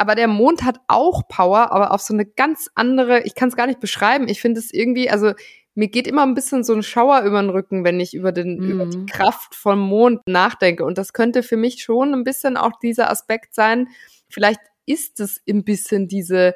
Aber 0.00 0.14
der 0.14 0.28
Mond 0.28 0.64
hat 0.64 0.80
auch 0.88 1.28
Power, 1.28 1.72
aber 1.72 1.92
auf 1.92 2.00
so 2.00 2.14
eine 2.14 2.24
ganz 2.24 2.70
andere, 2.74 3.20
ich 3.24 3.34
kann 3.34 3.50
es 3.50 3.56
gar 3.56 3.66
nicht 3.66 3.80
beschreiben. 3.80 4.28
Ich 4.28 4.40
finde 4.40 4.58
es 4.58 4.72
irgendwie, 4.72 5.10
also 5.10 5.34
mir 5.74 5.88
geht 5.88 6.06
immer 6.06 6.22
ein 6.22 6.32
bisschen 6.32 6.64
so 6.64 6.72
ein 6.72 6.82
Schauer 6.82 7.20
über 7.20 7.38
den 7.38 7.50
Rücken, 7.50 7.84
wenn 7.84 8.00
ich 8.00 8.14
über 8.14 8.32
den 8.32 8.56
mm. 8.56 8.70
über 8.70 8.86
die 8.86 8.96
mhm. 8.96 9.06
Kraft 9.06 9.54
vom 9.54 9.78
Mond 9.78 10.22
nachdenke. 10.26 10.86
Und 10.86 10.96
das 10.96 11.12
könnte 11.12 11.42
für 11.42 11.58
mich 11.58 11.82
schon 11.82 12.14
ein 12.14 12.24
bisschen 12.24 12.56
auch 12.56 12.78
dieser 12.82 13.10
Aspekt 13.10 13.54
sein. 13.54 13.88
Vielleicht 14.30 14.60
ist 14.86 15.20
es 15.20 15.42
ein 15.46 15.64
bisschen 15.64 16.08
diese 16.08 16.54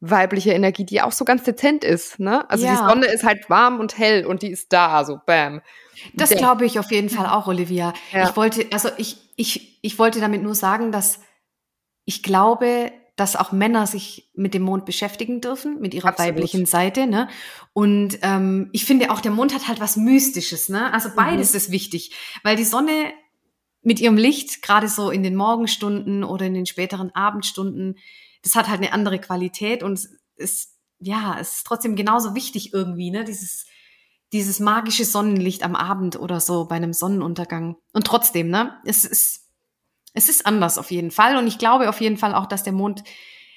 weibliche 0.00 0.52
Energie, 0.52 0.86
die 0.86 1.02
auch 1.02 1.12
so 1.12 1.26
ganz 1.26 1.42
dezent 1.42 1.84
ist. 1.84 2.18
Ne? 2.18 2.48
Also 2.48 2.64
ja. 2.64 2.72
die 2.72 2.78
Sonne 2.78 3.06
ist 3.08 3.24
halt 3.24 3.50
warm 3.50 3.78
und 3.78 3.98
hell 3.98 4.24
und 4.24 4.40
die 4.40 4.50
ist 4.50 4.72
da, 4.72 5.04
so 5.04 5.18
bam. 5.26 5.60
Das 6.14 6.30
glaube 6.30 6.64
ich 6.64 6.78
auf 6.78 6.90
jeden 6.90 7.10
Fall 7.10 7.26
auch, 7.26 7.46
Olivia. 7.46 7.92
Ja. 8.10 8.26
Ich 8.26 8.36
wollte, 8.38 8.64
also 8.72 8.88
ich, 8.96 9.18
ich, 9.36 9.78
ich 9.82 9.98
wollte 9.98 10.18
damit 10.18 10.42
nur 10.42 10.54
sagen, 10.54 10.92
dass 10.92 11.20
ich 12.04 12.22
glaube, 12.22 12.92
dass 13.16 13.36
auch 13.36 13.52
Männer 13.52 13.86
sich 13.86 14.30
mit 14.34 14.54
dem 14.54 14.62
Mond 14.62 14.86
beschäftigen 14.86 15.40
dürfen, 15.40 15.80
mit 15.80 15.94
ihrer 15.94 16.08
Absolut. 16.08 16.34
weiblichen 16.34 16.66
Seite. 16.66 17.06
Ne? 17.06 17.28
Und 17.72 18.18
ähm, 18.22 18.70
ich 18.72 18.84
finde 18.84 19.12
auch, 19.12 19.20
der 19.20 19.30
Mond 19.30 19.54
hat 19.54 19.68
halt 19.68 19.80
was 19.80 19.96
Mystisches. 19.96 20.68
Ne? 20.68 20.92
Also 20.92 21.10
beides 21.14 21.52
mhm. 21.52 21.56
ist 21.56 21.70
wichtig, 21.70 22.14
weil 22.42 22.56
die 22.56 22.64
Sonne 22.64 23.12
mit 23.82 24.00
ihrem 24.00 24.16
Licht, 24.16 24.62
gerade 24.62 24.88
so 24.88 25.10
in 25.10 25.22
den 25.22 25.36
Morgenstunden 25.36 26.24
oder 26.24 26.46
in 26.46 26.54
den 26.54 26.66
späteren 26.66 27.14
Abendstunden, 27.14 27.98
das 28.42 28.56
hat 28.56 28.68
halt 28.68 28.80
eine 28.80 28.92
andere 28.92 29.18
Qualität 29.20 29.82
und 29.82 29.92
es 29.92 30.18
ist, 30.36 30.78
ja, 30.98 31.36
es 31.38 31.56
ist 31.56 31.66
trotzdem 31.66 31.94
genauso 31.94 32.34
wichtig 32.34 32.72
irgendwie, 32.72 33.10
ne? 33.10 33.24
Dieses, 33.24 33.66
dieses 34.32 34.58
magische 34.58 35.04
Sonnenlicht 35.04 35.62
am 35.62 35.76
Abend 35.76 36.18
oder 36.18 36.40
so 36.40 36.66
bei 36.66 36.76
einem 36.76 36.92
Sonnenuntergang. 36.92 37.76
Und 37.92 38.06
trotzdem, 38.06 38.48
ne? 38.48 38.76
Es 38.84 39.04
ist, 39.04 39.43
es 40.14 40.28
ist 40.28 40.46
anders 40.46 40.78
auf 40.78 40.90
jeden 40.90 41.10
Fall. 41.10 41.36
Und 41.36 41.46
ich 41.46 41.58
glaube 41.58 41.88
auf 41.88 42.00
jeden 42.00 42.16
Fall 42.16 42.34
auch, 42.34 42.46
dass 42.46 42.62
der 42.62 42.72
Mond 42.72 43.04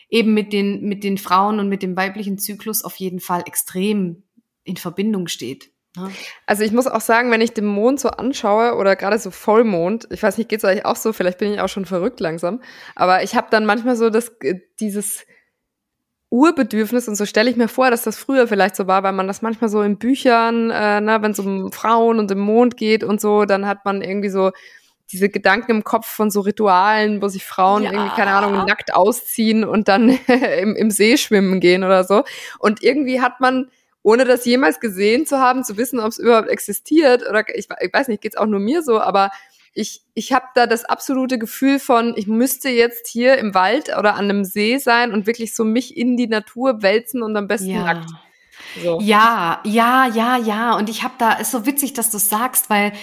eben 0.09 0.33
mit 0.33 0.51
den, 0.51 0.81
mit 0.81 1.03
den 1.03 1.17
Frauen 1.17 1.59
und 1.59 1.69
mit 1.69 1.83
dem 1.83 1.95
weiblichen 1.95 2.37
Zyklus 2.37 2.83
auf 2.83 2.95
jeden 2.97 3.19
Fall 3.19 3.43
extrem 3.45 4.23
in 4.63 4.77
Verbindung 4.77 5.27
steht. 5.27 5.71
Ne? 5.95 6.11
Also 6.45 6.63
ich 6.63 6.71
muss 6.71 6.87
auch 6.87 7.01
sagen, 7.01 7.31
wenn 7.31 7.41
ich 7.41 7.53
den 7.53 7.65
Mond 7.65 7.99
so 7.99 8.09
anschaue 8.09 8.75
oder 8.75 8.95
gerade 8.95 9.19
so 9.19 9.31
Vollmond, 9.31 10.07
ich 10.11 10.21
weiß 10.23 10.37
nicht, 10.37 10.49
geht 10.49 10.59
es 10.59 10.65
euch 10.65 10.85
auch 10.85 10.95
so, 10.95 11.13
vielleicht 11.13 11.37
bin 11.37 11.53
ich 11.53 11.61
auch 11.61 11.69
schon 11.69 11.85
verrückt 11.85 12.19
langsam, 12.19 12.61
aber 12.95 13.23
ich 13.23 13.35
habe 13.35 13.47
dann 13.49 13.65
manchmal 13.65 13.95
so 13.95 14.09
das, 14.09 14.29
äh, 14.41 14.59
dieses 14.79 15.25
Urbedürfnis 16.29 17.07
und 17.07 17.15
so 17.15 17.25
stelle 17.25 17.49
ich 17.49 17.55
mir 17.55 17.69
vor, 17.69 17.89
dass 17.89 18.03
das 18.03 18.17
früher 18.17 18.47
vielleicht 18.47 18.75
so 18.75 18.85
war, 18.85 19.03
weil 19.03 19.13
man 19.13 19.27
das 19.27 19.41
manchmal 19.41 19.69
so 19.69 19.81
in 19.81 19.97
Büchern, 19.97 20.69
äh, 20.71 20.99
ne, 20.99 21.21
wenn 21.21 21.31
es 21.31 21.39
um 21.39 21.71
Frauen 21.71 22.19
und 22.19 22.29
den 22.29 22.39
Mond 22.39 22.75
geht 22.75 23.03
und 23.03 23.21
so, 23.21 23.45
dann 23.45 23.65
hat 23.65 23.85
man 23.85 24.01
irgendwie 24.01 24.29
so 24.29 24.51
diese 25.11 25.29
Gedanken 25.29 25.71
im 25.71 25.83
Kopf 25.83 26.07
von 26.07 26.29
so 26.29 26.41
Ritualen, 26.41 27.21
wo 27.21 27.27
sich 27.27 27.45
Frauen 27.45 27.83
ja. 27.83 27.91
irgendwie, 27.91 28.15
keine 28.15 28.31
Ahnung, 28.31 28.65
nackt 28.65 28.93
ausziehen 28.93 29.63
und 29.63 29.87
dann 29.87 30.09
im, 30.59 30.75
im 30.75 30.91
See 30.91 31.17
schwimmen 31.17 31.59
gehen 31.59 31.83
oder 31.83 32.03
so. 32.03 32.23
Und 32.59 32.83
irgendwie 32.83 33.21
hat 33.21 33.39
man 33.39 33.69
ohne 34.03 34.23
das 34.23 34.45
jemals 34.45 34.79
gesehen 34.79 35.25
zu 35.25 35.39
haben, 35.39 35.63
zu 35.63 35.75
wissen, 35.77 35.99
ob 35.99 36.09
es 36.09 36.17
überhaupt 36.17 36.47
existiert 36.47 37.27
oder 37.29 37.43
ich, 37.53 37.67
ich 37.81 37.93
weiß 37.93 38.07
nicht, 38.07 38.21
geht's 38.21 38.37
auch 38.37 38.45
nur 38.45 38.59
mir 38.59 38.81
so, 38.81 39.01
aber 39.01 39.31
ich, 39.73 40.01
ich 40.13 40.33
habe 40.33 40.45
da 40.55 40.65
das 40.65 40.85
absolute 40.85 41.37
Gefühl 41.37 41.79
von, 41.79 42.13
ich 42.15 42.25
müsste 42.25 42.69
jetzt 42.69 43.07
hier 43.07 43.37
im 43.37 43.53
Wald 43.53 43.89
oder 43.97 44.15
an 44.15 44.25
einem 44.25 44.43
See 44.43 44.77
sein 44.77 45.13
und 45.13 45.27
wirklich 45.27 45.53
so 45.53 45.63
mich 45.63 45.95
in 45.95 46.17
die 46.17 46.27
Natur 46.27 46.81
wälzen 46.81 47.21
und 47.21 47.35
am 47.35 47.47
besten 47.47 47.71
ja. 47.71 47.83
nackt. 47.83 48.09
So. 48.81 48.99
Ja, 49.01 49.61
ja, 49.65 50.07
ja, 50.07 50.37
ja. 50.37 50.75
Und 50.75 50.89
ich 50.89 51.03
habe 51.03 51.13
da, 51.19 51.33
ist 51.33 51.51
so 51.51 51.65
witzig, 51.65 51.93
dass 51.93 52.09
du 52.09 52.17
sagst, 52.17 52.69
weil 52.69 52.93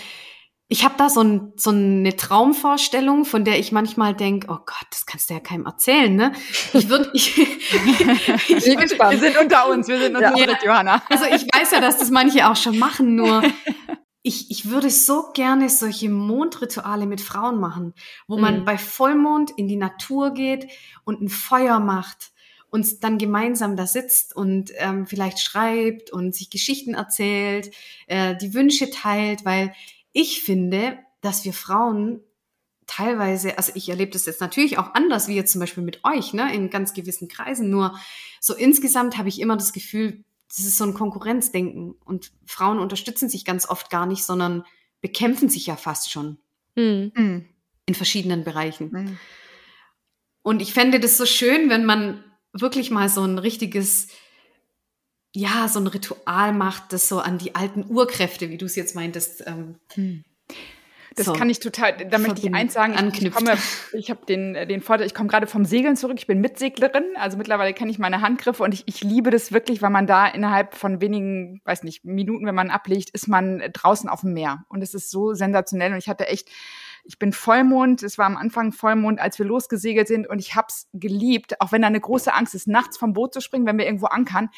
ich 0.69 0.85
habe 0.85 0.95
da 0.97 1.11
so, 1.11 1.21
ein, 1.21 1.53
so 1.57 1.71
eine 1.71 2.17
Traumvorstellung, 2.17 3.25
von 3.25 3.45
der 3.45 3.59
ich 3.59 3.71
manchmal 3.71 4.15
denke, 4.15 4.47
oh 4.51 4.59
Gott, 4.65 4.87
das 4.91 5.05
kannst 5.05 5.29
du 5.29 5.35
ja 5.35 5.41
keinem 5.41 5.67
erzählen, 5.67 6.15
ne? 6.15 6.33
Ich 6.73 6.89
würde, 6.89 7.11
ich, 7.15 7.39
ich 7.39 8.65
bin 8.65 8.79
gespannt. 8.79 9.21
Wir 9.21 9.31
sind 9.31 9.41
unter 9.41 9.69
uns, 9.69 9.89
wir 9.89 9.99
sind 9.99 10.17
unter 10.17 10.37
ja. 10.37 10.53
uns, 10.53 10.65
Johanna. 10.65 11.03
Also 11.11 11.27
ich 11.27 11.43
weiß 11.43 11.73
ja, 11.73 11.81
dass 11.81 11.99
das 11.99 12.11
manche 12.11 12.49
auch 12.49 12.57
schon 12.57 12.79
machen, 12.79 13.15
nur 13.15 13.43
ich, 14.23 14.51
ich 14.51 14.71
würde 14.71 14.89
so 14.89 15.33
gerne 15.35 15.69
solche 15.69 16.09
Mondrituale 16.09 17.07
mit 17.07 17.21
Frauen 17.21 17.61
machen, 17.61 17.93
wo 18.27 18.39
man 18.39 18.61
mhm. 18.61 18.65
bei 18.65 18.79
Vollmond 18.79 19.51
in 19.51 19.69
die 19.69 19.77
Natur 19.77 20.33
geht 20.33 20.67
und 21.05 21.21
ein 21.21 21.29
Feuer 21.29 21.79
macht 21.79 22.33
und 22.71 23.05
dann 23.05 23.19
gemeinsam 23.19 23.77
da 23.77 23.87
sitzt 23.87 24.35
und 24.35 24.73
ähm, 24.79 25.07
vielleicht 25.07 25.41
schreibt 25.41 26.11
und 26.11 26.35
sich 26.35 26.49
Geschichten 26.49 26.95
erzählt, 26.95 27.71
äh, 28.07 28.35
die 28.35 28.55
Wünsche 28.55 28.91
teilt, 28.91 29.45
weil 29.45 29.75
ich 30.15 30.43
finde, 30.43 30.99
dass 31.21 31.45
wir 31.45 31.53
Frauen 31.53 32.23
teilweise, 32.87 33.59
also 33.59 33.73
ich 33.75 33.89
erlebe 33.89 34.13
das 34.13 34.27
jetzt 34.27 34.41
natürlich 34.41 34.79
auch 34.79 34.95
anders, 34.95 35.29
wie 35.29 35.35
jetzt 35.35 35.53
zum 35.53 35.61
Beispiel 35.61 35.83
mit 35.83 36.05
euch, 36.05 36.33
ne, 36.33 36.55
in 36.55 36.71
ganz 36.71 36.95
gewissen 36.95 37.29
Kreisen, 37.29 37.69
nur 37.69 37.99
so 38.41 38.55
insgesamt 38.55 39.19
habe 39.19 39.29
ich 39.29 39.41
immer 39.41 39.57
das 39.57 39.73
Gefühl, 39.73 40.25
das 40.49 40.61
ist 40.61 40.79
so 40.79 40.85
ein 40.85 40.95
Konkurrenzdenken 40.95 41.93
und 42.05 42.31
Frauen 42.47 42.79
unterstützen 42.79 43.29
sich 43.29 43.45
ganz 43.45 43.69
oft 43.69 43.91
gar 43.91 44.07
nicht, 44.07 44.25
sondern 44.25 44.65
bekämpfen 45.01 45.49
sich 45.49 45.67
ja 45.67 45.77
fast 45.77 46.11
schon. 46.11 46.39
Mhm. 46.77 47.49
In 47.87 47.95
verschiedenen 47.95 48.45
Bereichen. 48.45 48.91
Mhm. 48.91 49.19
Und 50.43 50.63
ich 50.63 50.73
fände 50.73 51.01
das 51.01 51.17
so 51.17 51.27
schön, 51.27 51.71
wenn 51.71 51.85
man 51.85 52.23
wirklich 52.53 52.91
mal 52.91 53.09
so 53.09 53.23
ein 53.23 53.39
richtiges 53.39 54.09
ja, 55.35 55.67
so 55.69 55.81
ein 55.81 55.89
Ritual 55.89 56.53
macht, 56.53 56.93
das 56.93 57.09
so 57.09 57.19
an 57.19 57.39
die 57.39 57.57
alten 57.57 57.85
Urkräfte, 57.89 58.51
wie 58.51 58.57
du 58.57 58.67
es 58.67 58.77
jetzt 58.77 58.95
meintest. 58.95 59.45
Ähm, 59.47 59.77
hm. 59.95 60.25
Das 61.17 61.27
so. 61.27 61.33
kann 61.33 61.49
ich 61.49 61.61
total, 61.61 61.97
da 61.97 62.19
möchte 62.19 62.41
ich 62.41 62.53
eins 62.53 62.73
sagen, 62.73 62.95
ich, 63.13 63.23
ich 63.23 63.33
komme, 63.33 63.57
ich 63.93 64.11
habe 64.11 64.27
den, 64.27 64.55
den 64.55 64.81
Vorteil, 64.81 65.07
ich 65.07 65.15
komme 65.15 65.29
gerade 65.29 65.47
vom 65.47 65.65
Segeln 65.65 65.97
zurück, 65.97 66.17
ich 66.19 66.27
bin 66.27 66.41
Mitseglerin, 66.41 67.05
also 67.17 67.37
mittlerweile 67.37 67.73
kenne 67.73 67.91
ich 67.93 68.01
meine 68.01 68.21
Handgriffe 68.21 68.65
und 68.65 68.75
ich, 68.75 68.83
ich 68.87 69.03
liebe 69.05 69.31
das 69.31 69.53
wirklich, 69.53 69.81
weil 69.81 69.91
man 69.91 70.09
da 70.09 70.27
innerhalb 70.27 70.75
von 70.75 71.01
wenigen, 71.01 71.61
weiß 71.65 71.85
nicht, 71.85 72.05
Minuten, 72.05 72.47
wenn 72.47 72.55
man 72.55 72.71
ablegt, 72.71 73.11
ist 73.11 73.29
man 73.29 73.63
draußen 73.73 74.09
auf 74.09 74.23
dem 74.23 74.33
Meer 74.33 74.65
und 74.69 74.83
es 74.83 74.93
ist 74.93 75.11
so 75.11 75.35
sensationell 75.35 75.93
und 75.93 75.99
ich 75.99 76.09
hatte 76.09 76.27
echt 76.27 76.49
ich 77.05 77.19
bin 77.19 77.33
Vollmond, 77.33 78.03
es 78.03 78.17
war 78.17 78.27
am 78.27 78.37
Anfang 78.37 78.73
Vollmond, 78.73 79.21
als 79.21 79.39
wir 79.39 79.45
losgesegelt 79.45 80.09
sind 80.09 80.27
und 80.27 80.39
ich 80.39 80.55
hab's 80.55 80.89
geliebt, 80.95 81.61
auch 81.61 81.71
wenn 81.71 81.83
da 81.83 81.89
eine 81.89 82.01
große 82.01 82.33
Angst 82.33 82.55
ist, 82.55 82.67
nachts 82.67 82.97
vom 82.97 83.13
Boot 83.13 83.35
zu 83.35 83.41
springen, 83.41 83.67
wenn 83.67 83.77
wir 83.77 83.85
irgendwo 83.85 84.07
ankern 84.07 84.49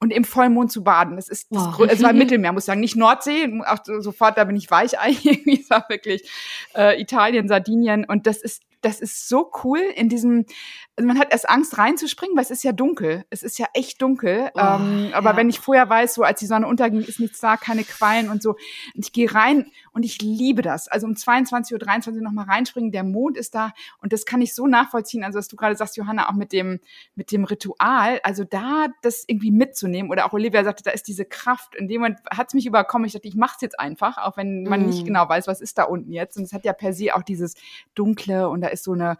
und 0.00 0.12
im 0.12 0.24
Vollmond 0.24 0.70
zu 0.70 0.84
baden. 0.84 1.16
Das 1.16 1.28
ist, 1.28 1.48
das 1.50 1.78
oh. 1.78 1.84
es 1.84 2.02
war 2.02 2.12
Mittelmeer, 2.14 2.52
muss 2.52 2.64
ich 2.64 2.66
sagen, 2.66 2.80
nicht 2.80 2.96
Nordsee, 2.96 3.60
auch 3.66 3.78
sofort, 4.00 4.36
da 4.36 4.44
bin 4.44 4.56
ich 4.56 4.70
weich 4.70 4.98
eigentlich, 4.98 5.46
es 5.62 5.70
war 5.70 5.86
wirklich 5.88 6.30
äh, 6.76 7.00
Italien, 7.00 7.48
Sardinien 7.48 8.04
und 8.04 8.26
das 8.26 8.42
ist 8.42 8.62
das 8.84 9.00
ist 9.00 9.28
so 9.28 9.50
cool 9.64 9.78
in 9.78 10.08
diesem, 10.08 10.44
also 10.96 11.06
man 11.06 11.18
hat 11.18 11.32
erst 11.32 11.48
Angst 11.48 11.78
reinzuspringen, 11.78 12.36
weil 12.36 12.44
es 12.44 12.50
ist 12.50 12.64
ja 12.64 12.72
dunkel. 12.72 13.24
Es 13.30 13.42
ist 13.42 13.58
ja 13.58 13.66
echt 13.72 14.02
dunkel. 14.02 14.50
Oh, 14.54 14.60
ähm, 14.60 15.10
aber 15.14 15.30
ja. 15.30 15.36
wenn 15.36 15.48
ich 15.48 15.58
vorher 15.58 15.88
weiß, 15.88 16.14
so 16.14 16.22
als 16.22 16.40
die 16.40 16.46
Sonne 16.46 16.66
unterging, 16.66 17.00
ist 17.00 17.18
nichts 17.18 17.40
da, 17.40 17.56
keine 17.56 17.84
Quallen 17.84 18.28
und 18.28 18.42
so. 18.42 18.50
Und 18.50 19.04
ich 19.04 19.12
gehe 19.12 19.34
rein 19.34 19.70
und 19.92 20.04
ich 20.04 20.20
liebe 20.20 20.60
das. 20.60 20.88
Also 20.88 21.06
um 21.06 21.16
22 21.16 21.72
Uhr, 21.72 21.78
23 21.78 22.20
Uhr 22.20 22.24
nochmal 22.24 22.44
reinspringen, 22.44 22.92
der 22.92 23.04
Mond 23.04 23.36
ist 23.38 23.54
da 23.54 23.72
und 24.00 24.12
das 24.12 24.26
kann 24.26 24.42
ich 24.42 24.54
so 24.54 24.66
nachvollziehen. 24.66 25.24
Also 25.24 25.38
was 25.38 25.48
du 25.48 25.56
gerade 25.56 25.76
sagst, 25.76 25.96
Johanna, 25.96 26.28
auch 26.28 26.34
mit 26.34 26.52
dem, 26.52 26.80
mit 27.14 27.32
dem 27.32 27.44
Ritual, 27.44 28.20
also 28.22 28.44
da 28.44 28.88
das 29.02 29.24
irgendwie 29.26 29.50
mitzunehmen 29.50 30.10
oder 30.10 30.26
auch 30.26 30.32
Olivia 30.34 30.62
sagte, 30.62 30.82
da 30.82 30.90
ist 30.90 31.08
diese 31.08 31.24
Kraft. 31.24 31.74
In 31.74 31.88
dem 31.88 32.02
Moment 32.02 32.18
hat 32.30 32.48
es 32.48 32.54
mich 32.54 32.66
überkommen. 32.66 33.06
Ich 33.06 33.14
dachte, 33.14 33.28
ich 33.28 33.36
mache 33.36 33.54
es 33.56 33.62
jetzt 33.62 33.80
einfach, 33.80 34.18
auch 34.18 34.36
wenn 34.36 34.64
man 34.64 34.82
mm. 34.82 34.86
nicht 34.86 35.06
genau 35.06 35.28
weiß, 35.28 35.46
was 35.46 35.60
ist 35.60 35.78
da 35.78 35.84
unten 35.84 36.12
jetzt. 36.12 36.36
Und 36.36 36.44
es 36.44 36.52
hat 36.52 36.64
ja 36.64 36.72
per 36.72 36.92
se 36.92 37.14
auch 37.14 37.22
dieses 37.22 37.54
Dunkle 37.94 38.48
und 38.48 38.60
da 38.60 38.68
ist 38.74 38.84
so 38.84 38.92
eine, 38.92 39.16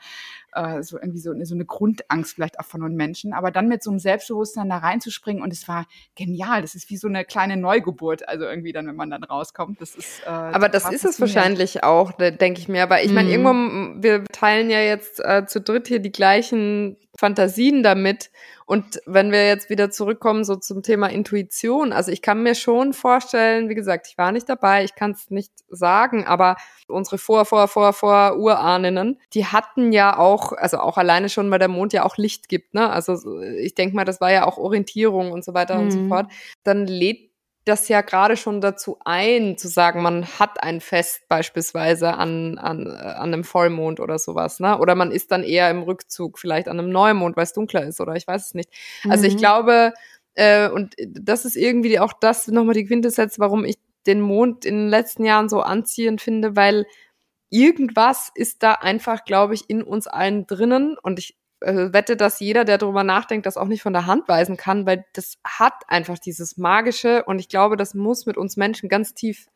äh, 0.53 0.83
so 0.83 0.99
irgendwie 0.99 1.19
so, 1.19 1.33
so 1.45 1.55
eine 1.55 1.65
Grundangst 1.65 2.35
vielleicht 2.35 2.61
auch 2.61 2.65
von 2.65 2.83
uns 2.83 2.95
Menschen. 2.95 3.33
Aber 3.33 3.51
dann 3.51 3.69
mit 3.69 3.83
so 3.83 3.91
einem 3.91 3.99
Selbstbewusstsein 3.99 4.69
da 4.69 4.79
reinzuspringen 4.79 5.43
und 5.43 5.53
es 5.53 5.67
war 5.69 5.87
genial. 6.15 6.63
Das 6.63 6.75
ist 6.75 6.91
wie 6.91 6.97
so 6.97 7.09
eine 7.09 7.25
kleine 7.25 7.57
Neugeburt, 7.57 8.29
also 8.29 8.45
irgendwie 8.45 8.73
dann, 8.73 8.87
wenn 8.87 8.97
man 8.97 9.11
dann 9.11 9.25
rauskommt. 9.25 9.81
Das 9.81 9.95
ist. 9.95 10.23
Äh, 10.27 10.29
aber 10.29 10.69
das 10.69 10.91
ist 10.91 11.05
es 11.05 11.21
wahrscheinlich 11.21 11.83
auch, 11.83 12.13
denke 12.13 12.61
ich 12.61 12.69
mir. 12.69 12.83
Aber 12.83 13.03
ich 13.03 13.13
meine, 13.13 13.29
mhm. 13.29 13.47
irgendwo, 13.47 14.03
wir 14.03 14.25
teilen 14.25 14.71
ja 14.71 14.81
jetzt 14.81 15.21
äh, 15.25 15.47
zu 15.47 15.61
dritt 15.61 15.89
hier 15.89 16.01
die 16.01 16.13
gleichen 16.13 16.97
Fantasien 17.25 17.83
damit. 17.83 18.31
Und 18.67 19.01
wenn 19.07 19.33
wir 19.33 19.47
jetzt 19.47 19.71
wieder 19.71 19.91
zurückkommen, 19.91 20.45
so 20.45 20.57
zum 20.57 20.83
Thema 20.83 21.07
Intuition, 21.07 21.91
also 21.91 22.13
ich 22.13 22.21
kann 22.21 22.43
mir 22.43 22.55
schon 22.55 22.93
vorstellen, 22.93 23.71
wie 23.71 23.75
gesagt, 23.75 24.09
ich 24.11 24.19
war 24.19 24.31
nicht 24.31 24.47
dabei, 24.47 24.85
ich 24.85 24.95
kann 24.95 25.13
es 25.13 25.31
nicht 25.31 25.53
sagen, 25.71 26.27
aber 26.27 26.57
unsere 26.87 27.17
Vor, 27.17 27.47
Vor, 27.47 27.67
Vor, 27.69 27.95
Vor 27.95 28.37
Urahninnen, 28.37 29.19
die 29.33 29.47
hatten 29.47 29.93
ja 29.93 30.19
auch, 30.19 30.53
also 30.53 30.79
auch 30.79 30.99
alleine 30.99 31.31
schon, 31.31 31.51
weil 31.51 31.59
der 31.59 31.69
Mond 31.69 31.95
ja 31.95 32.05
auch 32.05 32.19
Licht 32.19 32.51
gibt, 32.51 32.75
ne? 32.75 32.91
Also 32.91 33.41
ich 33.41 33.75
denke 33.75 33.97
mal, 33.97 34.05
das 34.05 34.21
war 34.21 34.31
ja 34.31 34.47
auch 34.47 34.59
Orientierung 34.59 35.33
und 35.33 35.45
so 35.45 35.55
weiter 35.55 35.77
mhm. 35.77 35.81
und 35.83 35.91
so 35.91 35.99
mhm. 36.01 36.09
fort. 36.09 36.27
Dann 36.63 36.87
lädt 36.87 37.34
das 37.65 37.89
ja 37.89 38.03
gerade 38.03 38.37
schon 38.37 38.61
dazu 38.61 38.99
ein, 39.05 39.57
zu 39.57 39.69
sagen, 39.69 40.03
man 40.03 40.27
hat 40.39 40.63
ein 40.63 40.81
Fest 40.81 41.23
beispielsweise 41.29 42.15
an, 42.15 42.59
an, 42.59 42.87
äh, 42.87 42.91
an 42.91 43.33
einem 43.33 43.45
Vollmond 43.45 44.01
oder 44.01 44.19
sowas, 44.19 44.61
ne? 44.61 44.79
Oder 44.79 44.95
man 44.95 45.11
ist 45.11 45.31
dann 45.31 45.43
eher 45.43 45.71
im 45.71 45.83
Rückzug, 45.83 46.39
vielleicht 46.39 46.69
an 46.69 46.79
einem 46.79 46.91
Neumond, 46.91 47.37
weil 47.37 47.45
es 47.45 47.53
dunkler 47.55 47.85
ist 47.85 48.01
oder 48.01 48.15
ich 48.15 48.27
weiß 48.27 48.49
es 48.49 48.55
nicht. 48.55 48.71
Also 49.09 49.25
mhm. 49.25 49.29
ich 49.31 49.37
glaube, 49.39 49.93
äh, 50.35 50.69
und 50.69 50.95
das 50.99 51.45
ist 51.45 51.57
irgendwie 51.57 51.99
auch 51.99 52.13
das 52.13 52.49
nochmal 52.49 52.75
die 52.75 52.85
Quintessenz, 52.85 53.39
warum 53.39 53.65
ich 53.65 53.77
den 54.07 54.21
Mond 54.21 54.65
in 54.65 54.75
den 54.77 54.89
letzten 54.89 55.25
Jahren 55.25 55.49
so 55.49 55.61
anziehend 55.61 56.21
finde, 56.21 56.57
weil 56.57 56.87
irgendwas 57.51 58.31
ist 58.35 58.63
da 58.63 58.73
einfach, 58.73 59.25
glaube 59.25 59.55
ich, 59.55 59.71
in 59.71 59.83
uns 59.83 60.07
allen 60.07 60.47
drinnen 60.47 60.99
und 61.01 61.19
ich 61.19 61.37
äh, 61.65 61.93
wette, 61.93 62.17
dass 62.17 62.41
jeder, 62.41 62.65
der 62.65 62.79
darüber 62.79 63.05
nachdenkt, 63.05 63.47
das 63.47 63.57
auch 63.57 63.67
nicht 63.67 63.83
von 63.83 63.93
der 63.93 64.07
Hand 64.07 64.29
weisen 64.29 64.57
kann, 64.57 64.87
weil 64.87 65.05
das 65.13 65.39
hat 65.45 65.75
einfach 65.89 66.19
dieses 66.19 66.57
Magische 66.57 67.25
und 67.25 67.39
ich 67.39 67.49
glaube, 67.49 67.77
das 67.77 67.95
muss 67.95 68.27
mit 68.27 68.37
uns 68.37 68.57
Menschen 68.57 68.89
ganz 68.89 69.15
tief 69.15 69.49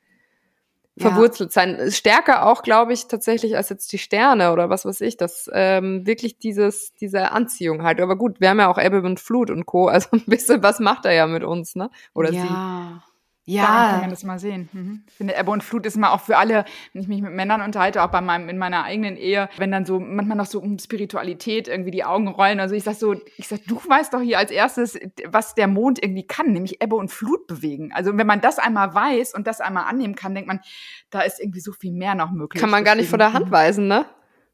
verwurzelt 0.99 1.55
ja. 1.55 1.63
sein. 1.63 1.91
Stärker 1.91 2.47
auch, 2.47 2.63
glaube 2.63 2.93
ich, 2.93 3.07
tatsächlich 3.07 3.57
als 3.57 3.69
jetzt 3.69 3.93
die 3.93 3.99
Sterne 3.99 4.53
oder 4.53 4.69
was 4.69 4.85
weiß 4.85 5.01
ich, 5.01 5.17
das 5.17 5.51
ähm, 5.53 6.07
wirklich 6.07 6.39
dieses, 6.39 6.95
diese 6.95 7.31
Anziehung 7.33 7.83
halt. 7.83 8.01
Aber 8.01 8.17
gut, 8.17 8.41
wir 8.41 8.51
haben 8.51 8.59
ja 8.59 8.69
auch 8.69 8.79
Ebbe 8.79 9.03
und 9.03 9.21
Flut 9.21 9.51
und 9.51 9.67
Co. 9.67 9.87
Also 9.87 10.09
ein 10.13 10.25
bisschen 10.27 10.63
was 10.63 10.81
macht 10.81 11.05
er 11.05 11.13
ja 11.13 11.27
mit 11.27 11.45
uns, 11.45 11.77
ne? 11.77 11.91
Oder 12.15 12.33
ja. 12.33 12.43
sie. 12.43 13.09
Ja. 13.49 13.63
Daran 13.63 13.91
kann 13.91 14.01
man 14.03 14.11
das 14.11 14.25
mal 14.25 14.39
sehen. 14.39 14.69
Mhm. 14.73 15.03
Ich 15.09 15.15
finde, 15.15 15.35
Ebbe 15.35 15.51
und 15.51 15.65
Flut 15.65 15.87
ist 15.87 15.97
immer 15.97 16.13
auch 16.13 16.21
für 16.21 16.37
alle, 16.37 16.67
wenn 16.93 17.01
ich 17.01 17.09
mich 17.09 17.23
mit 17.23 17.33
Männern 17.33 17.63
unterhalte, 17.63 18.03
auch 18.03 18.11
bei 18.11 18.21
meinem, 18.21 18.51
in 18.51 18.59
meiner 18.59 18.85
eigenen 18.85 19.17
Ehe, 19.17 19.49
wenn 19.57 19.73
dann 19.73 19.87
so 19.87 19.99
manchmal 19.99 20.37
noch 20.37 20.45
so 20.45 20.61
um 20.61 20.79
Spiritualität 20.79 21.67
irgendwie 21.67 21.91
die 21.91 22.05
Augen 22.05 22.29
rollen. 22.29 22.61
Also 22.61 22.75
ich 22.75 22.85
sag 22.85 22.97
so, 22.97 23.15
ich 23.39 23.49
sag, 23.49 23.61
du 23.67 23.77
weißt 23.77 24.13
doch 24.13 24.21
hier 24.21 24.37
als 24.37 24.51
erstes, 24.51 24.99
was 25.27 25.55
der 25.55 25.67
Mond 25.67 25.99
irgendwie 26.03 26.27
kann, 26.27 26.53
nämlich 26.53 26.83
Ebbe 26.83 26.97
und 26.97 27.11
Flut 27.11 27.47
bewegen. 27.47 27.91
Also 27.95 28.19
wenn 28.19 28.27
man 28.27 28.43
das 28.43 28.59
einmal 28.59 28.93
weiß 28.93 29.35
und 29.35 29.47
das 29.47 29.63
einmal 29.63 29.85
annehmen 29.85 30.15
kann, 30.15 30.35
denkt 30.35 30.49
man, 30.49 30.61
da 31.09 31.23
ist 31.23 31.41
irgendwie 31.41 31.61
so 31.61 31.73
viel 31.73 31.93
mehr 31.93 32.15
noch 32.15 32.31
möglich. 32.31 32.61
Kann 32.61 32.71
man 32.71 32.85
gar 32.85 32.97
nicht 32.97 33.09
von 33.09 33.19
der 33.19 33.33
Hand 33.33 33.47
mhm. 33.47 33.53
weisen, 33.53 33.89
ne? 33.89 34.05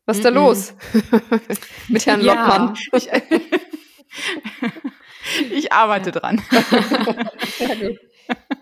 Was 0.07 0.18
ist 0.18 0.24
da 0.24 0.28
los? 0.28 0.72
mit 1.88 2.07
Herrn 2.07 2.20
Lockmann. 2.20 2.76
Ich, 2.92 3.11
ich 5.51 5.72
arbeite 5.72 6.11
ja. 6.14 6.20
dran. 6.20 6.40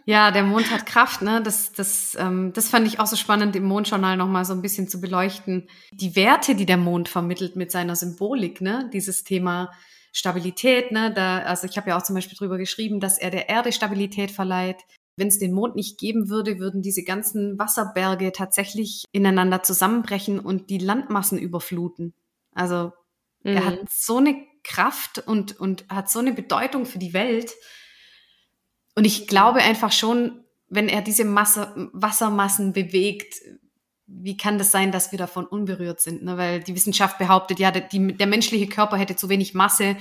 Ja, 0.05 0.31
der 0.33 0.43
Mond 0.43 0.71
hat 0.71 0.87
Kraft, 0.87 1.23
ne? 1.23 1.41
Das, 1.43 1.73
das, 1.73 2.17
ähm, 2.19 2.53
das 2.53 2.69
fand 2.69 2.87
ich 2.87 2.99
auch 2.99 3.07
so 3.07 3.17
spannend, 3.17 3.55
im 3.55 3.65
Mondjournal 3.65 4.17
nochmal 4.17 4.45
so 4.45 4.53
ein 4.53 4.63
bisschen 4.63 4.89
zu 4.89 5.01
beleuchten. 5.01 5.69
Die 5.93 6.17
Werte, 6.17 6.55
die 6.55 6.67
der 6.67 6.77
Mond 6.77 7.09
vermittelt 7.09 7.55
mit 7.55 7.71
seiner 7.71 7.95
Symbolik, 7.95 8.61
ne? 8.61 8.91
Dieses 8.93 9.23
Thema 9.23 9.71
Stabilität, 10.13 10.91
ne? 10.91 11.13
Da, 11.15 11.39
also 11.39 11.67
ich 11.67 11.77
habe 11.77 11.91
ja 11.91 11.97
auch 11.97 12.03
zum 12.03 12.17
Beispiel 12.17 12.37
drüber 12.37 12.59
geschrieben, 12.59 12.99
dass 12.99 13.19
er 13.19 13.31
der 13.31 13.49
Erde 13.49 13.73
Stabilität 13.73 14.31
verleiht. 14.31 14.83
Wenn 15.17 15.29
es 15.29 15.39
den 15.39 15.53
Mond 15.53 15.77
nicht 15.77 15.99
geben 15.99 16.29
würde, 16.29 16.59
würden 16.59 16.83
diese 16.83 17.05
ganzen 17.05 17.59
Wasserberge 17.59 18.33
tatsächlich 18.33 19.05
ineinander 19.13 19.63
zusammenbrechen 19.63 20.41
und 20.41 20.71
die 20.71 20.79
Landmassen 20.79 21.39
überfluten. 21.39 22.15
Also 22.53 22.93
mhm. 23.43 23.57
er 23.57 23.65
hat 23.67 23.79
so 23.89 24.19
eine 24.19 24.43
Kraft 24.65 25.19
und, 25.27 25.59
und 25.61 25.87
hat 25.89 26.11
so 26.11 26.19
eine 26.19 26.33
Bedeutung 26.33 26.87
für 26.87 26.99
die 26.99 27.13
Welt. 27.13 27.53
Und 28.95 29.05
ich 29.05 29.27
glaube 29.27 29.61
einfach 29.61 29.93
schon, 29.93 30.45
wenn 30.69 30.89
er 30.89 31.03
diese 31.03 31.25
Masse, 31.25 31.91
Wassermassen 31.93 32.73
bewegt, 32.73 33.37
wie 34.07 34.37
kann 34.37 34.59
das 34.59 34.71
sein, 34.71 34.93
dass 34.93 35.13
wir 35.13 35.19
davon 35.19 35.47
unberührt 35.47 36.01
sind? 36.01 36.23
Ne? 36.23 36.37
Weil 36.37 36.63
die 36.63 36.75
Wissenschaft 36.75 37.19
behauptet, 37.19 37.59
ja, 37.59 37.71
die, 37.71 38.15
der 38.15 38.27
menschliche 38.27 38.67
Körper 38.67 38.97
hätte 38.97 39.17
zu 39.17 39.29
wenig 39.29 39.55
Masse, 39.55 39.97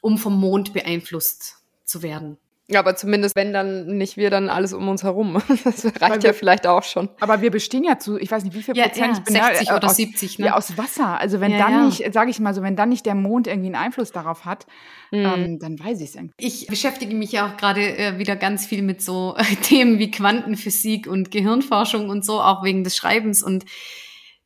um 0.00 0.18
vom 0.18 0.38
Mond 0.38 0.72
beeinflusst 0.72 1.56
zu 1.84 2.02
werden. 2.02 2.38
Ja, 2.70 2.78
aber 2.78 2.94
zumindest, 2.94 3.34
wenn 3.34 3.52
dann 3.52 3.96
nicht 3.96 4.16
wir, 4.16 4.30
dann 4.30 4.48
alles 4.48 4.72
um 4.72 4.88
uns 4.88 5.02
herum. 5.02 5.42
Das 5.64 5.84
reicht 5.84 6.22
wir, 6.22 6.30
ja 6.30 6.32
vielleicht 6.32 6.66
auch 6.66 6.84
schon. 6.84 7.08
Aber 7.20 7.42
wir 7.42 7.50
bestehen 7.50 7.84
ja 7.84 7.98
zu, 7.98 8.16
ich 8.16 8.30
weiß 8.30 8.44
nicht, 8.44 8.54
wie 8.54 8.62
viel 8.62 8.76
ja, 8.76 8.86
Prozent. 8.86 9.16
Ja, 9.16 9.22
bin 9.22 9.34
60 9.34 9.68
ja, 9.68 9.76
oder 9.76 9.88
aus, 9.88 9.96
70, 9.96 10.38
ne? 10.38 10.46
Ja, 10.46 10.56
aus 10.56 10.78
Wasser. 10.78 11.18
Also 11.18 11.40
wenn 11.40 11.52
ja, 11.52 11.58
dann 11.58 11.86
nicht, 11.86 12.12
sage 12.14 12.30
ich 12.30 12.38
mal 12.38 12.54
so, 12.54 12.62
wenn 12.62 12.76
dann 12.76 12.88
nicht 12.88 13.04
der 13.06 13.14
Mond 13.16 13.46
irgendwie 13.46 13.66
einen 13.66 13.74
Einfluss 13.74 14.12
darauf 14.12 14.44
hat, 14.44 14.66
mhm. 15.10 15.18
ähm, 15.18 15.58
dann 15.58 15.78
weiß 15.78 16.00
ich 16.00 16.10
es 16.10 16.14
irgendwie. 16.14 16.34
Ich 16.38 16.68
beschäftige 16.68 17.14
mich 17.14 17.32
ja 17.32 17.48
auch 17.48 17.56
gerade 17.56 17.80
äh, 17.80 18.18
wieder 18.18 18.36
ganz 18.36 18.66
viel 18.66 18.82
mit 18.82 19.02
so 19.02 19.34
äh, 19.36 19.42
Themen 19.62 19.98
wie 19.98 20.10
Quantenphysik 20.10 21.06
und 21.08 21.30
Gehirnforschung 21.30 22.08
und 22.08 22.24
so, 22.24 22.40
auch 22.40 22.62
wegen 22.62 22.84
des 22.84 22.96
Schreibens 22.96 23.42
und 23.42 23.64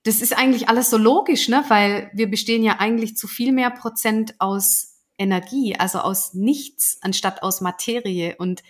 das 0.05 0.21
ist 0.21 0.37
eigentlich 0.37 0.69
alles 0.69 0.91
so 0.91 0.99
logisch, 0.99 1.49
ne? 1.49 1.65
Weil 1.69 2.11
wir 2.13 2.29
bestehen 2.29 2.63
ja 2.63 2.77
eigentlich 2.79 3.17
zu 3.17 3.27
viel 3.27 3.53
mehr 3.53 3.71
Prozent 3.71 4.35
aus 4.39 4.94
Energie, 5.19 5.77
also 5.77 5.99
aus 5.99 6.35
nichts 6.35 6.99
anstatt 7.01 7.43
aus 7.43 7.61
Materie. 7.61 8.37
Und 8.37 8.63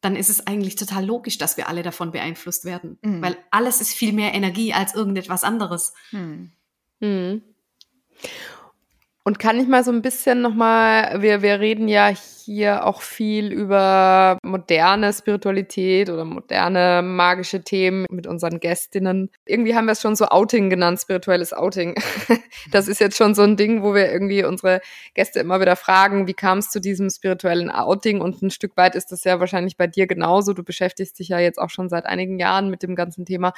dann 0.00 0.16
ist 0.16 0.28
es 0.28 0.46
eigentlich 0.46 0.76
total 0.76 1.04
logisch, 1.04 1.38
dass 1.38 1.56
wir 1.56 1.68
alle 1.68 1.82
davon 1.82 2.12
beeinflusst 2.12 2.64
werden, 2.64 2.98
mhm. 3.02 3.22
weil 3.22 3.36
alles 3.50 3.80
ist 3.80 3.92
viel 3.92 4.12
mehr 4.12 4.34
Energie 4.34 4.72
als 4.72 4.94
irgendetwas 4.94 5.44
anderes. 5.44 5.94
Mhm. 6.12 6.52
Mhm. 7.00 7.42
Und 9.24 9.38
kann 9.38 9.58
ich 9.58 9.66
mal 9.66 9.82
so 9.82 9.90
ein 9.90 10.02
bisschen 10.02 10.40
nochmal, 10.40 11.20
wir, 11.22 11.42
wir 11.42 11.58
reden 11.58 11.88
ja 11.88 12.12
hier 12.46 12.86
auch 12.86 13.02
viel 13.02 13.52
über 13.52 14.38
moderne 14.44 15.12
Spiritualität 15.12 16.08
oder 16.08 16.24
moderne 16.24 17.02
magische 17.02 17.62
Themen 17.62 18.06
mit 18.08 18.28
unseren 18.28 18.60
Gästinnen. 18.60 19.30
Irgendwie 19.44 19.74
haben 19.74 19.86
wir 19.86 19.92
es 19.92 20.00
schon 20.00 20.14
so 20.14 20.26
Outing 20.26 20.70
genannt, 20.70 21.00
spirituelles 21.00 21.52
Outing. 21.52 21.94
Das 22.72 22.88
ist 22.88 23.00
jetzt 23.00 23.16
schon 23.16 23.34
so 23.34 23.42
ein 23.42 23.56
Ding, 23.56 23.82
wo 23.82 23.94
wir 23.94 24.10
irgendwie 24.10 24.42
unsere 24.42 24.80
Gäste 25.14 25.38
immer 25.38 25.60
wieder 25.60 25.76
fragen, 25.76 26.26
wie 26.26 26.34
kam 26.34 26.58
es 26.58 26.70
zu 26.70 26.80
diesem 26.80 27.10
spirituellen 27.10 27.70
Outing? 27.70 28.20
Und 28.20 28.42
ein 28.42 28.50
Stück 28.50 28.76
weit 28.76 28.96
ist 28.96 29.12
das 29.12 29.22
ja 29.24 29.38
wahrscheinlich 29.38 29.76
bei 29.76 29.86
dir 29.86 30.06
genauso. 30.06 30.52
Du 30.52 30.64
beschäftigst 30.64 31.18
dich 31.18 31.28
ja 31.28 31.38
jetzt 31.38 31.58
auch 31.58 31.70
schon 31.70 31.88
seit 31.88 32.06
einigen 32.06 32.40
Jahren 32.40 32.70
mit 32.70 32.82
dem 32.82 32.96
ganzen 32.96 33.24
Thema. 33.24 33.52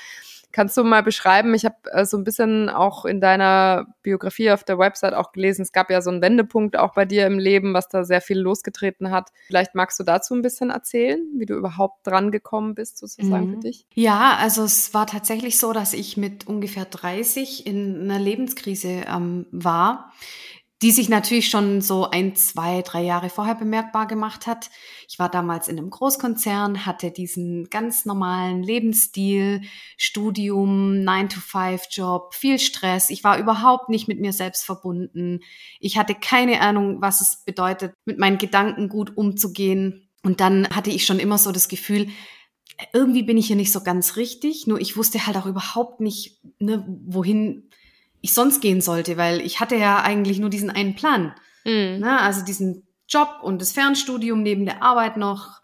Kannst 0.53 0.77
du 0.77 0.85
mal 0.85 1.03
beschreiben? 1.03 1.55
Ich 1.55 1.65
habe 1.65 1.77
äh, 1.93 2.05
so 2.05 2.19
ein 2.19 2.25
bisschen 2.25 2.69
auch 2.69 3.05
in 3.05 3.21
deiner 3.21 3.87
Biografie 4.03 4.51
auf 4.51 4.65
der 4.65 4.79
Website 4.79 5.15
auch 5.15 5.33
gelesen, 5.33 5.63
es 5.63 5.73
gab 5.73 5.91
ja 5.91 6.03
so 6.03 6.11
einen 6.11 6.23
Wendepunkt 6.23 6.77
auch 6.77 6.95
bei 6.95 7.05
dir 7.05 7.27
im 7.27 7.39
Leben, 7.39 7.75
was 7.75 7.89
da 7.89 8.05
sehr 8.05 8.21
viel 8.21 8.39
losgetreten 8.39 8.78
hat. 9.11 9.31
Vielleicht 9.47 9.75
magst 9.75 9.99
du 9.99 10.05
dazu 10.05 10.35
ein 10.35 10.43
bisschen 10.43 10.71
erzählen, 10.71 11.21
wie 11.37 11.47
du 11.47 11.55
überhaupt 11.55 12.07
dran 12.07 12.31
gekommen 12.31 12.75
bist, 12.75 12.99
sozusagen 12.99 13.49
mhm. 13.49 13.55
für 13.55 13.61
dich? 13.61 13.87
Ja, 13.95 14.37
also 14.39 14.65
es 14.65 14.95
war 14.95 15.07
tatsächlich 15.07 15.59
so, 15.59 15.73
dass 15.73 15.93
ich 15.93 16.17
mit 16.17 16.47
ungefähr 16.47 16.85
30 16.85 17.67
in 17.67 18.03
einer 18.03 18.19
Lebenskrise 18.19 19.05
ähm, 19.09 19.47
war 19.51 20.13
die 20.81 20.93
sich 20.93 21.09
natürlich 21.09 21.49
schon 21.49 21.81
so 21.81 22.09
ein, 22.09 22.37
zwei, 22.37 22.83
drei 22.83 23.03
Jahre 23.03 23.31
vorher 23.31 23.57
bemerkbar 23.57 24.07
gemacht 24.07 24.47
hat. 24.47 24.71
Ich 25.09 25.19
war 25.19 25.29
damals 25.29 25.67
in 25.67 25.77
einem 25.77 25.91
Großkonzern, 25.91 26.87
hatte 26.87 27.11
diesen 27.11 27.69
ganz 27.69 28.05
normalen 28.05 28.63
Lebensstil, 28.63 29.63
Studium, 29.97 30.93
9-to-5-Job, 31.01 32.33
viel 32.35 32.61
Stress. 32.61 33.11
Ich 33.11 33.25
war 33.25 33.39
überhaupt 33.39 33.89
nicht 33.89 34.07
mit 34.07 34.21
mir 34.21 34.33
selbst 34.33 34.65
verbunden. 34.65 35.41
Ich 35.81 35.99
hatte 35.99 36.15
keine 36.15 36.61
Ahnung, 36.61 37.01
was 37.01 37.21
es 37.21 37.43
bedeutet, 37.45 37.95
mit 38.05 38.19
meinen 38.19 38.39
Gedanken 38.39 38.89
gut 38.89 39.17
umzugehen. 39.17 40.09
Und 40.23 40.41
dann 40.41 40.69
hatte 40.69 40.91
ich 40.91 41.07
schon 41.07 41.19
immer 41.19 41.39
so 41.39 41.51
das 41.51 41.69
Gefühl, 41.69 42.09
irgendwie 42.93 43.25
bin 43.25 43.37
ich 43.37 43.49
hier 43.49 43.57
nicht 43.57 43.73
so 43.73 43.83
ganz 43.83 44.15
richtig, 44.15 44.69
nur 44.69 44.81
ich 44.81 44.97
wusste 44.97 45.27
halt 45.27 45.37
auch 45.37 45.47
überhaupt 45.47 46.01
nicht, 46.01 46.41
ne, 46.61 46.85
wohin 47.05 47.71
ich 48.21 48.35
sonst 48.35 48.61
gehen 48.61 48.81
sollte, 48.81 49.17
weil 49.17 49.41
ich 49.41 49.61
hatte 49.61 49.77
ja 49.77 50.03
eigentlich 50.03 50.39
nur 50.39 50.51
diesen 50.51 50.71
einen 50.71 50.95
Plan. 50.95 51.35
Mhm. 51.65 51.99
Ne? 52.01 52.21
Also 52.21 52.45
diesen 52.45 52.87
Job 53.09 53.41
und 53.43 53.61
das 53.61 53.73
Fernstudium 53.73 54.43
neben 54.43 54.65
der 54.65 54.83
Arbeit 54.83 55.17
noch 55.17 55.61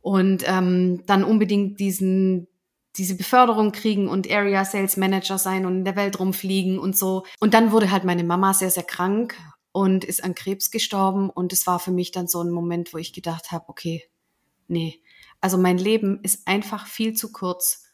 und 0.00 0.44
ähm, 0.46 1.02
dann 1.06 1.24
unbedingt 1.24 1.80
diesen 1.80 2.48
diese 2.96 3.16
Beförderung 3.16 3.72
kriegen 3.72 4.08
und 4.08 4.30
Area 4.30 4.64
Sales 4.64 4.96
Manager 4.96 5.38
sein 5.38 5.66
und 5.66 5.78
in 5.78 5.84
der 5.84 5.96
Welt 5.96 6.18
rumfliegen 6.18 6.78
und 6.78 6.96
so. 6.96 7.24
Und 7.40 7.54
dann 7.54 7.70
wurde 7.70 7.90
halt 7.90 8.04
meine 8.04 8.24
Mama 8.24 8.54
sehr, 8.54 8.70
sehr 8.70 8.84
krank 8.84 9.36
und 9.72 10.04
ist 10.04 10.24
an 10.24 10.34
Krebs 10.34 10.70
gestorben. 10.70 11.28
Und 11.28 11.52
es 11.52 11.66
war 11.66 11.78
für 11.78 11.90
mich 11.90 12.10
dann 12.10 12.26
so 12.26 12.40
ein 12.40 12.50
Moment, 12.50 12.94
wo 12.94 12.98
ich 12.98 13.12
gedacht 13.12 13.52
habe, 13.52 13.68
okay, 13.68 14.04
nee, 14.68 15.02
also 15.40 15.58
mein 15.58 15.78
Leben 15.78 16.20
ist 16.22 16.48
einfach 16.48 16.86
viel 16.86 17.12
zu 17.12 17.32
kurz, 17.32 17.84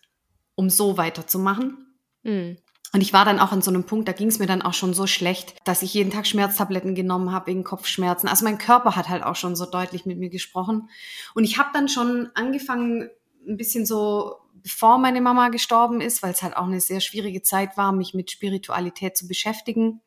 um 0.55 0.71
so 0.71 0.97
weiterzumachen. 0.97 1.97
Mhm. 2.23 2.59
Und 2.95 3.01
ich 3.01 3.15
war 3.15 3.25
dann 3.25 3.41
auch 3.41 3.53
an 3.53 3.63
so 3.63 3.71
einem 3.71 3.85
Punkt, 3.85 4.07
da 4.07 4.13
ging 4.13 4.29
es 4.29 4.39
mir 4.39 4.47
dann 4.47 4.61
auch 4.61 4.75
schon 4.75 4.93
so 4.93 5.07
schlecht, 5.07 5.55
dass 5.65 5.83
ich 5.83 5.95
jeden 5.95 6.11
Tag 6.11 6.27
Schmerztabletten 6.27 6.95
genommen 6.95 7.33
habe 7.33 7.47
wegen 7.47 7.65
Kopfschmerzen. 7.65 8.29
Also 8.29 8.45
mein 8.45 8.59
Körper 8.59 8.97
hat 8.97 9.09
halt 9.09 9.23
auch 9.23 9.37
schon 9.37 9.57
so 9.57 9.65
deutlich 9.65 10.05
mit 10.05 10.19
mir 10.19 10.29
gesprochen. 10.29 10.91
Und 11.35 11.45
ich 11.45 11.57
habe 11.57 11.71
dann 11.73 11.89
schon 11.89 12.31
angefangen, 12.35 13.09
ein 13.49 13.57
bisschen 13.57 13.87
so, 13.87 14.37
bevor 14.63 14.99
meine 14.99 15.23
Mama 15.23 15.49
gestorben 15.49 16.03
ist, 16.03 16.23
weil 16.23 16.33
es 16.33 16.43
halt 16.43 16.57
auch 16.57 16.67
eine 16.67 16.83
sehr 16.83 17.01
schwierige 17.01 17.43
Zeit 17.43 17.79
war, 17.79 17.93
mich 17.93 18.13
mit 18.13 18.31
Spiritualität 18.31 19.17
zu 19.17 19.27
beschäftigen. 19.27 20.03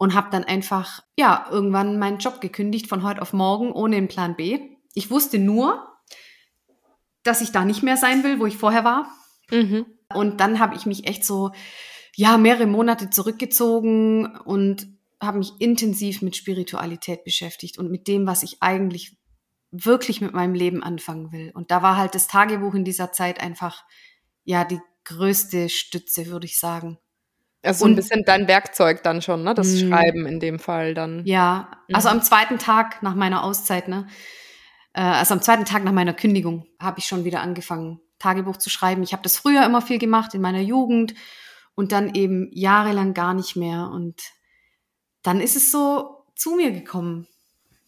Und 0.00 0.14
habe 0.14 0.28
dann 0.30 0.44
einfach, 0.44 1.02
ja, 1.16 1.48
irgendwann 1.50 1.98
meinen 1.98 2.18
Job 2.18 2.40
gekündigt 2.40 2.86
von 2.86 3.02
heute 3.02 3.20
auf 3.20 3.32
morgen 3.32 3.72
ohne 3.72 3.96
einen 3.96 4.06
Plan 4.06 4.36
B. 4.36 4.60
Ich 4.94 5.10
wusste 5.10 5.40
nur, 5.40 5.88
dass 7.24 7.40
ich 7.40 7.50
da 7.50 7.64
nicht 7.64 7.82
mehr 7.82 7.96
sein 7.96 8.22
will, 8.22 8.38
wo 8.38 8.46
ich 8.46 8.56
vorher 8.56 8.84
war. 8.84 9.10
Mhm. 9.50 9.86
Und 10.14 10.40
dann 10.40 10.58
habe 10.58 10.76
ich 10.76 10.86
mich 10.86 11.06
echt 11.06 11.24
so, 11.24 11.52
ja, 12.14 12.38
mehrere 12.38 12.66
Monate 12.66 13.10
zurückgezogen 13.10 14.26
und 14.44 14.88
habe 15.20 15.38
mich 15.38 15.52
intensiv 15.58 16.22
mit 16.22 16.36
Spiritualität 16.36 17.24
beschäftigt 17.24 17.78
und 17.78 17.90
mit 17.90 18.08
dem, 18.08 18.26
was 18.26 18.42
ich 18.42 18.58
eigentlich 18.60 19.16
wirklich 19.70 20.20
mit 20.20 20.32
meinem 20.32 20.54
Leben 20.54 20.82
anfangen 20.82 21.32
will. 21.32 21.50
Und 21.54 21.70
da 21.70 21.82
war 21.82 21.96
halt 21.96 22.14
das 22.14 22.26
Tagebuch 22.26 22.74
in 22.74 22.84
dieser 22.84 23.12
Zeit 23.12 23.40
einfach, 23.40 23.84
ja, 24.44 24.64
die 24.64 24.80
größte 25.04 25.68
Stütze, 25.68 26.26
würde 26.26 26.46
ich 26.46 26.58
sagen. 26.58 26.98
Also 27.62 27.84
und, 27.84 27.92
ein 27.92 27.96
bisschen 27.96 28.24
dein 28.24 28.46
Werkzeug 28.46 29.02
dann 29.02 29.20
schon, 29.20 29.42
ne? 29.42 29.52
Das 29.54 29.68
mh. 29.68 29.88
Schreiben 29.88 30.26
in 30.26 30.40
dem 30.40 30.58
Fall 30.58 30.94
dann. 30.94 31.24
Ja, 31.26 31.70
also 31.92 32.08
mhm. 32.08 32.16
am 32.16 32.22
zweiten 32.22 32.58
Tag 32.58 33.02
nach 33.02 33.14
meiner 33.14 33.42
Auszeit, 33.42 33.88
ne? 33.88 34.06
Äh, 34.92 35.00
also 35.00 35.34
am 35.34 35.42
zweiten 35.42 35.64
Tag 35.64 35.84
nach 35.84 35.92
meiner 35.92 36.14
Kündigung 36.14 36.66
habe 36.80 37.00
ich 37.00 37.06
schon 37.06 37.24
wieder 37.24 37.40
angefangen, 37.40 38.00
Tagebuch 38.18 38.56
zu 38.56 38.70
schreiben. 38.70 39.02
Ich 39.02 39.12
habe 39.12 39.22
das 39.22 39.36
früher 39.36 39.64
immer 39.64 39.82
viel 39.82 39.98
gemacht 39.98 40.34
in 40.34 40.40
meiner 40.40 40.60
Jugend 40.60 41.14
und 41.74 41.92
dann 41.92 42.14
eben 42.14 42.50
jahrelang 42.52 43.14
gar 43.14 43.34
nicht 43.34 43.56
mehr. 43.56 43.90
Und 43.92 44.20
dann 45.22 45.40
ist 45.40 45.56
es 45.56 45.70
so 45.70 46.24
zu 46.34 46.56
mir 46.56 46.72
gekommen 46.72 47.26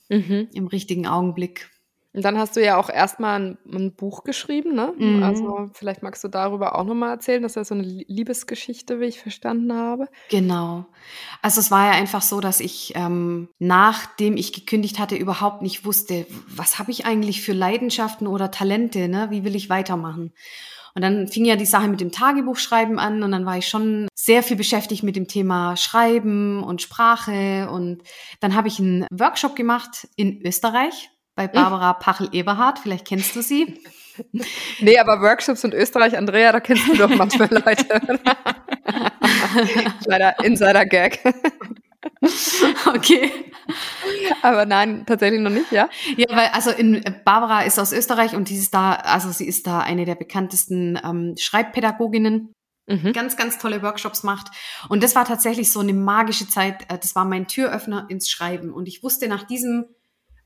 mhm. 0.08 0.48
im 0.52 0.66
richtigen 0.66 1.06
Augenblick. 1.06 1.70
Und 2.12 2.24
dann 2.24 2.38
hast 2.38 2.56
du 2.56 2.64
ja 2.64 2.76
auch 2.76 2.90
erstmal 2.90 3.40
ein, 3.40 3.58
ein 3.72 3.94
Buch 3.94 4.24
geschrieben, 4.24 4.74
ne? 4.74 4.92
Mhm. 4.98 5.22
Also 5.22 5.70
vielleicht 5.74 6.02
magst 6.02 6.24
du 6.24 6.28
darüber 6.28 6.76
auch 6.76 6.84
nochmal 6.84 7.10
erzählen. 7.10 7.40
Das 7.40 7.52
ist 7.52 7.56
ja 7.56 7.64
so 7.64 7.74
eine 7.74 7.84
Liebesgeschichte, 7.84 8.98
wie 8.98 9.04
ich 9.04 9.20
verstanden 9.20 9.72
habe. 9.72 10.08
Genau. 10.28 10.86
Also 11.40 11.60
es 11.60 11.70
war 11.70 11.86
ja 11.86 11.92
einfach 11.92 12.22
so, 12.22 12.40
dass 12.40 12.58
ich, 12.58 12.94
ähm, 12.96 13.48
nachdem 13.60 14.36
ich 14.36 14.52
gekündigt 14.52 14.98
hatte, 14.98 15.14
überhaupt 15.14 15.62
nicht 15.62 15.84
wusste, 15.84 16.26
was 16.48 16.80
habe 16.80 16.90
ich 16.90 17.06
eigentlich 17.06 17.42
für 17.42 17.52
Leidenschaften 17.52 18.26
oder 18.26 18.50
Talente, 18.50 19.08
ne? 19.08 19.28
Wie 19.30 19.44
will 19.44 19.54
ich 19.54 19.70
weitermachen? 19.70 20.32
Und 20.96 21.02
dann 21.02 21.28
fing 21.28 21.44
ja 21.44 21.54
die 21.54 21.66
Sache 21.66 21.86
mit 21.86 22.00
dem 22.00 22.10
Tagebuchschreiben 22.10 22.98
an 22.98 23.22
und 23.22 23.30
dann 23.30 23.46
war 23.46 23.56
ich 23.56 23.68
schon 23.68 24.08
sehr 24.16 24.42
viel 24.42 24.56
beschäftigt 24.56 25.04
mit 25.04 25.14
dem 25.14 25.28
Thema 25.28 25.76
Schreiben 25.76 26.64
und 26.64 26.82
Sprache 26.82 27.70
und 27.70 28.02
dann 28.40 28.56
habe 28.56 28.66
ich 28.66 28.80
einen 28.80 29.06
Workshop 29.12 29.54
gemacht 29.54 30.08
in 30.16 30.44
Österreich 30.44 31.10
bei 31.34 31.48
Barbara 31.48 31.94
Pachel-Eberhardt. 31.94 32.78
Vielleicht 32.78 33.06
kennst 33.06 33.34
du 33.36 33.42
sie. 33.42 33.80
Nee, 34.80 34.98
aber 34.98 35.22
Workshops 35.22 35.64
in 35.64 35.72
Österreich, 35.72 36.14
Andrea, 36.14 36.52
da 36.52 36.60
kennst 36.60 36.86
du 36.88 36.94
doch 36.94 37.08
manchmal 37.08 37.48
Leute. 37.50 38.20
Leider 40.04 40.44
Insider-Gag. 40.44 41.20
Okay. 42.86 43.30
Aber 44.42 44.66
nein, 44.66 45.04
tatsächlich 45.06 45.40
noch 45.40 45.50
nicht, 45.50 45.72
ja? 45.72 45.88
Ja, 46.16 46.26
weil 46.30 46.48
also 46.48 46.70
in 46.70 47.02
Barbara 47.24 47.62
ist 47.62 47.78
aus 47.78 47.92
Österreich 47.92 48.34
und 48.34 48.48
die 48.48 48.56
ist 48.56 48.74
da, 48.74 48.92
also 48.92 49.30
sie 49.30 49.46
ist 49.46 49.66
da 49.66 49.80
eine 49.80 50.04
der 50.04 50.14
bekanntesten 50.14 50.98
ähm, 51.02 51.34
Schreibpädagoginnen. 51.38 52.52
Mhm. 52.86 53.12
Ganz, 53.12 53.36
ganz 53.36 53.58
tolle 53.58 53.82
Workshops 53.82 54.22
macht. 54.22 54.48
Und 54.88 55.02
das 55.02 55.14
war 55.14 55.24
tatsächlich 55.24 55.70
so 55.72 55.80
eine 55.80 55.92
magische 55.92 56.48
Zeit. 56.48 56.82
Äh, 56.90 56.98
das 56.98 57.14
war 57.14 57.24
mein 57.24 57.46
Türöffner 57.46 58.06
ins 58.08 58.28
Schreiben. 58.28 58.72
Und 58.72 58.88
ich 58.88 59.02
wusste 59.02 59.28
nach 59.28 59.44
diesem 59.44 59.86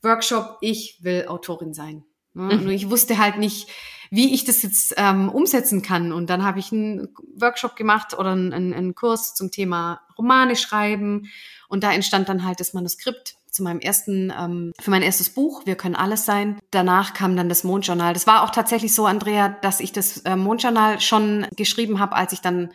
Workshop, 0.05 0.59
ich 0.61 0.99
will 1.03 1.27
Autorin 1.27 1.75
sein. 1.75 2.05
Ne? 2.35 2.57
Mhm. 2.57 2.69
Ich 2.71 2.91
wusste 2.91 3.19
halt 3.19 3.39
nicht, 3.39 3.69
wie 4.11 4.35
ich 4.35 4.45
das 4.45 4.63
jetzt 4.63 4.95
ähm, 4.97 5.29
umsetzen 5.29 5.83
kann. 5.83 6.13
Und 6.13 6.31
dann 6.31 6.45
habe 6.45 6.59
ich 6.59 6.73
einen 6.73 7.09
Workshop 7.37 7.77
gemacht 7.77 8.17
oder 8.17 8.33
einen, 8.33 8.53
einen 8.53 8.95
Kurs 8.95 9.35
zum 9.35 9.51
Thema 9.51 10.03
Romane 10.19 10.57
schreiben. 10.57 11.31
Und 11.69 11.83
da 11.83 11.93
entstand 11.93 12.29
dann 12.29 12.45
halt 12.45 12.61
das 12.61 12.75
Manuskript 12.75 13.37
zu 13.51 13.63
meinem 13.63 13.81
ersten, 13.81 14.33
ähm, 14.37 14.73
für 14.81 14.91
mein 14.91 15.03
erstes 15.03 15.31
Buch, 15.31 15.65
Wir 15.65 15.77
können 15.77 15.95
alles 15.95 16.25
sein. 16.25 16.61
Danach 16.71 17.15
kam 17.15 17.37
dann 17.37 17.49
das 17.49 17.65
Mondjournal. 17.65 18.13
Das 18.13 18.27
war 18.27 18.43
auch 18.43 18.51
tatsächlich 18.51 18.95
so, 18.95 19.07
Andrea, 19.07 19.49
dass 19.49 19.81
ich 19.81 19.93
das 19.93 20.19
äh, 20.19 20.37
Mondjournal 20.37 21.01
schon 21.01 21.47
geschrieben 21.57 22.01
habe, 22.01 22.17
als 22.17 22.33
ich 22.33 22.41
dann 22.41 22.73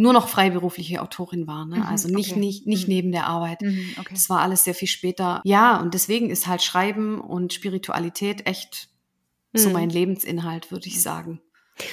nur 0.00 0.14
noch 0.14 0.28
freiberufliche 0.28 1.02
Autorin 1.02 1.46
war. 1.46 1.66
Ne? 1.66 1.76
Mhm, 1.76 1.82
also 1.82 2.08
nicht, 2.08 2.30
okay. 2.30 2.40
nicht, 2.40 2.66
nicht 2.66 2.88
mhm. 2.88 2.94
neben 2.94 3.12
der 3.12 3.26
Arbeit. 3.26 3.60
Mhm, 3.60 3.94
okay. 3.98 4.14
Das 4.14 4.30
war 4.30 4.40
alles 4.40 4.64
sehr 4.64 4.74
viel 4.74 4.88
später. 4.88 5.42
Ja, 5.44 5.78
und 5.78 5.92
deswegen 5.92 6.30
ist 6.30 6.46
halt 6.46 6.62
Schreiben 6.62 7.20
und 7.20 7.52
Spiritualität 7.52 8.46
echt 8.46 8.88
so 9.52 9.68
mhm. 9.68 9.74
mein 9.74 9.90
Lebensinhalt, 9.90 10.70
würde 10.70 10.86
ich 10.86 10.96
mhm. 10.96 11.00
sagen. 11.00 11.40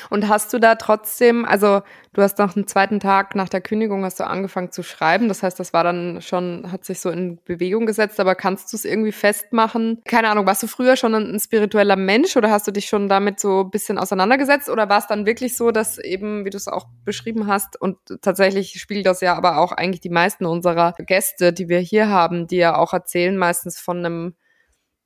Und 0.09 0.27
hast 0.27 0.53
du 0.53 0.59
da 0.59 0.75
trotzdem, 0.75 1.45
also 1.45 1.81
du 2.13 2.21
hast 2.21 2.37
nach 2.39 2.53
dem 2.53 2.67
zweiten 2.67 2.99
Tag 2.99 3.35
nach 3.35 3.49
der 3.49 3.61
Kündigung 3.61 4.03
hast 4.03 4.19
du 4.19 4.25
angefangen 4.25 4.71
zu 4.71 4.83
schreiben. 4.83 5.27
Das 5.27 5.43
heißt, 5.43 5.59
das 5.59 5.73
war 5.73 5.83
dann 5.83 6.21
schon, 6.21 6.71
hat 6.71 6.85
sich 6.85 6.99
so 6.99 7.09
in 7.09 7.39
Bewegung 7.45 7.85
gesetzt, 7.85 8.19
aber 8.19 8.35
kannst 8.35 8.73
du 8.73 8.77
es 8.77 8.85
irgendwie 8.85 9.11
festmachen? 9.11 10.01
Keine 10.05 10.29
Ahnung, 10.29 10.45
warst 10.45 10.63
du 10.63 10.67
früher 10.67 10.95
schon 10.95 11.13
ein 11.13 11.39
spiritueller 11.39 11.95
Mensch 11.95 12.35
oder 12.35 12.51
hast 12.51 12.67
du 12.67 12.71
dich 12.71 12.87
schon 12.87 13.09
damit 13.09 13.39
so 13.39 13.61
ein 13.61 13.69
bisschen 13.69 13.97
auseinandergesetzt? 13.97 14.69
Oder 14.69 14.89
war 14.89 14.99
es 14.99 15.07
dann 15.07 15.25
wirklich 15.25 15.55
so, 15.55 15.71
dass 15.71 15.97
eben, 15.97 16.45
wie 16.45 16.49
du 16.49 16.57
es 16.57 16.67
auch 16.67 16.87
beschrieben 17.05 17.47
hast, 17.47 17.79
und 17.79 17.97
tatsächlich 18.21 18.79
spiegelt 18.79 19.05
das 19.05 19.21
ja 19.21 19.35
aber 19.35 19.57
auch 19.57 19.71
eigentlich 19.71 20.01
die 20.01 20.09
meisten 20.09 20.45
unserer 20.45 20.93
Gäste, 20.99 21.53
die 21.53 21.69
wir 21.69 21.79
hier 21.79 22.09
haben, 22.09 22.47
die 22.47 22.57
ja 22.57 22.75
auch 22.77 22.93
erzählen 22.93 23.37
meistens 23.37 23.79
von 23.79 23.97
einem 24.05 24.35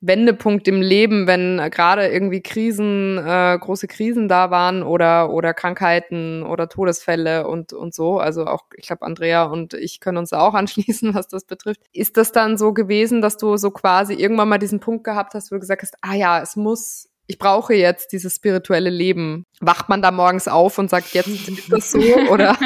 Wendepunkt 0.04 0.66
im 0.66 0.82
Leben, 0.82 1.28
wenn 1.28 1.58
gerade 1.70 2.08
irgendwie 2.08 2.42
Krisen, 2.42 3.18
äh, 3.18 3.56
große 3.58 3.86
Krisen 3.86 4.28
da 4.28 4.50
waren 4.50 4.82
oder 4.82 5.30
oder 5.30 5.54
Krankheiten 5.54 6.42
oder 6.42 6.68
Todesfälle 6.68 7.46
und 7.46 7.72
und 7.72 7.94
so. 7.94 8.18
Also 8.18 8.46
auch, 8.46 8.64
ich 8.76 8.88
glaube, 8.88 9.06
Andrea 9.06 9.44
und 9.44 9.74
ich 9.74 10.00
können 10.00 10.18
uns 10.18 10.32
auch 10.32 10.54
anschließen, 10.62 11.14
was 11.14 11.28
das 11.28 11.44
betrifft. 11.44 11.80
Ist 11.92 12.16
das 12.16 12.32
dann 12.32 12.58
so 12.58 12.72
gewesen, 12.72 13.22
dass 13.22 13.36
du 13.36 13.56
so 13.56 13.70
quasi 13.70 14.14
irgendwann 14.14 14.48
mal 14.48 14.58
diesen 14.58 14.80
Punkt 14.80 15.04
gehabt 15.04 15.34
hast, 15.34 15.52
wo 15.52 15.54
du 15.54 15.60
gesagt 15.60 15.82
hast, 15.82 15.94
ah 16.02 16.14
ja, 16.14 16.42
es 16.42 16.56
muss 16.56 17.08
ich 17.28 17.38
brauche 17.38 17.72
jetzt 17.72 18.12
dieses 18.12 18.34
spirituelle 18.34 18.90
Leben. 18.90 19.46
Wacht 19.60 19.88
man 19.88 20.02
da 20.02 20.10
morgens 20.10 20.48
auf 20.48 20.78
und 20.78 20.90
sagt, 20.90 21.14
jetzt 21.14 21.28
ist 21.28 21.48
das 21.72 21.92
so 21.92 22.00
oder? 22.28 22.58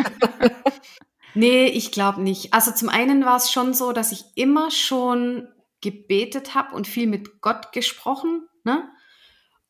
nee, 1.35 1.67
ich 1.67 1.93
glaube 1.93 2.23
nicht. 2.23 2.55
Also 2.55 2.73
zum 2.73 2.89
einen 2.89 3.27
war 3.27 3.37
es 3.37 3.53
schon 3.53 3.75
so, 3.75 3.93
dass 3.93 4.11
ich 4.11 4.25
immer 4.35 4.71
schon 4.71 5.49
gebetet 5.81 6.55
habe 6.55 6.75
und 6.75 6.87
viel 6.87 7.07
mit 7.07 7.41
Gott 7.41 7.73
gesprochen. 7.73 8.47
Ne? 8.65 8.89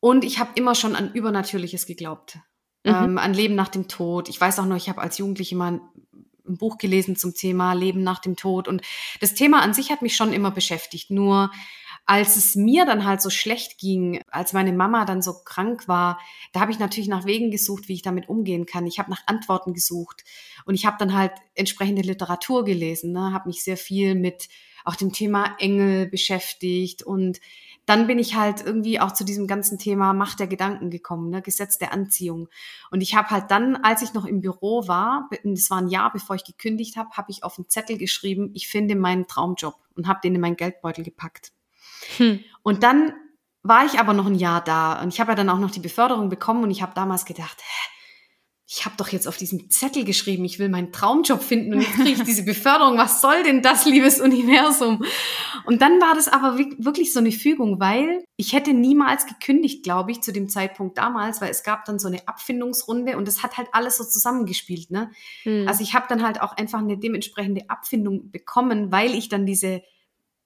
Und 0.00 0.24
ich 0.24 0.38
habe 0.38 0.50
immer 0.54 0.74
schon 0.74 0.96
an 0.96 1.12
Übernatürliches 1.12 1.86
geglaubt. 1.86 2.38
Mhm. 2.84 2.92
Ähm, 2.92 3.18
an 3.18 3.34
Leben 3.34 3.54
nach 3.54 3.68
dem 3.68 3.88
Tod. 3.88 4.28
Ich 4.28 4.40
weiß 4.40 4.58
auch 4.58 4.66
noch, 4.66 4.76
ich 4.76 4.88
habe 4.88 5.00
als 5.00 5.18
Jugendliche 5.18 5.56
mal 5.56 5.80
ein 6.48 6.58
Buch 6.58 6.78
gelesen 6.78 7.16
zum 7.16 7.34
Thema 7.34 7.72
Leben 7.72 8.02
nach 8.02 8.20
dem 8.20 8.36
Tod. 8.36 8.68
Und 8.68 8.82
das 9.20 9.34
Thema 9.34 9.62
an 9.62 9.74
sich 9.74 9.90
hat 9.90 10.02
mich 10.02 10.16
schon 10.16 10.32
immer 10.32 10.50
beschäftigt. 10.50 11.10
Nur 11.10 11.50
als 12.08 12.36
es 12.36 12.54
mir 12.54 12.86
dann 12.86 13.04
halt 13.04 13.20
so 13.20 13.30
schlecht 13.30 13.78
ging, 13.78 14.22
als 14.30 14.52
meine 14.52 14.72
Mama 14.72 15.04
dann 15.04 15.22
so 15.22 15.42
krank 15.44 15.88
war, 15.88 16.20
da 16.52 16.60
habe 16.60 16.70
ich 16.70 16.78
natürlich 16.78 17.08
nach 17.08 17.26
Wegen 17.26 17.50
gesucht, 17.50 17.88
wie 17.88 17.94
ich 17.94 18.02
damit 18.02 18.28
umgehen 18.28 18.64
kann. 18.64 18.86
Ich 18.86 19.00
habe 19.00 19.10
nach 19.10 19.26
Antworten 19.26 19.74
gesucht 19.74 20.22
und 20.64 20.76
ich 20.76 20.86
habe 20.86 20.96
dann 21.00 21.14
halt 21.14 21.32
entsprechende 21.54 22.02
Literatur 22.02 22.64
gelesen, 22.64 23.10
ne? 23.10 23.32
habe 23.32 23.48
mich 23.48 23.64
sehr 23.64 23.76
viel 23.76 24.14
mit 24.14 24.48
auch 24.86 24.96
dem 24.96 25.12
Thema 25.12 25.56
Engel 25.58 26.06
beschäftigt 26.06 27.02
und 27.02 27.40
dann 27.86 28.08
bin 28.08 28.18
ich 28.18 28.34
halt 28.34 28.66
irgendwie 28.66 28.98
auch 28.98 29.12
zu 29.12 29.24
diesem 29.24 29.46
ganzen 29.46 29.78
Thema 29.78 30.12
Macht 30.12 30.40
der 30.40 30.48
Gedanken 30.48 30.90
gekommen, 30.90 31.30
ne? 31.30 31.40
Gesetz 31.40 31.78
der 31.78 31.92
Anziehung. 31.92 32.48
Und 32.90 33.00
ich 33.00 33.14
habe 33.14 33.30
halt 33.30 33.50
dann, 33.52 33.76
als 33.76 34.02
ich 34.02 34.12
noch 34.12 34.24
im 34.24 34.40
Büro 34.40 34.88
war, 34.88 35.30
das 35.44 35.70
war 35.70 35.78
ein 35.78 35.88
Jahr, 35.88 36.12
bevor 36.12 36.34
ich 36.34 36.44
gekündigt 36.44 36.96
habe, 36.96 37.10
habe 37.10 37.30
ich 37.30 37.44
auf 37.44 37.58
einen 37.58 37.68
Zettel 37.68 37.96
geschrieben, 37.96 38.50
ich 38.54 38.66
finde 38.66 38.96
meinen 38.96 39.28
Traumjob 39.28 39.76
und 39.94 40.08
habe 40.08 40.18
den 40.22 40.34
in 40.34 40.40
meinen 40.40 40.56
Geldbeutel 40.56 41.04
gepackt. 41.04 41.52
Hm. 42.16 42.40
Und 42.62 42.82
dann 42.82 43.12
war 43.62 43.84
ich 43.84 44.00
aber 44.00 44.12
noch 44.12 44.26
ein 44.26 44.34
Jahr 44.34 44.62
da 44.62 45.00
und 45.00 45.08
ich 45.08 45.20
habe 45.20 45.32
ja 45.32 45.36
dann 45.36 45.50
auch 45.50 45.58
noch 45.58 45.70
die 45.70 45.80
Beförderung 45.80 46.28
bekommen 46.28 46.64
und 46.64 46.70
ich 46.70 46.82
habe 46.82 46.92
damals 46.94 47.24
gedacht, 47.24 47.58
hä, 47.60 47.90
ich 48.68 48.84
habe 48.84 48.96
doch 48.96 49.08
jetzt 49.08 49.28
auf 49.28 49.36
diesem 49.36 49.70
Zettel 49.70 50.04
geschrieben, 50.04 50.44
ich 50.44 50.58
will 50.58 50.68
meinen 50.68 50.90
Traumjob 50.90 51.40
finden 51.40 51.74
und 51.74 51.82
jetzt 51.82 51.94
kriege 51.94 52.10
ich 52.10 52.22
diese 52.24 52.42
Beförderung. 52.42 52.98
Was 52.98 53.20
soll 53.20 53.44
denn 53.44 53.62
das, 53.62 53.86
liebes 53.86 54.20
Universum? 54.20 55.04
Und 55.66 55.82
dann 55.82 56.00
war 56.00 56.16
das 56.16 56.26
aber 56.26 56.58
wirklich 56.58 57.12
so 57.12 57.20
eine 57.20 57.30
Fügung, 57.30 57.78
weil 57.78 58.24
ich 58.36 58.54
hätte 58.54 58.74
niemals 58.74 59.26
gekündigt, 59.26 59.84
glaube 59.84 60.10
ich, 60.10 60.20
zu 60.20 60.32
dem 60.32 60.48
Zeitpunkt 60.48 60.98
damals, 60.98 61.40
weil 61.40 61.50
es 61.50 61.62
gab 61.62 61.84
dann 61.84 62.00
so 62.00 62.08
eine 62.08 62.26
Abfindungsrunde 62.26 63.16
und 63.16 63.28
das 63.28 63.44
hat 63.44 63.56
halt 63.56 63.68
alles 63.70 63.98
so 63.98 64.04
zusammengespielt. 64.04 64.90
Ne? 64.90 65.12
Hm. 65.44 65.68
Also 65.68 65.84
ich 65.84 65.94
habe 65.94 66.06
dann 66.08 66.24
halt 66.24 66.40
auch 66.40 66.52
einfach 66.56 66.80
eine 66.80 66.98
dementsprechende 66.98 67.70
Abfindung 67.70 68.32
bekommen, 68.32 68.90
weil 68.90 69.14
ich 69.14 69.28
dann 69.28 69.46
diese 69.46 69.82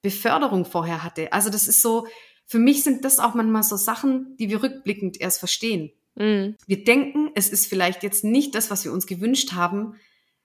Beförderung 0.02 0.66
vorher 0.66 1.02
hatte. 1.02 1.32
Also 1.32 1.48
das 1.48 1.66
ist 1.66 1.80
so, 1.80 2.06
für 2.44 2.58
mich 2.58 2.84
sind 2.84 3.06
das 3.06 3.18
auch 3.18 3.32
manchmal 3.32 3.62
so 3.62 3.76
Sachen, 3.76 4.36
die 4.38 4.50
wir 4.50 4.62
rückblickend 4.62 5.18
erst 5.18 5.38
verstehen. 5.38 5.92
Mhm. 6.20 6.56
Wir 6.66 6.84
denken, 6.84 7.30
es 7.34 7.48
ist 7.48 7.66
vielleicht 7.66 8.02
jetzt 8.02 8.24
nicht 8.24 8.54
das, 8.54 8.70
was 8.70 8.84
wir 8.84 8.92
uns 8.92 9.06
gewünscht 9.06 9.52
haben. 9.52 9.94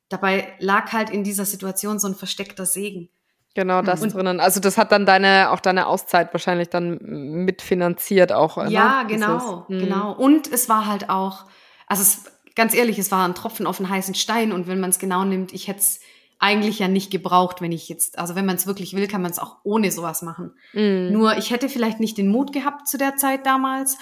Dabei 0.07 0.53
lag 0.59 0.93
halt 0.93 1.09
in 1.09 1.23
dieser 1.23 1.45
Situation 1.45 1.99
so 1.99 2.07
ein 2.07 2.15
versteckter 2.15 2.65
Segen. 2.65 3.09
Genau, 3.55 3.82
das 3.82 4.01
und, 4.01 4.13
drinnen. 4.13 4.39
Also 4.39 4.59
das 4.59 4.78
hat 4.78 4.91
dann 4.91 5.05
deine, 5.05 5.51
auch 5.51 5.59
deine 5.59 5.88
Auszeit 5.88 6.34
wahrscheinlich 6.34 6.69
dann 6.69 6.97
mitfinanziert 7.01 8.32
auch. 8.32 8.57
Ne? 8.57 8.71
Ja, 8.71 9.03
ne? 9.03 9.09
genau, 9.09 9.65
ist, 9.69 9.80
genau. 9.80 10.13
Und 10.13 10.51
es 10.51 10.67
war 10.69 10.86
halt 10.86 11.09
auch, 11.09 11.45
also 11.88 12.01
es, 12.01 12.26
ganz 12.55 12.73
ehrlich, 12.73 12.97
es 12.97 13.11
war 13.11 13.26
ein 13.26 13.36
Tropfen 13.36 13.67
auf 13.67 13.80
einen 13.80 13.89
heißen 13.89 14.15
Stein 14.15 14.51
und 14.51 14.67
wenn 14.67 14.80
man 14.80 14.89
es 14.89 14.99
genau 14.99 15.23
nimmt, 15.23 15.53
ich 15.53 15.67
hätte 15.67 15.80
es 15.80 15.99
eigentlich 16.38 16.80
ja 16.80 16.89
nicht 16.89 17.11
gebraucht, 17.11 17.61
wenn 17.61 17.71
ich 17.71 17.88
jetzt, 17.88 18.19
also 18.19 18.36
wenn 18.36 18.45
man 18.45 18.57
es 18.57 18.67
wirklich 18.67 18.93
will, 18.93 19.07
kann 19.07 19.21
man 19.21 19.32
es 19.32 19.39
auch 19.39 19.57
ohne 19.63 19.89
sowas 19.89 20.21
machen. 20.21 20.53
Mm. 20.73 21.13
Nur 21.13 21.38
ich 21.38 21.49
hätte 21.49 21.69
vielleicht 21.69 22.01
nicht 22.01 22.17
den 22.17 22.28
Mut 22.28 22.51
gehabt 22.51 22.89
zu 22.89 22.97
der 22.97 23.15
Zeit 23.15 23.45
damals 23.45 23.97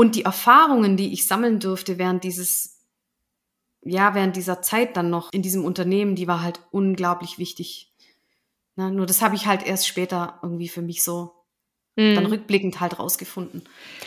und 0.00 0.14
die 0.14 0.24
Erfahrungen, 0.24 0.96
die 0.96 1.12
ich 1.12 1.26
sammeln 1.26 1.60
durfte 1.60 1.98
während 1.98 2.24
dieses, 2.24 2.80
ja, 3.82 4.14
während 4.14 4.34
dieser 4.34 4.62
Zeit 4.62 4.96
dann 4.96 5.10
noch 5.10 5.30
in 5.30 5.42
diesem 5.42 5.62
Unternehmen, 5.62 6.14
die 6.14 6.26
war 6.26 6.42
halt 6.42 6.58
unglaublich 6.70 7.38
wichtig. 7.38 7.92
Na, 8.76 8.90
nur 8.90 9.04
das 9.04 9.20
habe 9.20 9.34
ich 9.34 9.46
halt 9.46 9.62
erst 9.62 9.86
später 9.86 10.38
irgendwie 10.42 10.68
für 10.68 10.80
mich 10.80 11.04
so 11.04 11.34
mhm. 11.96 12.14
dann 12.14 12.24
rückblickend 12.24 12.80
halt 12.80 12.98
rausgefunden. 12.98 13.64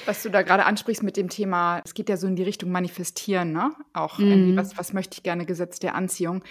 Was 0.08 0.24
du 0.24 0.32
da 0.32 0.42
gerade 0.42 0.66
ansprichst 0.66 1.04
mit 1.04 1.16
dem 1.16 1.30
Thema, 1.30 1.80
es 1.86 1.94
geht 1.94 2.10
ja 2.10 2.18
so 2.18 2.26
in 2.26 2.36
die 2.36 2.42
Richtung 2.42 2.72
Manifestieren, 2.72 3.52
ne? 3.52 3.76
Auch 3.94 4.18
mhm. 4.18 4.58
was, 4.58 4.76
was 4.76 4.94
möchte 4.94 5.18
ich 5.18 5.22
gerne 5.22 5.46
Gesetz 5.46 5.78
der 5.78 5.94
Anziehung. 5.94 6.44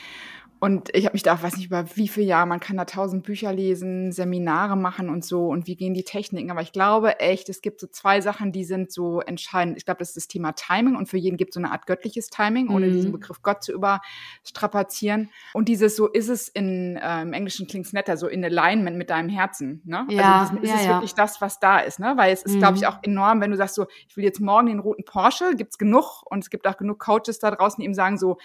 Und 0.62 0.94
ich 0.94 1.06
habe 1.06 1.14
mich 1.14 1.24
da, 1.24 1.42
weiß 1.42 1.56
nicht, 1.56 1.66
über 1.66 1.96
wie 1.96 2.06
viele 2.06 2.26
Jahre, 2.26 2.46
man 2.46 2.60
kann 2.60 2.76
da 2.76 2.84
tausend 2.84 3.24
Bücher 3.24 3.52
lesen, 3.52 4.12
Seminare 4.12 4.76
machen 4.76 5.08
und 5.08 5.24
so 5.24 5.48
und 5.48 5.66
wie 5.66 5.74
gehen 5.74 5.92
die 5.92 6.04
Techniken. 6.04 6.52
Aber 6.52 6.62
ich 6.62 6.70
glaube 6.70 7.18
echt, 7.18 7.48
es 7.48 7.62
gibt 7.62 7.80
so 7.80 7.88
zwei 7.88 8.20
Sachen, 8.20 8.52
die 8.52 8.62
sind 8.62 8.92
so 8.92 9.20
entscheidend. 9.20 9.76
Ich 9.76 9.84
glaube, 9.84 9.98
das 9.98 10.10
ist 10.10 10.18
das 10.18 10.28
Thema 10.28 10.52
Timing 10.52 10.94
und 10.94 11.08
für 11.08 11.16
jeden 11.16 11.36
gibt 11.36 11.50
es 11.50 11.54
so 11.54 11.60
eine 11.60 11.72
Art 11.72 11.88
göttliches 11.88 12.28
Timing, 12.28 12.68
ohne 12.68 12.86
mhm. 12.86 12.92
diesen 12.92 13.10
Begriff 13.10 13.42
Gott 13.42 13.64
zu 13.64 13.72
überstrapazieren. 13.72 15.30
Und 15.52 15.66
dieses 15.68 15.96
so 15.96 16.06
ist 16.06 16.28
es 16.28 16.48
in, 16.48 16.94
äh, 16.94 17.22
im 17.22 17.32
Englischen 17.32 17.66
klingt's 17.66 17.92
netter, 17.92 18.16
so 18.16 18.28
in 18.28 18.44
Alignment 18.44 18.96
mit 18.96 19.10
deinem 19.10 19.30
Herzen. 19.30 19.82
Ne? 19.84 20.06
Also 20.06 20.12
ja, 20.12 20.42
also 20.42 20.54
das, 20.54 20.62
ist 20.62 20.70
ja, 20.70 20.76
es 20.76 20.84
ja. 20.84 20.90
wirklich 20.92 21.14
das, 21.14 21.40
was 21.40 21.58
da 21.58 21.80
ist. 21.80 21.98
Ne? 21.98 22.12
Weil 22.14 22.32
es 22.32 22.44
ist, 22.44 22.54
mhm. 22.54 22.58
glaube 22.58 22.76
ich, 22.76 22.86
auch 22.86 23.02
enorm, 23.02 23.40
wenn 23.40 23.50
du 23.50 23.56
sagst 23.56 23.74
so, 23.74 23.88
ich 24.08 24.16
will 24.16 24.22
jetzt 24.22 24.38
morgen 24.38 24.68
den 24.68 24.78
roten 24.78 25.04
Porsche, 25.04 25.56
gibt's 25.56 25.76
genug 25.76 26.22
und 26.30 26.38
es 26.38 26.50
gibt 26.50 26.68
auch 26.68 26.76
genug 26.76 27.00
Coaches 27.00 27.40
da 27.40 27.50
draußen, 27.50 27.80
die 27.80 27.84
ihm 27.84 27.94
sagen 27.94 28.16
so, 28.16 28.38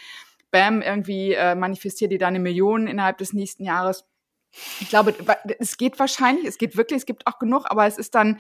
bam, 0.58 0.82
irgendwie 0.82 1.34
äh, 1.34 1.53
manifestiert 1.53 2.12
dir 2.12 2.18
deine 2.18 2.39
Millionen 2.39 2.88
innerhalb 2.88 3.20
des 3.20 3.34
nächsten 3.34 3.64
Jahres. 3.64 4.05
Ich 4.80 4.89
glaube, 4.89 5.14
es 5.60 5.78
geht 5.78 5.99
wahrscheinlich, 5.99 6.45
es 6.45 6.58
geht 6.58 6.78
wirklich, 6.78 6.99
es 6.99 7.05
gibt 7.05 7.28
auch 7.28 7.38
genug, 7.38 7.66
aber 7.70 7.86
es 7.86 7.99
ist 7.99 8.16
dann, 8.16 8.39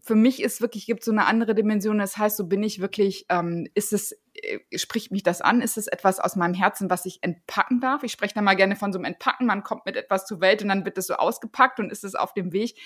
für 0.00 0.14
mich 0.14 0.42
ist 0.42 0.60
wirklich, 0.60 0.84
gibt 0.84 1.02
so 1.02 1.10
eine 1.10 1.24
andere 1.24 1.54
Dimension. 1.54 1.98
Das 1.98 2.18
heißt, 2.18 2.36
so 2.36 2.46
bin 2.46 2.62
ich 2.62 2.80
wirklich, 2.80 3.24
ähm, 3.30 3.66
ist 3.74 3.94
es, 3.94 4.14
spricht 4.74 5.10
mich 5.10 5.22
das 5.22 5.40
an? 5.40 5.60
Ist 5.60 5.76
es 5.76 5.86
etwas 5.86 6.20
aus 6.20 6.36
meinem 6.36 6.54
Herzen, 6.54 6.90
was 6.90 7.06
ich 7.06 7.22
entpacken 7.22 7.80
darf? 7.80 8.02
Ich 8.02 8.12
spreche 8.12 8.34
da 8.34 8.42
mal 8.42 8.54
gerne 8.54 8.76
von 8.76 8.92
so 8.92 8.98
einem 8.98 9.06
Entpacken. 9.06 9.46
Man 9.46 9.62
kommt 9.62 9.86
mit 9.86 9.96
etwas 9.96 10.26
zur 10.26 10.40
Welt 10.40 10.62
und 10.62 10.68
dann 10.68 10.84
wird 10.84 10.98
es 10.98 11.06
so 11.06 11.14
ausgepackt 11.14 11.80
und 11.80 11.90
ist 11.90 12.04
es 12.04 12.14
auf 12.14 12.34
dem 12.34 12.52
Weg 12.52 12.76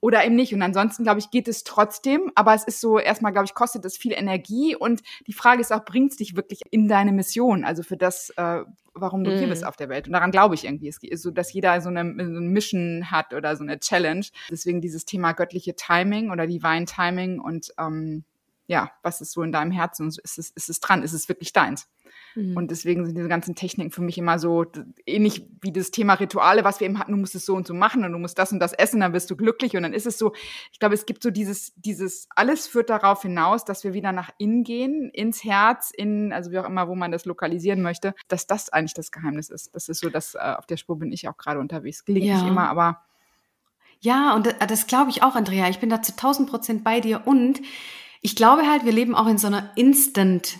oder 0.00 0.24
eben 0.24 0.34
nicht. 0.34 0.52
Und 0.52 0.60
ansonsten, 0.60 1.02
glaube 1.02 1.18
ich, 1.18 1.30
geht 1.30 1.48
es 1.48 1.64
trotzdem. 1.64 2.30
Aber 2.34 2.54
es 2.54 2.64
ist 2.64 2.80
so, 2.80 2.98
erstmal, 2.98 3.32
glaube 3.32 3.46
ich, 3.46 3.54
kostet 3.54 3.84
es 3.86 3.96
viel 3.96 4.12
Energie. 4.12 4.76
Und 4.76 5.02
die 5.26 5.32
Frage 5.32 5.62
ist 5.62 5.72
auch, 5.72 5.84
bringt 5.84 6.12
es 6.12 6.18
dich 6.18 6.36
wirklich 6.36 6.60
in 6.70 6.88
deine 6.88 7.10
Mission? 7.10 7.64
Also 7.64 7.82
für 7.82 7.96
das, 7.96 8.30
äh, 8.36 8.64
warum 8.92 9.24
du 9.24 9.30
mm. 9.30 9.38
hier 9.38 9.48
bist 9.48 9.62
mhm. 9.62 9.68
auf 9.68 9.76
der 9.76 9.88
Welt. 9.88 10.06
Und 10.06 10.12
daran 10.12 10.30
glaube 10.30 10.54
ich 10.56 10.66
irgendwie. 10.66 10.88
Es 10.88 10.98
ist 11.02 11.22
so, 11.22 11.30
dass 11.30 11.52
jeder 11.54 11.80
so 11.80 11.88
eine, 11.88 12.02
so 12.02 12.22
eine 12.22 12.40
Mission 12.40 13.10
hat 13.10 13.32
oder 13.32 13.56
so 13.56 13.62
eine 13.62 13.80
Challenge. 13.80 14.26
Deswegen 14.50 14.82
dieses 14.82 15.06
Thema 15.06 15.32
göttliche 15.32 15.74
Timing 15.74 16.30
oder 16.30 16.46
Divine 16.46 16.84
Timing 16.84 17.40
und 17.40 17.72
ähm, 17.78 18.24
ja, 18.66 18.90
was 19.02 19.20
ist 19.20 19.32
so 19.32 19.42
in 19.42 19.52
deinem 19.52 19.70
Herzen? 19.70 20.08
Ist 20.08 20.38
es, 20.38 20.50
ist 20.50 20.68
es 20.70 20.80
dran? 20.80 21.02
Ist 21.02 21.12
es 21.12 21.28
wirklich 21.28 21.52
deins? 21.52 21.88
Mhm. 22.34 22.56
Und 22.56 22.70
deswegen 22.70 23.04
sind 23.04 23.16
diese 23.16 23.28
ganzen 23.28 23.54
Techniken 23.54 23.90
für 23.90 24.02
mich 24.02 24.18
immer 24.18 24.38
so 24.38 24.64
ähnlich 25.06 25.46
wie 25.60 25.72
das 25.72 25.90
Thema 25.90 26.14
Rituale, 26.14 26.64
was 26.64 26.80
wir 26.80 26.86
eben 26.86 26.98
hatten, 26.98 27.12
du 27.12 27.18
musst 27.18 27.34
es 27.34 27.46
so 27.46 27.54
und 27.54 27.66
so 27.66 27.74
machen 27.74 28.04
und 28.04 28.12
du 28.12 28.18
musst 28.18 28.38
das 28.38 28.52
und 28.52 28.60
das 28.60 28.72
essen, 28.72 29.00
dann 29.00 29.12
wirst 29.12 29.30
du 29.30 29.36
glücklich 29.36 29.76
und 29.76 29.82
dann 29.82 29.92
ist 29.92 30.06
es 30.06 30.18
so, 30.18 30.32
ich 30.72 30.78
glaube, 30.78 30.94
es 30.94 31.06
gibt 31.06 31.22
so 31.22 31.30
dieses, 31.30 31.72
dieses, 31.76 32.26
alles 32.34 32.66
führt 32.66 32.90
darauf 32.90 33.22
hinaus, 33.22 33.64
dass 33.64 33.84
wir 33.84 33.94
wieder 33.94 34.12
nach 34.12 34.30
innen 34.38 34.64
gehen, 34.64 35.10
ins 35.10 35.44
Herz, 35.44 35.92
in, 35.94 36.32
also 36.32 36.50
wie 36.50 36.58
auch 36.58 36.66
immer, 36.66 36.88
wo 36.88 36.94
man 36.94 37.12
das 37.12 37.24
lokalisieren 37.24 37.82
möchte, 37.82 38.14
dass 38.28 38.46
das 38.46 38.70
eigentlich 38.70 38.94
das 38.94 39.12
Geheimnis 39.12 39.50
ist. 39.50 39.74
Das 39.74 39.88
ist 39.88 40.00
so, 40.00 40.10
dass 40.10 40.34
äh, 40.34 40.38
auf 40.38 40.66
der 40.66 40.76
Spur 40.76 40.98
bin 40.98 41.12
ich 41.12 41.28
auch 41.28 41.36
gerade 41.36 41.60
unterwegs. 41.60 42.04
Gelingt 42.04 42.26
ja. 42.26 42.34
nicht 42.36 42.48
immer, 42.48 42.68
aber 42.68 43.02
ja, 44.00 44.34
und 44.34 44.46
das, 44.46 44.54
das 44.68 44.86
glaube 44.86 45.10
ich 45.10 45.22
auch, 45.22 45.34
Andrea. 45.34 45.68
Ich 45.70 45.78
bin 45.78 45.88
da 45.88 46.02
zu 46.02 46.12
1000 46.12 46.50
Prozent 46.50 46.84
bei 46.84 47.00
dir. 47.00 47.26
Und 47.26 47.62
ich 48.24 48.34
glaube 48.34 48.66
halt, 48.66 48.86
wir 48.86 48.92
leben 48.92 49.14
auch 49.14 49.26
in 49.26 49.36
so 49.36 49.48
einer 49.48 49.70
Instant 49.76 50.58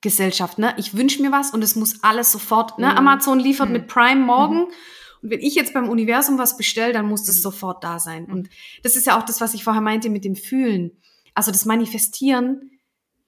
Gesellschaft, 0.00 0.58
ne? 0.58 0.74
Ich 0.78 0.96
wünsche 0.96 1.20
mir 1.20 1.32
was 1.32 1.50
und 1.50 1.62
es 1.62 1.74
muss 1.74 2.04
alles 2.04 2.30
sofort, 2.30 2.78
ne? 2.78 2.88
Mhm. 2.88 2.98
Amazon 2.98 3.40
liefert 3.40 3.66
mhm. 3.66 3.72
mit 3.72 3.88
Prime 3.88 4.24
morgen. 4.24 4.58
Mhm. 4.58 4.72
Und 5.20 5.30
wenn 5.30 5.40
ich 5.40 5.56
jetzt 5.56 5.74
beim 5.74 5.88
Universum 5.88 6.38
was 6.38 6.56
bestelle, 6.56 6.92
dann 6.92 7.06
muss 7.06 7.24
das 7.24 7.38
mhm. 7.38 7.42
sofort 7.42 7.82
da 7.82 7.98
sein. 7.98 8.26
Und 8.26 8.48
das 8.84 8.94
ist 8.94 9.06
ja 9.06 9.18
auch 9.18 9.24
das, 9.24 9.40
was 9.40 9.54
ich 9.54 9.64
vorher 9.64 9.82
meinte 9.82 10.08
mit 10.08 10.24
dem 10.24 10.36
Fühlen. 10.36 10.92
Also 11.34 11.50
das 11.50 11.64
Manifestieren, 11.64 12.78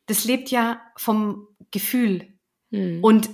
das 0.07 0.25
lebt 0.25 0.53
ja 0.53 0.81
vom 0.97 1.49
Gefühl. 1.73 2.39
Mhm. 2.71 3.03
Und 3.03 3.31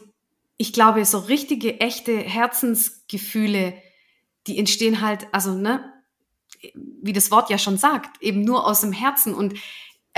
ich 0.56 0.72
glaube, 0.72 1.04
so 1.04 1.18
richtige, 1.18 1.78
echte 1.78 2.16
Herzensgefühle, 2.16 3.74
die 4.46 4.58
entstehen 4.58 5.02
halt, 5.02 5.26
also, 5.30 5.54
ne, 5.54 5.92
wie 6.74 7.12
das 7.12 7.30
Wort 7.30 7.50
ja 7.50 7.58
schon 7.58 7.76
sagt, 7.76 8.22
eben 8.22 8.40
nur 8.40 8.66
aus 8.66 8.80
dem 8.80 8.92
Herzen. 8.92 9.34
Und 9.34 9.54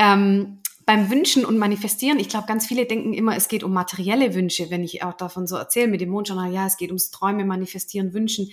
ähm, 0.01 0.63
beim 0.87 1.11
Wünschen 1.11 1.45
und 1.45 1.59
Manifestieren, 1.59 2.19
ich 2.19 2.31
glaube, 2.31 2.47
ganz 2.47 2.67
viele 2.67 2.87
denken 2.87 3.13
immer, 3.13 3.37
es 3.37 3.49
geht 3.49 3.63
um 3.63 3.73
materielle 3.73 4.35
Wünsche, 4.35 4.71
wenn 4.71 4.83
ich 4.83 5.05
auch 5.05 5.13
davon 5.13 5.47
so 5.47 5.57
erzähle 5.57 5.89
mit 5.89 6.01
dem 6.01 6.09
Mondjournal, 6.09 6.53
ja, 6.53 6.67
es 6.67 6.79
geht 6.79 6.89
ums 6.89 7.11
Träume, 7.11 7.45
Manifestieren, 7.45 8.15
Wünschen. 8.15 8.51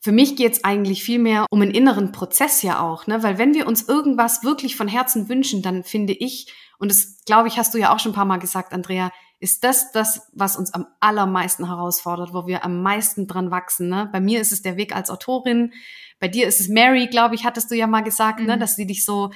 Für 0.00 0.10
mich 0.10 0.34
geht 0.34 0.52
es 0.52 0.64
eigentlich 0.64 1.04
viel 1.04 1.20
mehr 1.20 1.46
um 1.50 1.62
einen 1.62 1.70
inneren 1.70 2.10
Prozess 2.10 2.60
ja 2.62 2.80
auch, 2.80 3.06
ne? 3.06 3.22
Weil 3.22 3.38
wenn 3.38 3.54
wir 3.54 3.68
uns 3.68 3.88
irgendwas 3.88 4.42
wirklich 4.42 4.76
von 4.76 4.88
Herzen 4.88 5.28
wünschen, 5.28 5.62
dann 5.62 5.84
finde 5.84 6.12
ich, 6.12 6.52
und 6.78 6.90
das 6.90 7.22
glaube 7.24 7.48
ich, 7.48 7.56
hast 7.56 7.72
du 7.72 7.78
ja 7.78 7.94
auch 7.94 8.00
schon 8.00 8.12
ein 8.12 8.16
paar 8.16 8.24
Mal 8.26 8.38
gesagt, 8.38 8.72
Andrea, 8.72 9.12
ist 9.38 9.62
das 9.62 9.92
das, 9.92 10.28
was 10.32 10.56
uns 10.56 10.74
am 10.74 10.86
allermeisten 11.00 11.68
herausfordert, 11.68 12.34
wo 12.34 12.46
wir 12.46 12.64
am 12.64 12.82
meisten 12.82 13.26
dran 13.26 13.50
wachsen. 13.50 13.88
Ne? 13.88 14.08
Bei 14.12 14.20
mir 14.20 14.40
ist 14.40 14.52
es 14.52 14.62
der 14.62 14.76
Weg 14.76 14.94
als 14.94 15.08
Autorin, 15.08 15.72
bei 16.20 16.28
dir 16.28 16.46
ist 16.46 16.60
es 16.60 16.68
Mary, 16.68 17.06
glaube 17.08 17.34
ich, 17.34 17.44
hattest 17.44 17.70
du 17.70 17.74
ja 17.74 17.86
mal 17.86 18.02
gesagt, 18.02 18.38
ne? 18.38 18.44
mhm. 18.44 18.50
ne, 18.50 18.58
dass 18.58 18.76
sie 18.76 18.86
dich 18.86 19.04
so 19.04 19.30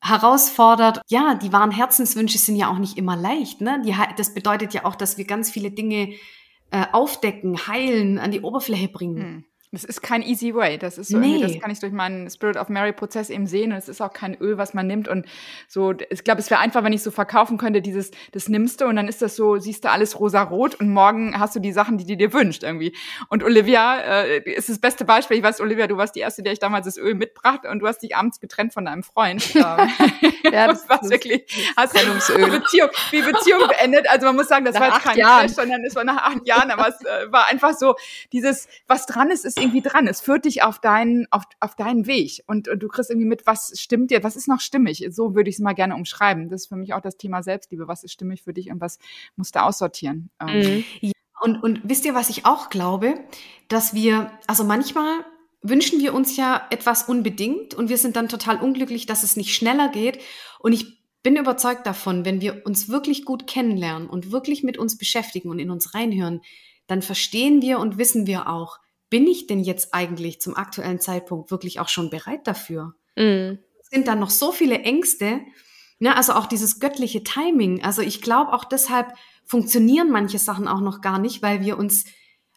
herausfordert. 0.00 1.02
Ja, 1.08 1.34
die 1.34 1.52
wahren 1.52 1.70
Herzenswünsche 1.70 2.38
sind 2.38 2.56
ja 2.56 2.70
auch 2.70 2.78
nicht 2.78 2.96
immer 2.96 3.16
leicht. 3.16 3.60
Ne? 3.60 3.82
Die, 3.84 3.94
das 4.16 4.34
bedeutet 4.34 4.74
ja 4.74 4.84
auch, 4.84 4.94
dass 4.94 5.18
wir 5.18 5.24
ganz 5.24 5.50
viele 5.50 5.70
Dinge 5.70 6.14
äh, 6.70 6.84
aufdecken, 6.92 7.66
heilen, 7.66 8.18
an 8.18 8.30
die 8.30 8.40
Oberfläche 8.40 8.88
bringen. 8.88 9.16
Hm. 9.16 9.44
Das 9.70 9.84
ist 9.84 10.02
kein 10.02 10.22
easy 10.22 10.54
way. 10.54 10.78
Das 10.78 10.96
ist 10.96 11.08
so, 11.08 11.18
nee. 11.18 11.40
das 11.42 11.60
kann 11.60 11.70
ich 11.70 11.78
durch 11.78 11.92
meinen 11.92 12.30
Spirit 12.30 12.56
of 12.56 12.70
Mary 12.70 12.92
Prozess 12.92 13.28
eben 13.28 13.46
sehen. 13.46 13.72
Und 13.72 13.78
es 13.78 13.88
ist 13.88 14.00
auch 14.00 14.12
kein 14.12 14.34
Öl, 14.36 14.56
was 14.56 14.72
man 14.72 14.86
nimmt. 14.86 15.08
Und 15.08 15.26
so, 15.68 15.92
ich 16.08 16.24
glaube, 16.24 16.40
es 16.40 16.50
wäre 16.50 16.60
einfach, 16.60 16.82
wenn 16.84 16.94
ich 16.94 17.02
so 17.02 17.10
verkaufen 17.10 17.58
könnte, 17.58 17.82
dieses, 17.82 18.10
das 18.32 18.48
nimmst 18.48 18.80
du 18.80 18.86
und 18.86 18.96
dann 18.96 19.08
ist 19.08 19.20
das 19.20 19.36
so, 19.36 19.58
siehst 19.58 19.84
du 19.84 19.90
alles 19.90 20.18
rosa-rot 20.18 20.76
und 20.76 20.88
morgen 20.88 21.38
hast 21.38 21.54
du 21.54 21.60
die 21.60 21.72
Sachen, 21.72 21.98
die 21.98 22.06
du 22.06 22.16
dir 22.16 22.32
wünscht 22.32 22.62
irgendwie. 22.62 22.94
Und 23.28 23.44
Olivia 23.44 23.98
äh, 23.98 24.38
ist 24.50 24.70
das 24.70 24.78
beste 24.78 25.04
Beispiel. 25.04 25.36
Ich 25.36 25.42
weiß, 25.42 25.60
Olivia, 25.60 25.86
du 25.86 25.98
warst 25.98 26.16
die 26.16 26.20
erste, 26.20 26.42
der 26.42 26.54
ich 26.54 26.60
damals 26.60 26.86
das 26.86 26.96
Öl 26.96 27.14
mitbrachte 27.14 27.68
und 27.68 27.80
du 27.80 27.86
hast 27.86 27.98
dich 27.98 28.16
abends 28.16 28.40
getrennt 28.40 28.72
von 28.72 28.84
deinem 28.84 29.02
Freund. 29.02 29.44
Ähm, 29.58 29.90
ja, 30.52 30.68
das 30.68 30.88
war 30.88 31.00
wirklich, 31.02 31.42
hast 31.76 31.94
Trennungsöl. 31.94 32.48
Beziehung, 32.48 32.88
wie 33.10 33.22
Beziehung 33.22 33.66
beendet. 33.66 34.08
Also 34.08 34.26
man 34.26 34.36
muss 34.36 34.48
sagen, 34.48 34.64
das 34.64 34.74
nach 34.74 34.80
war 34.80 34.88
jetzt 34.94 35.02
kein 35.02 35.18
Jahren. 35.18 35.46
Crash, 35.46 35.56
sondern 35.56 35.84
es 35.84 35.94
war 35.94 36.04
nach 36.04 36.16
acht 36.16 36.46
Jahren, 36.46 36.70
aber 36.70 36.88
es 36.88 37.04
äh, 37.04 37.30
war 37.32 37.48
einfach 37.48 37.74
so, 37.74 37.96
dieses, 38.32 38.68
was 38.86 39.06
dran 39.06 39.30
ist, 39.30 39.44
ist 39.44 39.57
irgendwie 39.60 39.80
dran. 39.80 40.06
Es 40.06 40.20
führt 40.20 40.44
dich 40.44 40.62
auf 40.62 40.80
deinen, 40.80 41.26
auf, 41.30 41.44
auf 41.60 41.74
deinen 41.76 42.06
Weg 42.06 42.42
und, 42.46 42.68
und 42.68 42.82
du 42.82 42.88
kriegst 42.88 43.10
irgendwie 43.10 43.28
mit, 43.28 43.46
was 43.46 43.72
stimmt 43.78 44.10
dir, 44.10 44.22
was 44.22 44.36
ist 44.36 44.48
noch 44.48 44.60
stimmig. 44.60 45.06
So 45.10 45.34
würde 45.34 45.50
ich 45.50 45.56
es 45.56 45.60
mal 45.60 45.74
gerne 45.74 45.94
umschreiben. 45.94 46.48
Das 46.48 46.62
ist 46.62 46.68
für 46.68 46.76
mich 46.76 46.94
auch 46.94 47.00
das 47.00 47.16
Thema 47.16 47.42
Selbstliebe. 47.42 47.88
Was 47.88 48.04
ist 48.04 48.12
stimmig 48.12 48.42
für 48.42 48.52
dich 48.52 48.70
und 48.70 48.80
was 48.80 48.98
musst 49.36 49.54
du 49.54 49.62
aussortieren? 49.62 50.30
Ähm, 50.40 50.58
mhm. 50.58 50.84
Ja, 51.00 51.12
und, 51.40 51.62
und 51.62 51.80
wisst 51.84 52.04
ihr, 52.04 52.14
was 52.14 52.30
ich 52.30 52.46
auch 52.46 52.70
glaube? 52.70 53.14
Dass 53.68 53.94
wir, 53.94 54.32
also 54.46 54.64
manchmal 54.64 55.24
wünschen 55.62 56.00
wir 56.00 56.14
uns 56.14 56.36
ja 56.36 56.66
etwas 56.70 57.04
unbedingt 57.04 57.74
und 57.74 57.88
wir 57.88 57.98
sind 57.98 58.16
dann 58.16 58.28
total 58.28 58.60
unglücklich, 58.60 59.06
dass 59.06 59.22
es 59.22 59.36
nicht 59.36 59.54
schneller 59.54 59.88
geht. 59.88 60.20
Und 60.60 60.72
ich 60.72 60.98
bin 61.22 61.36
überzeugt 61.36 61.86
davon, 61.86 62.24
wenn 62.24 62.40
wir 62.40 62.64
uns 62.64 62.88
wirklich 62.88 63.24
gut 63.24 63.46
kennenlernen 63.46 64.08
und 64.08 64.30
wirklich 64.30 64.62
mit 64.62 64.78
uns 64.78 64.96
beschäftigen 64.96 65.50
und 65.50 65.58
in 65.58 65.70
uns 65.70 65.94
reinhören, 65.94 66.40
dann 66.86 67.02
verstehen 67.02 67.60
wir 67.60 67.80
und 67.80 67.98
wissen 67.98 68.26
wir 68.26 68.48
auch, 68.48 68.78
bin 69.10 69.26
ich 69.26 69.46
denn 69.46 69.60
jetzt 69.60 69.94
eigentlich 69.94 70.40
zum 70.40 70.56
aktuellen 70.56 71.00
Zeitpunkt 71.00 71.50
wirklich 71.50 71.80
auch 71.80 71.88
schon 71.88 72.10
bereit 72.10 72.46
dafür? 72.46 72.94
Mhm. 73.16 73.58
Sind 73.82 74.06
da 74.06 74.14
noch 74.14 74.30
so 74.30 74.52
viele 74.52 74.80
Ängste? 74.80 75.40
Ne, 75.98 76.14
also 76.16 76.34
auch 76.34 76.46
dieses 76.46 76.78
göttliche 76.78 77.24
Timing. 77.24 77.82
Also 77.82 78.02
ich 78.02 78.22
glaube 78.22 78.52
auch 78.52 78.64
deshalb 78.64 79.12
funktionieren 79.44 80.10
manche 80.10 80.38
Sachen 80.38 80.68
auch 80.68 80.80
noch 80.80 81.00
gar 81.00 81.18
nicht, 81.18 81.42
weil 81.42 81.62
wir 81.62 81.78
uns 81.78 82.04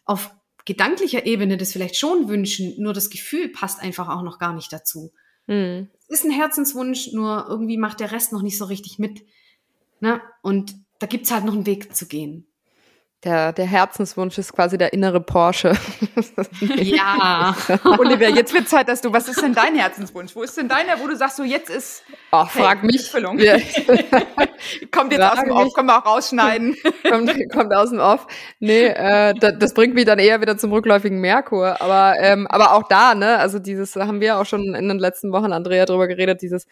auf 0.04 0.30
gedanklicher 0.64 1.26
Ebene 1.26 1.56
das 1.56 1.72
vielleicht 1.72 1.96
schon 1.96 2.28
wünschen, 2.28 2.74
nur 2.78 2.92
das 2.92 3.10
Gefühl 3.10 3.48
passt 3.48 3.80
einfach 3.80 4.08
auch 4.08 4.22
noch 4.22 4.38
gar 4.38 4.52
nicht 4.52 4.72
dazu. 4.72 5.12
Mhm. 5.46 5.88
Es 6.06 6.20
ist 6.20 6.24
ein 6.24 6.30
Herzenswunsch, 6.30 7.12
nur 7.12 7.46
irgendwie 7.48 7.78
macht 7.78 8.00
der 8.00 8.12
Rest 8.12 8.32
noch 8.32 8.42
nicht 8.42 8.58
so 8.58 8.66
richtig 8.66 8.98
mit. 8.98 9.24
Ne? 10.00 10.20
Und 10.42 10.74
da 10.98 11.06
gibt's 11.06 11.32
halt 11.32 11.44
noch 11.44 11.54
einen 11.54 11.66
Weg 11.66 11.96
zu 11.96 12.06
gehen. 12.06 12.46
Der, 13.24 13.52
der 13.52 13.66
Herzenswunsch 13.66 14.36
ist 14.38 14.52
quasi 14.52 14.76
der 14.76 14.92
innere 14.92 15.20
Porsche. 15.20 15.74
ja. 16.76 17.54
Olivia, 17.98 18.28
jetzt 18.28 18.52
wird 18.52 18.68
Zeit, 18.68 18.88
dass 18.88 19.00
du, 19.00 19.12
was 19.12 19.28
ist 19.28 19.40
denn 19.40 19.54
dein 19.54 19.76
Herzenswunsch? 19.76 20.34
Wo 20.34 20.42
ist 20.42 20.56
denn 20.56 20.68
deiner, 20.68 20.98
wo 20.98 21.06
du 21.06 21.14
sagst, 21.16 21.36
so 21.36 21.44
jetzt 21.44 21.70
ist 21.70 22.02
oh, 22.32 22.44
hey, 22.52 22.62
frag 22.62 22.82
mich. 22.82 23.12
Ja. 23.12 23.58
kommt 24.90 25.12
jetzt 25.12 25.22
frag 25.22 25.38
aus 25.38 25.40
dem 25.44 25.50
Off, 25.52 25.72
können 25.72 25.86
wir 25.86 25.98
auch 25.98 26.06
rausschneiden. 26.06 26.76
kommt, 27.08 27.52
kommt 27.52 27.72
aus 27.72 27.90
dem 27.90 28.00
Off. 28.00 28.26
Nee, 28.58 28.86
äh, 28.86 29.34
das, 29.34 29.52
das 29.56 29.74
bringt 29.74 29.94
mich 29.94 30.04
dann 30.04 30.18
eher 30.18 30.40
wieder 30.40 30.58
zum 30.58 30.72
rückläufigen 30.72 31.20
Merkur. 31.20 31.80
Aber, 31.80 32.18
ähm, 32.18 32.48
aber 32.48 32.72
auch 32.72 32.88
da, 32.88 33.14
ne, 33.14 33.38
also 33.38 33.60
dieses 33.60 33.94
haben 33.94 34.20
wir 34.20 34.38
auch 34.38 34.46
schon 34.46 34.74
in 34.74 34.88
den 34.88 34.98
letzten 34.98 35.30
Wochen, 35.30 35.52
Andrea, 35.52 35.86
drüber 35.86 36.08
geredet, 36.08 36.42
dieses 36.42 36.66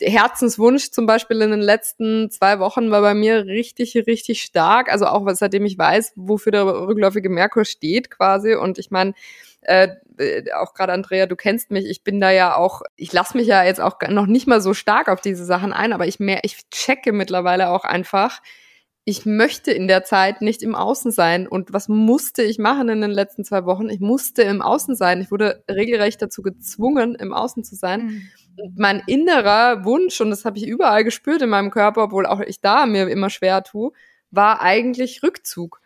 Herzenswunsch 0.00 0.90
zum 0.90 1.06
Beispiel 1.06 1.40
in 1.42 1.50
den 1.50 1.60
letzten 1.60 2.30
zwei 2.30 2.58
Wochen 2.60 2.90
war 2.90 3.00
bei 3.00 3.14
mir 3.14 3.46
richtig, 3.46 3.96
richtig 4.06 4.42
stark. 4.42 4.90
Also 4.90 5.06
auch 5.06 5.28
seitdem 5.32 5.66
ich 5.66 5.76
weiß, 5.76 6.12
wofür 6.16 6.52
der 6.52 6.66
rückläufige 6.66 7.28
Merkur 7.28 7.64
steht 7.64 8.10
quasi. 8.10 8.54
Und 8.54 8.78
ich 8.78 8.90
meine, 8.90 9.14
äh, 9.62 9.88
äh, 10.18 10.52
auch 10.52 10.74
gerade 10.74 10.92
Andrea, 10.92 11.26
du 11.26 11.36
kennst 11.36 11.70
mich, 11.70 11.86
ich 11.86 12.04
bin 12.04 12.20
da 12.20 12.30
ja 12.30 12.56
auch, 12.56 12.82
ich 12.96 13.12
lasse 13.12 13.36
mich 13.36 13.46
ja 13.46 13.64
jetzt 13.64 13.80
auch 13.80 13.96
noch 14.08 14.26
nicht 14.26 14.46
mal 14.46 14.60
so 14.60 14.74
stark 14.74 15.08
auf 15.08 15.20
diese 15.20 15.44
Sachen 15.44 15.72
ein, 15.72 15.92
aber 15.92 16.06
ich 16.06 16.20
mehr, 16.20 16.40
ich 16.44 16.68
checke 16.70 17.12
mittlerweile 17.12 17.70
auch 17.70 17.84
einfach, 17.84 18.40
ich 19.04 19.24
möchte 19.24 19.72
in 19.72 19.88
der 19.88 20.04
Zeit 20.04 20.42
nicht 20.42 20.62
im 20.62 20.74
Außen 20.74 21.10
sein. 21.12 21.48
Und 21.48 21.72
was 21.72 21.88
musste 21.88 22.42
ich 22.42 22.58
machen 22.58 22.90
in 22.90 23.00
den 23.00 23.10
letzten 23.10 23.42
zwei 23.42 23.64
Wochen? 23.64 23.88
Ich 23.88 24.00
musste 24.00 24.42
im 24.42 24.60
Außen 24.60 24.96
sein. 24.96 25.22
Ich 25.22 25.30
wurde 25.30 25.64
regelrecht 25.66 26.20
dazu 26.20 26.42
gezwungen, 26.42 27.14
im 27.14 27.32
Außen 27.32 27.64
zu 27.64 27.74
sein. 27.74 28.02
Mhm. 28.02 28.28
Mein 28.76 29.02
innerer 29.06 29.84
Wunsch, 29.84 30.20
und 30.20 30.30
das 30.30 30.44
habe 30.44 30.58
ich 30.58 30.66
überall 30.66 31.04
gespürt 31.04 31.42
in 31.42 31.50
meinem 31.50 31.70
Körper, 31.70 32.04
obwohl 32.04 32.26
auch 32.26 32.40
ich 32.40 32.60
da 32.60 32.86
mir 32.86 33.08
immer 33.08 33.30
schwer 33.30 33.62
tue, 33.62 33.92
war 34.30 34.60
eigentlich 34.60 35.22
Rückzug 35.22 35.80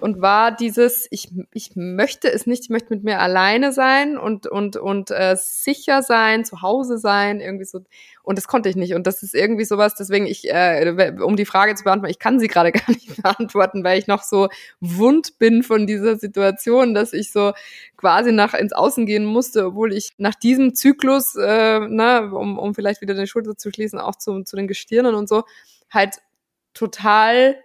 und 0.00 0.20
war 0.20 0.52
dieses, 0.52 1.08
ich, 1.10 1.28
ich 1.52 1.74
möchte 1.74 2.32
es 2.32 2.46
nicht, 2.46 2.64
ich 2.64 2.70
möchte 2.70 2.94
mit 2.94 3.02
mir 3.02 3.20
alleine 3.20 3.72
sein 3.72 4.16
und, 4.16 4.46
und, 4.46 4.76
und 4.76 5.10
äh, 5.10 5.36
sicher 5.36 6.02
sein, 6.02 6.44
zu 6.44 6.62
Hause 6.62 6.98
sein, 6.98 7.40
irgendwie 7.40 7.64
so. 7.64 7.80
Und 8.22 8.38
das 8.38 8.46
konnte 8.46 8.68
ich 8.68 8.76
nicht. 8.76 8.94
Und 8.94 9.06
das 9.06 9.22
ist 9.22 9.34
irgendwie 9.34 9.64
sowas, 9.64 9.94
deswegen 9.96 10.26
ich, 10.26 10.48
äh, 10.48 10.94
um 11.20 11.34
die 11.34 11.46
Frage 11.46 11.74
zu 11.74 11.82
beantworten, 11.82 12.12
ich 12.12 12.20
kann 12.20 12.38
sie 12.38 12.46
gerade 12.46 12.70
gar 12.72 12.88
nicht 12.88 13.20
beantworten, 13.20 13.82
weil 13.82 13.98
ich 13.98 14.06
noch 14.06 14.22
so 14.22 14.48
wund 14.80 15.38
bin 15.38 15.62
von 15.64 15.86
dieser 15.86 16.16
Situation, 16.16 16.94
dass 16.94 17.12
ich 17.12 17.32
so 17.32 17.52
quasi 17.96 18.30
nach 18.30 18.54
ins 18.54 18.72
Außen 18.72 19.04
gehen 19.04 19.24
musste, 19.24 19.66
obwohl 19.66 19.92
ich 19.92 20.10
nach 20.18 20.36
diesem 20.36 20.74
Zyklus, 20.74 21.34
äh, 21.34 21.80
ne, 21.80 22.30
um, 22.32 22.58
um 22.58 22.74
vielleicht 22.74 23.00
wieder 23.00 23.14
den 23.14 23.26
Schulter 23.26 23.56
zu 23.56 23.70
schließen, 23.72 23.98
auch 23.98 24.14
zu, 24.14 24.44
zu 24.44 24.54
den 24.54 24.68
Gestirnen 24.68 25.16
und 25.16 25.28
so, 25.28 25.42
halt 25.90 26.18
total 26.72 27.56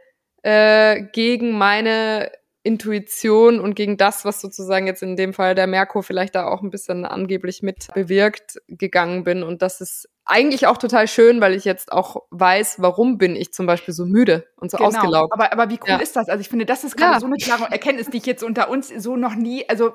äh, 0.44 1.02
gegen 1.12 1.58
meine 1.58 2.32
Intuition 2.64 3.60
und 3.60 3.76
gegen 3.76 3.98
das, 3.98 4.24
was 4.24 4.40
sozusagen 4.40 4.88
jetzt 4.88 5.04
in 5.04 5.18
dem 5.18 5.34
Fall 5.34 5.54
der 5.54 5.68
Merkur 5.68 6.02
vielleicht 6.04 6.36
da 6.36 6.48
auch 6.48 6.62
ein 6.62 6.70
bisschen 6.70 7.06
angeblich 7.06 7.62
mit 7.62 7.88
bewirkt 7.94 8.62
gegangen 8.68 9.26
bin. 9.26 9.44
Und 9.44 9.62
das 9.62 9.82
ist 9.82 10.10
eigentlich 10.26 10.68
auch 10.68 10.78
total 10.78 11.08
schön, 11.08 11.42
weil 11.42 11.54
ich 11.54 11.66
jetzt 11.66 11.92
auch 11.92 12.24
weiß, 12.32 12.78
warum 12.80 13.18
bin 13.18 13.36
ich 13.36 13.54
zum 13.54 13.66
Beispiel 13.66 13.94
so 13.94 14.06
müde 14.06 14.48
und 14.58 14.72
so 14.72 14.78
genau. 14.78 14.90
ausgelaugt. 14.90 15.34
Aber, 15.34 15.52
aber 15.52 15.70
wie 15.70 15.80
cool 15.82 15.90
ja. 15.90 15.98
ist 15.98 16.16
das? 16.16 16.30
Also 16.30 16.42
ich 16.42 16.50
finde, 16.50 16.66
das 16.66 16.84
ist 16.84 16.96
gerade 16.96 17.14
ja. 17.14 17.20
so 17.20 17.26
eine 17.26 17.38
klare 17.38 17.72
Erkenntnis, 17.72 18.10
die 18.10 18.18
ich 18.18 18.26
jetzt 18.26 18.44
unter 18.44 18.70
uns 18.70 18.88
so 18.88 19.18
noch 19.18 19.36
nie, 19.36 19.68
also 19.68 19.94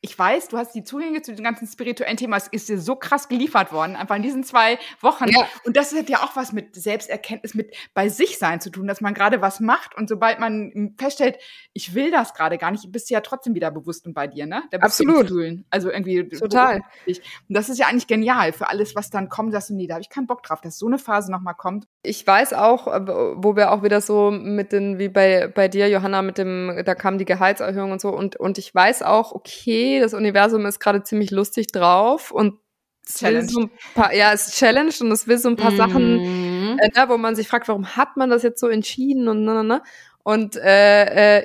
ich 0.00 0.16
weiß, 0.16 0.46
du 0.48 0.56
hast 0.56 0.74
die 0.76 0.84
Zugänge 0.84 1.22
zu 1.22 1.34
dem 1.34 1.44
ganzen 1.44 1.66
spirituellen 1.66 2.16
Thema, 2.16 2.36
es 2.36 2.46
ist 2.46 2.68
dir 2.68 2.78
so 2.78 2.94
krass 2.94 3.28
geliefert 3.28 3.72
worden, 3.72 3.96
einfach 3.96 4.14
in 4.14 4.22
diesen 4.22 4.44
zwei 4.44 4.78
Wochen. 5.00 5.28
Ja. 5.28 5.48
Und 5.64 5.76
das 5.76 5.92
hat 5.92 6.08
ja 6.08 6.22
auch 6.22 6.36
was 6.36 6.52
mit 6.52 6.76
Selbsterkenntnis, 6.76 7.54
mit 7.54 7.74
bei 7.94 8.08
sich 8.08 8.38
sein 8.38 8.60
zu 8.60 8.70
tun, 8.70 8.86
dass 8.86 9.00
man 9.00 9.12
gerade 9.12 9.42
was 9.42 9.58
macht 9.58 9.96
und 9.96 10.08
sobald 10.08 10.38
man 10.38 10.94
feststellt, 10.98 11.38
ich 11.72 11.94
will 11.94 12.12
das 12.12 12.32
gerade 12.34 12.58
gar 12.58 12.70
nicht, 12.70 12.90
bist 12.92 13.10
du 13.10 13.14
ja 13.14 13.20
trotzdem 13.20 13.54
wieder 13.54 13.72
bewusst 13.72 14.06
und 14.06 14.14
bei 14.14 14.28
dir, 14.28 14.46
ne? 14.46 14.62
Absolut. 14.80 15.32
Also 15.70 15.90
irgendwie. 15.90 16.28
Total. 16.28 16.76
Und 17.06 17.20
das 17.48 17.68
ist 17.68 17.78
ja 17.78 17.88
eigentlich 17.88 18.06
genial 18.06 18.52
für 18.52 18.68
alles, 18.68 18.94
was 18.94 19.10
dann 19.10 19.28
kommt, 19.28 19.52
dass 19.52 19.67
du, 19.70 19.74
nee, 19.74 19.86
da 19.86 19.94
habe 19.94 20.02
ich 20.02 20.10
keinen 20.10 20.26
Bock 20.26 20.42
drauf, 20.42 20.60
dass 20.60 20.78
so 20.78 20.86
eine 20.86 20.98
Phase 20.98 21.30
nochmal 21.30 21.54
kommt. 21.54 21.86
Ich 22.02 22.26
weiß 22.26 22.52
auch, 22.54 22.86
äh, 22.86 23.06
wo 23.36 23.56
wir 23.56 23.72
auch 23.72 23.82
wieder 23.82 24.00
so 24.00 24.30
mit 24.30 24.72
den, 24.72 24.98
wie 24.98 25.08
bei, 25.08 25.48
bei 25.48 25.68
dir, 25.68 25.88
Johanna, 25.88 26.22
mit 26.22 26.38
dem, 26.38 26.82
da 26.84 26.94
kam 26.94 27.18
die 27.18 27.24
Gehaltserhöhung 27.24 27.92
und 27.92 28.00
so 28.00 28.10
und, 28.10 28.36
und 28.36 28.58
ich 28.58 28.74
weiß 28.74 29.02
auch, 29.02 29.32
okay, 29.32 30.00
das 30.00 30.14
Universum 30.14 30.66
ist 30.66 30.80
gerade 30.80 31.02
ziemlich 31.02 31.30
lustig 31.30 31.68
drauf 31.68 32.30
und 32.30 32.58
Challenge. 33.06 33.48
So 33.48 33.70
paar, 33.94 34.14
ja, 34.14 34.32
es 34.32 34.48
ist 34.48 34.56
Challenge 34.56 34.92
und 35.00 35.10
es 35.12 35.26
will 35.26 35.38
so 35.38 35.48
ein 35.48 35.56
paar 35.56 35.70
mhm. 35.70 35.76
Sachen, 35.76 36.78
äh, 36.78 36.88
ne, 36.94 37.08
wo 37.08 37.16
man 37.16 37.34
sich 37.36 37.48
fragt, 37.48 37.68
warum 37.68 37.96
hat 37.96 38.16
man 38.16 38.30
das 38.30 38.42
jetzt 38.42 38.60
so 38.60 38.68
entschieden 38.68 39.28
und 39.28 39.44
ne, 39.44 39.54
ne, 39.54 39.64
ne. 39.64 39.82
Und 40.22 40.56
äh, 40.56 41.38
äh, 41.38 41.44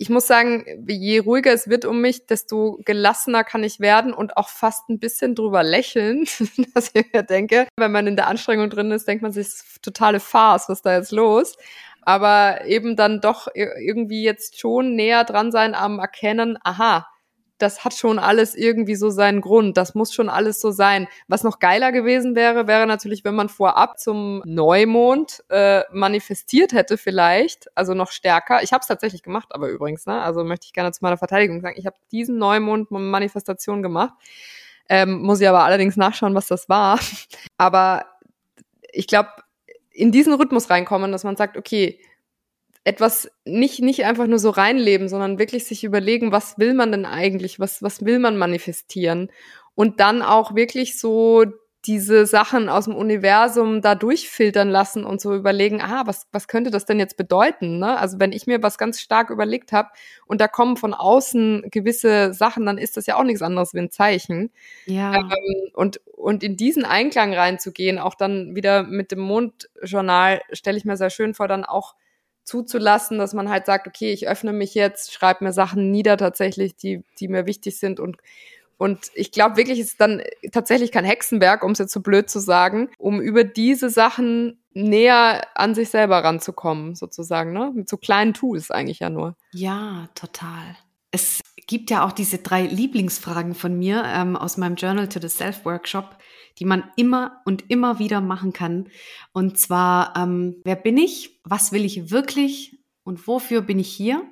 ich 0.00 0.10
muss 0.10 0.28
sagen, 0.28 0.64
je 0.86 1.18
ruhiger 1.18 1.52
es 1.52 1.68
wird 1.68 1.84
um 1.84 2.00
mich, 2.00 2.26
desto 2.26 2.78
gelassener 2.84 3.42
kann 3.42 3.64
ich 3.64 3.80
werden 3.80 4.14
und 4.14 4.36
auch 4.36 4.48
fast 4.48 4.88
ein 4.88 5.00
bisschen 5.00 5.34
drüber 5.34 5.64
lächeln, 5.64 6.24
dass 6.74 6.92
ich 6.94 7.12
mir 7.12 7.24
denke, 7.24 7.66
wenn 7.76 7.92
man 7.92 8.06
in 8.06 8.14
der 8.14 8.28
Anstrengung 8.28 8.70
drin 8.70 8.92
ist, 8.92 9.08
denkt 9.08 9.22
man 9.22 9.32
sich, 9.32 9.48
totale 9.82 10.20
Farce, 10.20 10.68
was 10.68 10.82
da 10.82 10.96
jetzt 10.96 11.10
los? 11.10 11.56
Aber 12.02 12.64
eben 12.64 12.94
dann 12.94 13.20
doch 13.20 13.48
irgendwie 13.54 14.22
jetzt 14.22 14.58
schon 14.58 14.94
näher 14.94 15.24
dran 15.24 15.50
sein 15.50 15.74
am 15.74 15.98
Erkennen, 15.98 16.58
aha, 16.62 17.06
das 17.58 17.84
hat 17.84 17.94
schon 17.94 18.18
alles 18.18 18.54
irgendwie 18.54 18.94
so 18.94 19.10
seinen 19.10 19.40
Grund. 19.40 19.76
Das 19.76 19.94
muss 19.94 20.14
schon 20.14 20.28
alles 20.28 20.60
so 20.60 20.70
sein. 20.70 21.08
Was 21.26 21.42
noch 21.42 21.58
geiler 21.58 21.92
gewesen 21.92 22.36
wäre, 22.36 22.66
wäre 22.66 22.86
natürlich, 22.86 23.24
wenn 23.24 23.34
man 23.34 23.48
vorab 23.48 23.98
zum 23.98 24.42
Neumond 24.46 25.44
äh, 25.50 25.82
manifestiert 25.92 26.72
hätte 26.72 26.96
vielleicht, 26.96 27.68
also 27.76 27.94
noch 27.94 28.10
stärker. 28.12 28.62
Ich 28.62 28.72
habe 28.72 28.82
es 28.82 28.86
tatsächlich 28.86 29.22
gemacht, 29.22 29.48
aber 29.50 29.68
übrigens, 29.68 30.06
ne? 30.06 30.22
Also 30.22 30.44
möchte 30.44 30.66
ich 30.66 30.72
gerne 30.72 30.92
zu 30.92 31.00
meiner 31.02 31.18
Verteidigung 31.18 31.60
sagen, 31.60 31.76
ich 31.78 31.86
habe 31.86 31.96
diesen 32.12 32.38
Neumond 32.38 32.90
Manifestation 32.90 33.82
gemacht. 33.82 34.14
Ähm, 34.88 35.20
muss 35.20 35.40
ich 35.40 35.48
aber 35.48 35.64
allerdings 35.64 35.96
nachschauen, 35.96 36.34
was 36.34 36.46
das 36.46 36.68
war. 36.68 36.98
Aber 37.58 38.06
ich 38.90 39.06
glaube, 39.06 39.28
in 39.90 40.12
diesen 40.12 40.32
Rhythmus 40.32 40.70
reinkommen, 40.70 41.12
dass 41.12 41.24
man 41.24 41.36
sagt, 41.36 41.58
okay, 41.58 42.00
etwas 42.88 43.30
nicht, 43.44 43.80
nicht 43.80 44.06
einfach 44.06 44.26
nur 44.26 44.38
so 44.38 44.48
reinleben, 44.48 45.10
sondern 45.10 45.38
wirklich 45.38 45.66
sich 45.66 45.84
überlegen, 45.84 46.32
was 46.32 46.58
will 46.58 46.72
man 46.72 46.90
denn 46.90 47.04
eigentlich, 47.04 47.60
was, 47.60 47.82
was 47.82 48.02
will 48.02 48.18
man 48.18 48.38
manifestieren 48.38 49.30
und 49.74 50.00
dann 50.00 50.22
auch 50.22 50.54
wirklich 50.54 50.98
so 50.98 51.44
diese 51.86 52.26
Sachen 52.26 52.68
aus 52.70 52.86
dem 52.86 52.96
Universum 52.96 53.82
da 53.82 53.94
durchfiltern 53.94 54.68
lassen 54.68 55.04
und 55.04 55.20
so 55.20 55.34
überlegen, 55.34 55.80
ah, 55.82 56.02
was, 56.06 56.26
was 56.32 56.48
könnte 56.48 56.70
das 56.70 56.86
denn 56.86 56.98
jetzt 56.98 57.16
bedeuten? 57.18 57.78
Ne? 57.78 57.98
Also 57.98 58.18
wenn 58.18 58.32
ich 58.32 58.46
mir 58.46 58.62
was 58.62 58.78
ganz 58.78 59.00
stark 59.00 59.30
überlegt 59.30 59.70
habe 59.72 59.90
und 60.26 60.40
da 60.40 60.48
kommen 60.48 60.76
von 60.76 60.94
außen 60.94 61.66
gewisse 61.70 62.32
Sachen, 62.32 62.66
dann 62.66 62.78
ist 62.78 62.96
das 62.96 63.06
ja 63.06 63.16
auch 63.16 63.22
nichts 63.22 63.42
anderes 63.42 63.74
wie 63.74 63.78
ein 63.78 63.90
Zeichen. 63.90 64.50
Ja. 64.86 65.14
Ähm, 65.14 65.30
und, 65.74 66.00
und 66.16 66.42
in 66.42 66.56
diesen 66.56 66.84
Einklang 66.84 67.32
reinzugehen, 67.34 67.98
auch 67.98 68.14
dann 68.14 68.56
wieder 68.56 68.82
mit 68.82 69.12
dem 69.12 69.20
Mondjournal, 69.20 70.40
stelle 70.52 70.78
ich 70.78 70.84
mir 70.84 70.96
sehr 70.96 71.10
schön 71.10 71.34
vor, 71.34 71.46
dann 71.46 71.64
auch 71.64 71.94
zuzulassen, 72.48 73.18
dass 73.18 73.34
man 73.34 73.48
halt 73.48 73.66
sagt, 73.66 73.86
okay, 73.86 74.12
ich 74.12 74.26
öffne 74.26 74.52
mich 74.52 74.74
jetzt, 74.74 75.12
schreibe 75.12 75.44
mir 75.44 75.52
Sachen 75.52 75.90
nieder 75.90 76.16
tatsächlich, 76.16 76.74
die, 76.76 77.04
die 77.20 77.28
mir 77.28 77.46
wichtig 77.46 77.78
sind 77.78 78.00
und 78.00 78.16
und 78.80 79.10
ich 79.14 79.32
glaube 79.32 79.56
wirklich, 79.56 79.80
ist 79.80 80.00
dann 80.00 80.22
tatsächlich 80.52 80.92
kein 80.92 81.04
Hexenwerk, 81.04 81.64
um 81.64 81.72
es 81.72 81.78
jetzt 81.78 81.92
so 81.92 82.00
blöd 82.00 82.30
zu 82.30 82.38
sagen, 82.38 82.90
um 82.96 83.20
über 83.20 83.42
diese 83.42 83.90
Sachen 83.90 84.62
näher 84.72 85.48
an 85.56 85.74
sich 85.74 85.90
selber 85.90 86.22
ranzukommen, 86.22 86.94
sozusagen, 86.94 87.52
ne? 87.52 87.72
Mit 87.74 87.88
so 87.88 87.96
kleinen 87.96 88.34
Tools 88.34 88.70
eigentlich 88.70 89.00
ja 89.00 89.10
nur. 89.10 89.36
Ja, 89.52 90.08
total. 90.14 90.76
Es 91.10 91.40
gibt 91.68 91.90
ja 91.90 92.04
auch 92.04 92.12
diese 92.12 92.38
drei 92.38 92.66
Lieblingsfragen 92.66 93.54
von 93.54 93.78
mir 93.78 94.02
ähm, 94.06 94.36
aus 94.36 94.56
meinem 94.56 94.74
Journal 94.74 95.08
to 95.08 95.20
the 95.20 95.28
Self 95.28 95.64
Workshop, 95.64 96.16
die 96.58 96.64
man 96.64 96.82
immer 96.96 97.40
und 97.44 97.70
immer 97.70 98.00
wieder 98.00 98.20
machen 98.20 98.52
kann. 98.52 98.88
Und 99.32 99.58
zwar, 99.58 100.16
ähm, 100.16 100.56
wer 100.64 100.74
bin 100.74 100.96
ich? 100.96 101.38
Was 101.44 101.70
will 101.70 101.84
ich 101.84 102.10
wirklich? 102.10 102.80
Und 103.04 103.28
wofür 103.28 103.60
bin 103.60 103.78
ich 103.78 103.88
hier? 103.88 104.24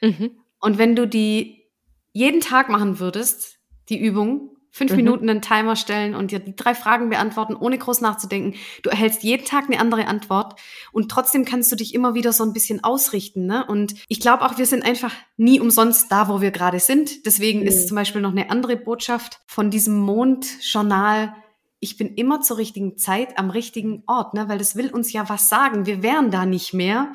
Mhm. 0.00 0.30
Und 0.60 0.78
wenn 0.78 0.96
du 0.96 1.06
die 1.06 1.64
jeden 2.12 2.40
Tag 2.40 2.68
machen 2.68 3.00
würdest, 3.00 3.58
die 3.88 4.00
Übung, 4.00 4.53
fünf 4.74 4.90
mhm. 4.90 4.96
Minuten 4.96 5.30
einen 5.30 5.40
Timer 5.40 5.76
stellen 5.76 6.16
und 6.16 6.32
dir 6.32 6.40
die 6.40 6.56
drei 6.56 6.74
Fragen 6.74 7.08
beantworten, 7.08 7.54
ohne 7.54 7.78
groß 7.78 8.00
nachzudenken. 8.00 8.58
Du 8.82 8.90
erhältst 8.90 9.22
jeden 9.22 9.46
Tag 9.46 9.66
eine 9.66 9.78
andere 9.78 10.08
Antwort 10.08 10.60
und 10.90 11.12
trotzdem 11.12 11.44
kannst 11.44 11.70
du 11.70 11.76
dich 11.76 11.94
immer 11.94 12.14
wieder 12.14 12.32
so 12.32 12.42
ein 12.42 12.52
bisschen 12.52 12.82
ausrichten. 12.82 13.46
Ne? 13.46 13.64
Und 13.64 13.94
ich 14.08 14.18
glaube 14.18 14.44
auch, 14.44 14.58
wir 14.58 14.66
sind 14.66 14.84
einfach 14.84 15.14
nie 15.36 15.60
umsonst 15.60 16.10
da, 16.10 16.28
wo 16.28 16.40
wir 16.40 16.50
gerade 16.50 16.80
sind. 16.80 17.24
Deswegen 17.24 17.60
mhm. 17.60 17.68
ist 17.68 17.86
zum 17.86 17.94
Beispiel 17.94 18.20
noch 18.20 18.32
eine 18.32 18.50
andere 18.50 18.76
Botschaft 18.76 19.38
von 19.46 19.70
diesem 19.70 19.96
Mondjournal 19.96 21.34
ich 21.78 21.98
bin 21.98 22.14
immer 22.14 22.40
zur 22.40 22.56
richtigen 22.56 22.96
Zeit 22.96 23.36
am 23.36 23.50
richtigen 23.50 24.04
Ort, 24.06 24.32
ne? 24.32 24.48
weil 24.48 24.56
das 24.56 24.74
will 24.74 24.90
uns 24.90 25.12
ja 25.12 25.28
was 25.28 25.50
sagen. 25.50 25.84
Wir 25.84 26.02
wären 26.02 26.30
da 26.30 26.46
nicht 26.46 26.72
mehr, 26.72 27.12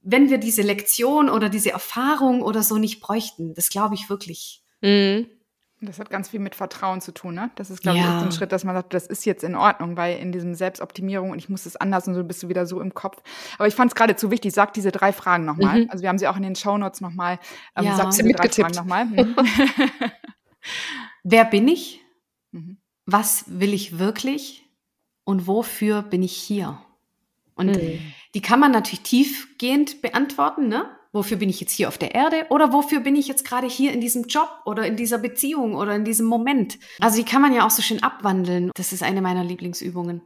wenn 0.00 0.30
wir 0.30 0.38
diese 0.38 0.62
Lektion 0.62 1.28
oder 1.28 1.50
diese 1.50 1.70
Erfahrung 1.70 2.40
oder 2.40 2.62
so 2.62 2.78
nicht 2.78 3.00
bräuchten. 3.00 3.52
Das 3.52 3.68
glaube 3.68 3.94
ich 3.94 4.08
wirklich. 4.08 4.62
Mhm. 4.80 5.26
Das 5.86 5.98
hat 5.98 6.10
ganz 6.10 6.28
viel 6.28 6.40
mit 6.40 6.54
Vertrauen 6.54 7.00
zu 7.00 7.12
tun, 7.12 7.34
ne? 7.34 7.50
Das 7.54 7.70
ist, 7.70 7.82
glaube 7.82 7.98
ja. 7.98 8.04
ich, 8.04 8.20
so 8.20 8.26
ein 8.26 8.32
Schritt, 8.32 8.52
dass 8.52 8.64
man 8.64 8.74
sagt, 8.74 8.94
das 8.94 9.06
ist 9.06 9.24
jetzt 9.24 9.44
in 9.44 9.54
Ordnung, 9.54 9.96
weil 9.96 10.18
in 10.18 10.32
diesem 10.32 10.54
Selbstoptimierung 10.54 11.30
und 11.30 11.38
ich 11.38 11.48
muss 11.48 11.66
es 11.66 11.76
anders 11.76 12.08
und 12.08 12.14
so 12.14 12.24
bist 12.24 12.42
du 12.42 12.48
wieder 12.48 12.66
so 12.66 12.80
im 12.80 12.94
Kopf. 12.94 13.22
Aber 13.58 13.68
ich 13.68 13.74
fand 13.74 13.90
es 13.90 13.94
gerade 13.94 14.16
zu 14.16 14.30
wichtig. 14.30 14.52
Sag 14.52 14.72
diese 14.72 14.92
drei 14.92 15.12
Fragen 15.12 15.44
nochmal. 15.44 15.82
Mhm. 15.82 15.90
Also 15.90 16.02
wir 16.02 16.08
haben 16.08 16.18
sie 16.18 16.28
auch 16.28 16.36
in 16.36 16.42
den 16.42 16.56
Shownotes 16.56 17.00
nochmal. 17.00 17.38
Ähm, 17.76 17.84
ja. 17.84 17.96
Sag 17.96 18.12
sie 18.12 18.22
mitgetippt. 18.22 18.74
nochmal. 18.74 19.06
Mhm. 19.14 19.36
Wer 21.24 21.44
bin 21.44 21.68
ich? 21.68 22.00
Mhm 22.52 22.78
was 23.06 23.44
will 23.46 23.74
ich 23.74 23.98
wirklich 23.98 24.68
und 25.24 25.46
wofür 25.46 26.02
bin 26.02 26.22
ich 26.22 26.36
hier? 26.36 26.80
Und 27.54 27.68
mhm. 27.68 28.00
die 28.34 28.42
kann 28.42 28.60
man 28.60 28.72
natürlich 28.72 29.02
tiefgehend 29.02 30.02
beantworten, 30.02 30.68
ne? 30.68 30.88
Wofür 31.14 31.36
bin 31.36 31.48
ich 31.48 31.60
jetzt 31.60 31.70
hier 31.70 31.86
auf 31.86 31.96
der 31.96 32.12
Erde 32.12 32.46
oder 32.50 32.72
wofür 32.72 32.98
bin 32.98 33.14
ich 33.14 33.28
jetzt 33.28 33.46
gerade 33.46 33.68
hier 33.68 33.92
in 33.92 34.00
diesem 34.00 34.24
Job 34.24 34.48
oder 34.64 34.84
in 34.84 34.96
dieser 34.96 35.18
Beziehung 35.18 35.76
oder 35.76 35.94
in 35.94 36.04
diesem 36.04 36.26
Moment? 36.26 36.76
Also 36.98 37.18
die 37.18 37.24
kann 37.24 37.40
man 37.40 37.54
ja 37.54 37.64
auch 37.64 37.70
so 37.70 37.82
schön 37.82 38.02
abwandeln. 38.02 38.72
Das 38.74 38.92
ist 38.92 39.04
eine 39.04 39.22
meiner 39.22 39.44
Lieblingsübungen. 39.44 40.22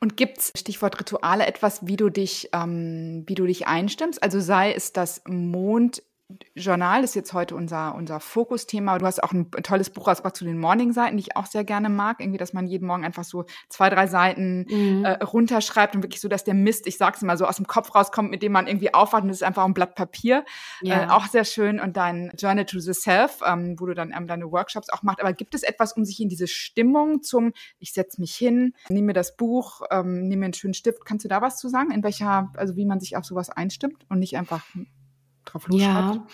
Und 0.00 0.16
gibt's 0.16 0.52
Stichwort 0.56 1.00
Rituale 1.00 1.44
etwas, 1.44 1.86
wie 1.86 1.96
du 1.96 2.08
dich, 2.08 2.50
ähm, 2.52 3.24
wie 3.26 3.34
du 3.34 3.46
dich 3.46 3.66
einstimmst? 3.66 4.22
Also 4.22 4.38
sei 4.38 4.72
es 4.72 4.92
das 4.92 5.22
Mond 5.26 6.02
Journal 6.54 7.04
ist 7.04 7.14
jetzt 7.14 7.32
heute 7.32 7.54
unser, 7.54 7.94
unser 7.94 8.20
Fokusthema. 8.20 8.98
Du 8.98 9.06
hast 9.06 9.22
auch 9.22 9.32
ein 9.32 9.50
tolles 9.50 9.88
Buch 9.88 10.08
rausgebracht 10.08 10.36
zu 10.36 10.44
den 10.44 10.58
Morning-Seiten, 10.58 11.16
die 11.16 11.22
ich 11.22 11.36
auch 11.36 11.46
sehr 11.46 11.64
gerne 11.64 11.88
mag. 11.88 12.20
Irgendwie, 12.20 12.36
dass 12.36 12.52
man 12.52 12.66
jeden 12.66 12.86
Morgen 12.86 13.04
einfach 13.04 13.24
so 13.24 13.46
zwei, 13.70 13.88
drei 13.88 14.06
Seiten 14.06 14.66
mhm. 14.68 15.04
äh, 15.06 15.22
runterschreibt 15.24 15.96
und 15.96 16.02
wirklich 16.02 16.20
so, 16.20 16.28
dass 16.28 16.44
der 16.44 16.52
Mist, 16.52 16.86
ich 16.86 16.98
sag's 16.98 17.22
immer, 17.22 17.38
so 17.38 17.46
aus 17.46 17.56
dem 17.56 17.66
Kopf 17.66 17.94
rauskommt, 17.94 18.30
mit 18.30 18.42
dem 18.42 18.52
man 18.52 18.66
irgendwie 18.66 18.92
aufwacht 18.92 19.22
und 19.22 19.28
das 19.28 19.38
ist 19.38 19.42
einfach 19.42 19.64
ein 19.64 19.72
Blatt 19.72 19.94
Papier. 19.94 20.44
Ja. 20.82 21.04
Äh, 21.04 21.08
auch 21.08 21.26
sehr 21.26 21.44
schön. 21.44 21.80
Und 21.80 21.96
dein 21.96 22.30
Journal 22.36 22.66
to 22.66 22.78
the 22.78 22.92
Self, 22.92 23.40
ähm, 23.46 23.76
wo 23.78 23.86
du 23.86 23.94
dann 23.94 24.12
ähm, 24.14 24.26
deine 24.26 24.52
Workshops 24.52 24.90
auch 24.90 25.02
machst. 25.02 25.20
Aber 25.20 25.32
gibt 25.32 25.54
es 25.54 25.62
etwas, 25.62 25.94
um 25.94 26.04
sich 26.04 26.20
in 26.20 26.28
diese 26.28 26.46
Stimmung 26.46 27.22
zum, 27.22 27.54
ich 27.78 27.94
setz 27.94 28.18
mich 28.18 28.34
hin, 28.34 28.74
nehme 28.90 29.06
mir 29.06 29.12
das 29.14 29.34
Buch, 29.36 29.80
ähm, 29.90 30.28
nehme 30.28 30.40
mir 30.40 30.44
einen 30.46 30.54
schönen 30.54 30.74
Stift. 30.74 31.06
Kannst 31.06 31.24
du 31.24 31.28
da 31.28 31.40
was 31.40 31.56
zu 31.56 31.70
sagen? 31.70 31.90
In 31.90 32.02
welcher, 32.02 32.52
also 32.54 32.76
wie 32.76 32.84
man 32.84 33.00
sich 33.00 33.16
auf 33.16 33.24
sowas 33.24 33.48
einstimmt 33.48 34.04
und 34.10 34.18
nicht 34.18 34.36
einfach 34.36 34.62
drauf 35.52 35.66
losschreibt? 35.68 36.14
Ja. 36.16 36.26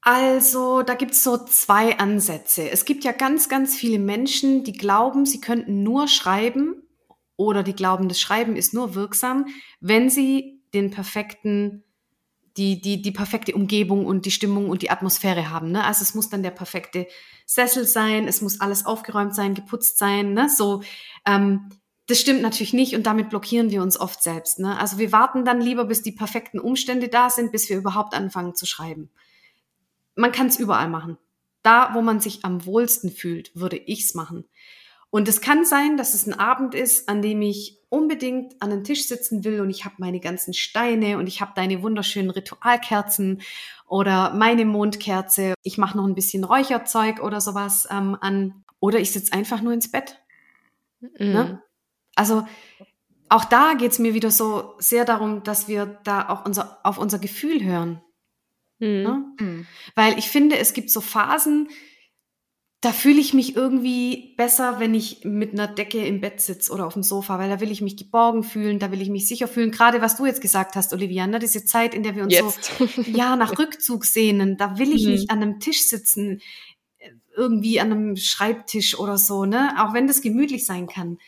Also, 0.00 0.82
da 0.82 0.94
gibt's 0.94 1.22
so 1.22 1.36
zwei 1.36 1.98
Ansätze. 1.98 2.70
Es 2.70 2.84
gibt 2.84 3.04
ja 3.04 3.12
ganz, 3.12 3.48
ganz 3.48 3.76
viele 3.76 3.98
Menschen, 3.98 4.64
die 4.64 4.72
glauben, 4.72 5.26
sie 5.26 5.40
könnten 5.40 5.82
nur 5.82 6.08
schreiben 6.08 6.82
oder 7.36 7.62
die 7.62 7.74
glauben, 7.74 8.08
das 8.08 8.20
Schreiben 8.20 8.56
ist 8.56 8.74
nur 8.74 8.94
wirksam, 8.94 9.46
wenn 9.80 10.08
sie 10.08 10.62
den 10.74 10.90
perfekten, 10.90 11.84
die, 12.56 12.80
die, 12.80 13.02
die 13.02 13.12
perfekte 13.12 13.54
Umgebung 13.54 14.06
und 14.06 14.26
die 14.26 14.30
Stimmung 14.30 14.70
und 14.70 14.82
die 14.82 14.90
Atmosphäre 14.90 15.50
haben. 15.50 15.70
Ne? 15.72 15.84
Also 15.84 16.02
es 16.02 16.14
muss 16.14 16.28
dann 16.28 16.42
der 16.42 16.50
perfekte 16.50 17.06
Sessel 17.46 17.86
sein, 17.86 18.26
es 18.26 18.40
muss 18.40 18.60
alles 18.60 18.86
aufgeräumt 18.86 19.34
sein, 19.34 19.54
geputzt 19.54 19.98
sein. 19.98 20.32
Ne? 20.32 20.48
So, 20.48 20.82
ähm, 21.26 21.68
das 22.08 22.18
stimmt 22.18 22.40
natürlich 22.40 22.72
nicht 22.72 22.94
und 22.94 23.06
damit 23.06 23.28
blockieren 23.28 23.70
wir 23.70 23.82
uns 23.82 24.00
oft 24.00 24.22
selbst. 24.22 24.58
Ne? 24.58 24.78
Also 24.80 24.96
wir 24.96 25.12
warten 25.12 25.44
dann 25.44 25.60
lieber, 25.60 25.84
bis 25.84 26.02
die 26.02 26.10
perfekten 26.10 26.58
Umstände 26.58 27.08
da 27.08 27.28
sind, 27.28 27.52
bis 27.52 27.68
wir 27.68 27.76
überhaupt 27.76 28.14
anfangen 28.14 28.54
zu 28.54 28.64
schreiben. 28.64 29.10
Man 30.14 30.32
kann 30.32 30.46
es 30.46 30.58
überall 30.58 30.88
machen. 30.88 31.18
Da, 31.62 31.90
wo 31.92 32.00
man 32.00 32.18
sich 32.18 32.46
am 32.46 32.64
wohlsten 32.64 33.10
fühlt, 33.10 33.54
würde 33.54 33.76
ich's 33.76 34.14
machen. 34.14 34.46
Und 35.10 35.28
es 35.28 35.42
kann 35.42 35.66
sein, 35.66 35.98
dass 35.98 36.14
es 36.14 36.26
ein 36.26 36.32
Abend 36.32 36.74
ist, 36.74 37.10
an 37.10 37.20
dem 37.20 37.42
ich 37.42 37.78
unbedingt 37.90 38.60
an 38.60 38.70
den 38.70 38.84
Tisch 38.84 39.06
sitzen 39.06 39.44
will 39.44 39.60
und 39.60 39.68
ich 39.68 39.84
habe 39.84 39.96
meine 39.98 40.20
ganzen 40.20 40.54
Steine 40.54 41.18
und 41.18 41.26
ich 41.26 41.42
habe 41.42 41.52
deine 41.54 41.82
wunderschönen 41.82 42.30
Ritualkerzen 42.30 43.42
oder 43.86 44.32
meine 44.32 44.64
Mondkerze. 44.64 45.54
Ich 45.62 45.76
mache 45.76 45.96
noch 45.96 46.06
ein 46.06 46.14
bisschen 46.14 46.44
Räucherzeug 46.44 47.22
oder 47.22 47.42
sowas 47.42 47.86
ähm, 47.90 48.16
an. 48.18 48.64
Oder 48.80 48.98
ich 48.98 49.12
sitze 49.12 49.32
einfach 49.32 49.60
nur 49.60 49.72
ins 49.72 49.90
Bett. 49.90 50.18
Ne? 51.00 51.10
Mhm. 51.18 51.32
Ne? 51.32 51.62
Also 52.18 52.46
auch 53.28 53.44
da 53.44 53.74
geht 53.74 53.92
es 53.92 53.98
mir 53.98 54.14
wieder 54.14 54.30
so 54.30 54.74
sehr 54.78 55.04
darum, 55.04 55.42
dass 55.44 55.68
wir 55.68 56.00
da 56.04 56.28
auch 56.28 56.44
unser, 56.44 56.78
auf 56.82 56.98
unser 56.98 57.18
Gefühl 57.18 57.64
hören. 57.64 58.02
Mhm. 58.78 59.02
Ne? 59.02 59.24
Mhm. 59.40 59.66
Weil 59.94 60.18
ich 60.18 60.28
finde, 60.28 60.58
es 60.58 60.72
gibt 60.72 60.90
so 60.90 61.00
Phasen, 61.00 61.68
da 62.80 62.92
fühle 62.92 63.20
ich 63.20 63.34
mich 63.34 63.56
irgendwie 63.56 64.34
besser, 64.36 64.78
wenn 64.78 64.94
ich 64.94 65.24
mit 65.24 65.52
einer 65.52 65.66
Decke 65.66 66.04
im 66.06 66.20
Bett 66.20 66.40
sitze 66.40 66.72
oder 66.72 66.86
auf 66.86 66.94
dem 66.94 67.02
Sofa, 67.02 67.38
weil 67.38 67.50
da 67.50 67.60
will 67.60 67.72
ich 67.72 67.82
mich 67.82 67.96
geborgen 67.96 68.44
fühlen, 68.44 68.78
da 68.78 68.92
will 68.92 69.02
ich 69.02 69.10
mich 69.10 69.26
sicher 69.26 69.48
fühlen. 69.48 69.72
Gerade 69.72 70.00
was 70.00 70.16
du 70.16 70.26
jetzt 70.26 70.40
gesagt 70.40 70.76
hast, 70.76 70.92
Olivia, 70.92 71.26
ne? 71.26 71.40
diese 71.40 71.64
Zeit, 71.64 71.92
in 71.92 72.04
der 72.04 72.14
wir 72.14 72.22
uns 72.22 72.34
jetzt. 72.34 72.72
so 72.78 72.84
ja 73.06 73.34
nach 73.34 73.58
Rückzug 73.58 74.04
sehnen, 74.04 74.56
da 74.56 74.78
will 74.78 74.92
ich 74.92 75.04
mhm. 75.04 75.12
nicht 75.12 75.30
an 75.30 75.42
einem 75.42 75.60
Tisch 75.60 75.88
sitzen, 75.88 76.40
irgendwie 77.36 77.80
an 77.80 77.92
einem 77.92 78.16
Schreibtisch 78.16 78.98
oder 78.98 79.18
so, 79.18 79.44
ne? 79.44 79.74
Auch 79.78 79.92
wenn 79.94 80.06
das 80.08 80.22
gemütlich 80.22 80.66
sein 80.66 80.86
kann. 80.86 81.18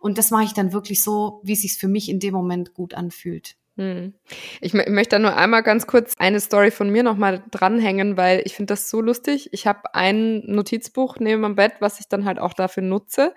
Und 0.00 0.18
das 0.18 0.30
mache 0.30 0.44
ich 0.44 0.54
dann 0.54 0.72
wirklich 0.72 1.02
so, 1.02 1.40
wie 1.44 1.52
es 1.52 1.62
sich 1.62 1.76
für 1.76 1.88
mich 1.88 2.08
in 2.08 2.18
dem 2.18 2.34
Moment 2.34 2.74
gut 2.74 2.94
anfühlt. 2.94 3.56
Hm. 3.76 4.14
Ich 4.60 4.74
möchte 4.74 5.16
da 5.16 5.18
nur 5.18 5.36
einmal 5.36 5.62
ganz 5.62 5.86
kurz 5.86 6.14
eine 6.18 6.40
Story 6.40 6.70
von 6.70 6.90
mir 6.90 7.02
nochmal 7.02 7.44
dranhängen, 7.50 8.16
weil 8.16 8.42
ich 8.44 8.56
finde 8.56 8.72
das 8.72 8.90
so 8.90 9.00
lustig. 9.00 9.50
Ich 9.52 9.66
habe 9.66 9.94
ein 9.94 10.42
Notizbuch 10.46 11.18
neben 11.18 11.42
meinem 11.42 11.54
Bett, 11.54 11.74
was 11.80 12.00
ich 12.00 12.08
dann 12.08 12.24
halt 12.24 12.38
auch 12.38 12.54
dafür 12.54 12.82
nutze. 12.82 13.34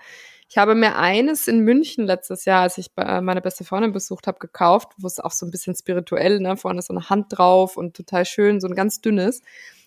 Ich 0.50 0.58
habe 0.58 0.76
mir 0.76 0.98
eines 0.98 1.48
in 1.48 1.60
München 1.60 2.06
letztes 2.06 2.46
Jahr, 2.46 2.62
als 2.62 2.78
ich 2.78 2.92
meine 2.96 3.42
beste 3.42 3.64
Freundin 3.64 3.92
besucht 3.92 4.28
habe, 4.28 4.40
gekauft, 4.40 4.92
wo 4.98 5.08
es 5.08 5.20
auch 5.20 5.32
so 5.32 5.46
ein 5.46 5.52
bisschen 5.52 5.76
spirituell, 5.76 6.40
ne, 6.40 6.58
vorne 6.58 6.82
so 6.82 6.94
eine 6.94 7.10
Hand 7.10 7.28
drauf 7.30 7.76
und 7.76 7.96
total 7.96 8.26
schön, 8.26 8.62
so 8.62 8.68
ein 8.68 8.76
ganz 8.76 9.02
dünnes. 9.02 9.42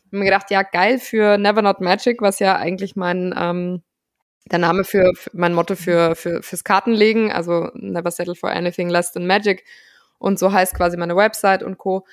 Habe 0.07 0.19
mir 0.19 0.25
gedacht, 0.25 0.51
ja, 0.51 0.63
geil 0.63 0.99
für 0.99 1.39
Never 1.39 1.63
Not 1.63 1.81
Magic, 1.81 2.21
was 2.21 2.39
ja 2.39 2.57
eigentlich 2.57 2.97
mein 2.97 3.35
ähm, 3.37 3.83
der 4.51 4.59
Name 4.59 4.85
für, 4.85 5.13
für 5.15 5.31
mein 5.33 5.55
Motto 5.55 5.75
für, 5.75 6.15
für 6.15 6.43
fürs 6.43 6.65
Kartenlegen, 6.65 7.33
also 7.33 7.71
Never 7.75 8.11
Settle 8.11 8.35
for 8.35 8.51
Anything 8.51 8.89
Less 8.89 9.13
Than 9.13 9.27
Magic. 9.27 9.65
Und 10.19 10.39
so 10.39 10.53
heißt 10.53 10.75
quasi 10.75 10.97
meine 10.97 11.17
Website 11.17 11.63
und 11.63 11.79
Co. 11.79 12.07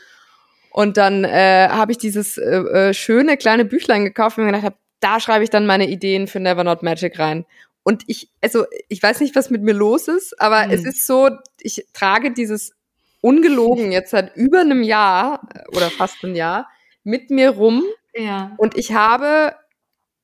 Und 0.72 0.98
dann 0.98 1.24
äh, 1.24 1.70
habe 1.70 1.92
ich 1.92 1.98
dieses 2.00 2.38
äh, 2.38 2.58
äh, 2.58 2.94
schöne 2.94 3.38
kleine 3.38 3.64
Büchlein 3.64 4.04
gekauft 4.04 4.38
und 4.38 4.46
mir 4.46 4.52
gedacht, 4.52 4.66
hab, 4.66 4.78
da 5.00 5.20
schreibe 5.20 5.44
ich 5.44 5.50
dann 5.50 5.68
meine 5.68 5.88
Ideen 5.88 6.28
für 6.28 6.40
Never 6.40 6.64
Not 6.64 6.82
Magic 6.82 7.20
rein. 7.20 7.46
Und 7.84 8.04
ich, 8.08 8.30
also 8.42 8.66
ich 8.88 9.04
weiß 9.04 9.20
nicht, 9.20 9.36
was 9.36 9.50
mit 9.50 9.62
mir 9.62 9.74
los 9.74 10.08
ist, 10.08 10.40
aber 10.42 10.66
mhm. 10.66 10.74
es 10.74 10.86
ist 10.86 11.06
so, 11.06 11.30
ich 11.62 11.86
trage 11.94 12.32
dieses 12.32 12.74
ungelogen 13.22 13.92
jetzt 13.92 14.12
seit 14.12 14.36
über 14.36 14.62
einem 14.62 14.84
Jahr 14.84 15.42
äh, 15.54 15.76
oder 15.76 15.90
fast 15.92 16.24
einem 16.24 16.36
Jahr 16.36 16.68
mit 17.04 17.30
mir 17.30 17.52
rum. 17.52 17.84
Ja. 18.16 18.54
Und 18.58 18.76
ich 18.76 18.94
habe 18.94 19.54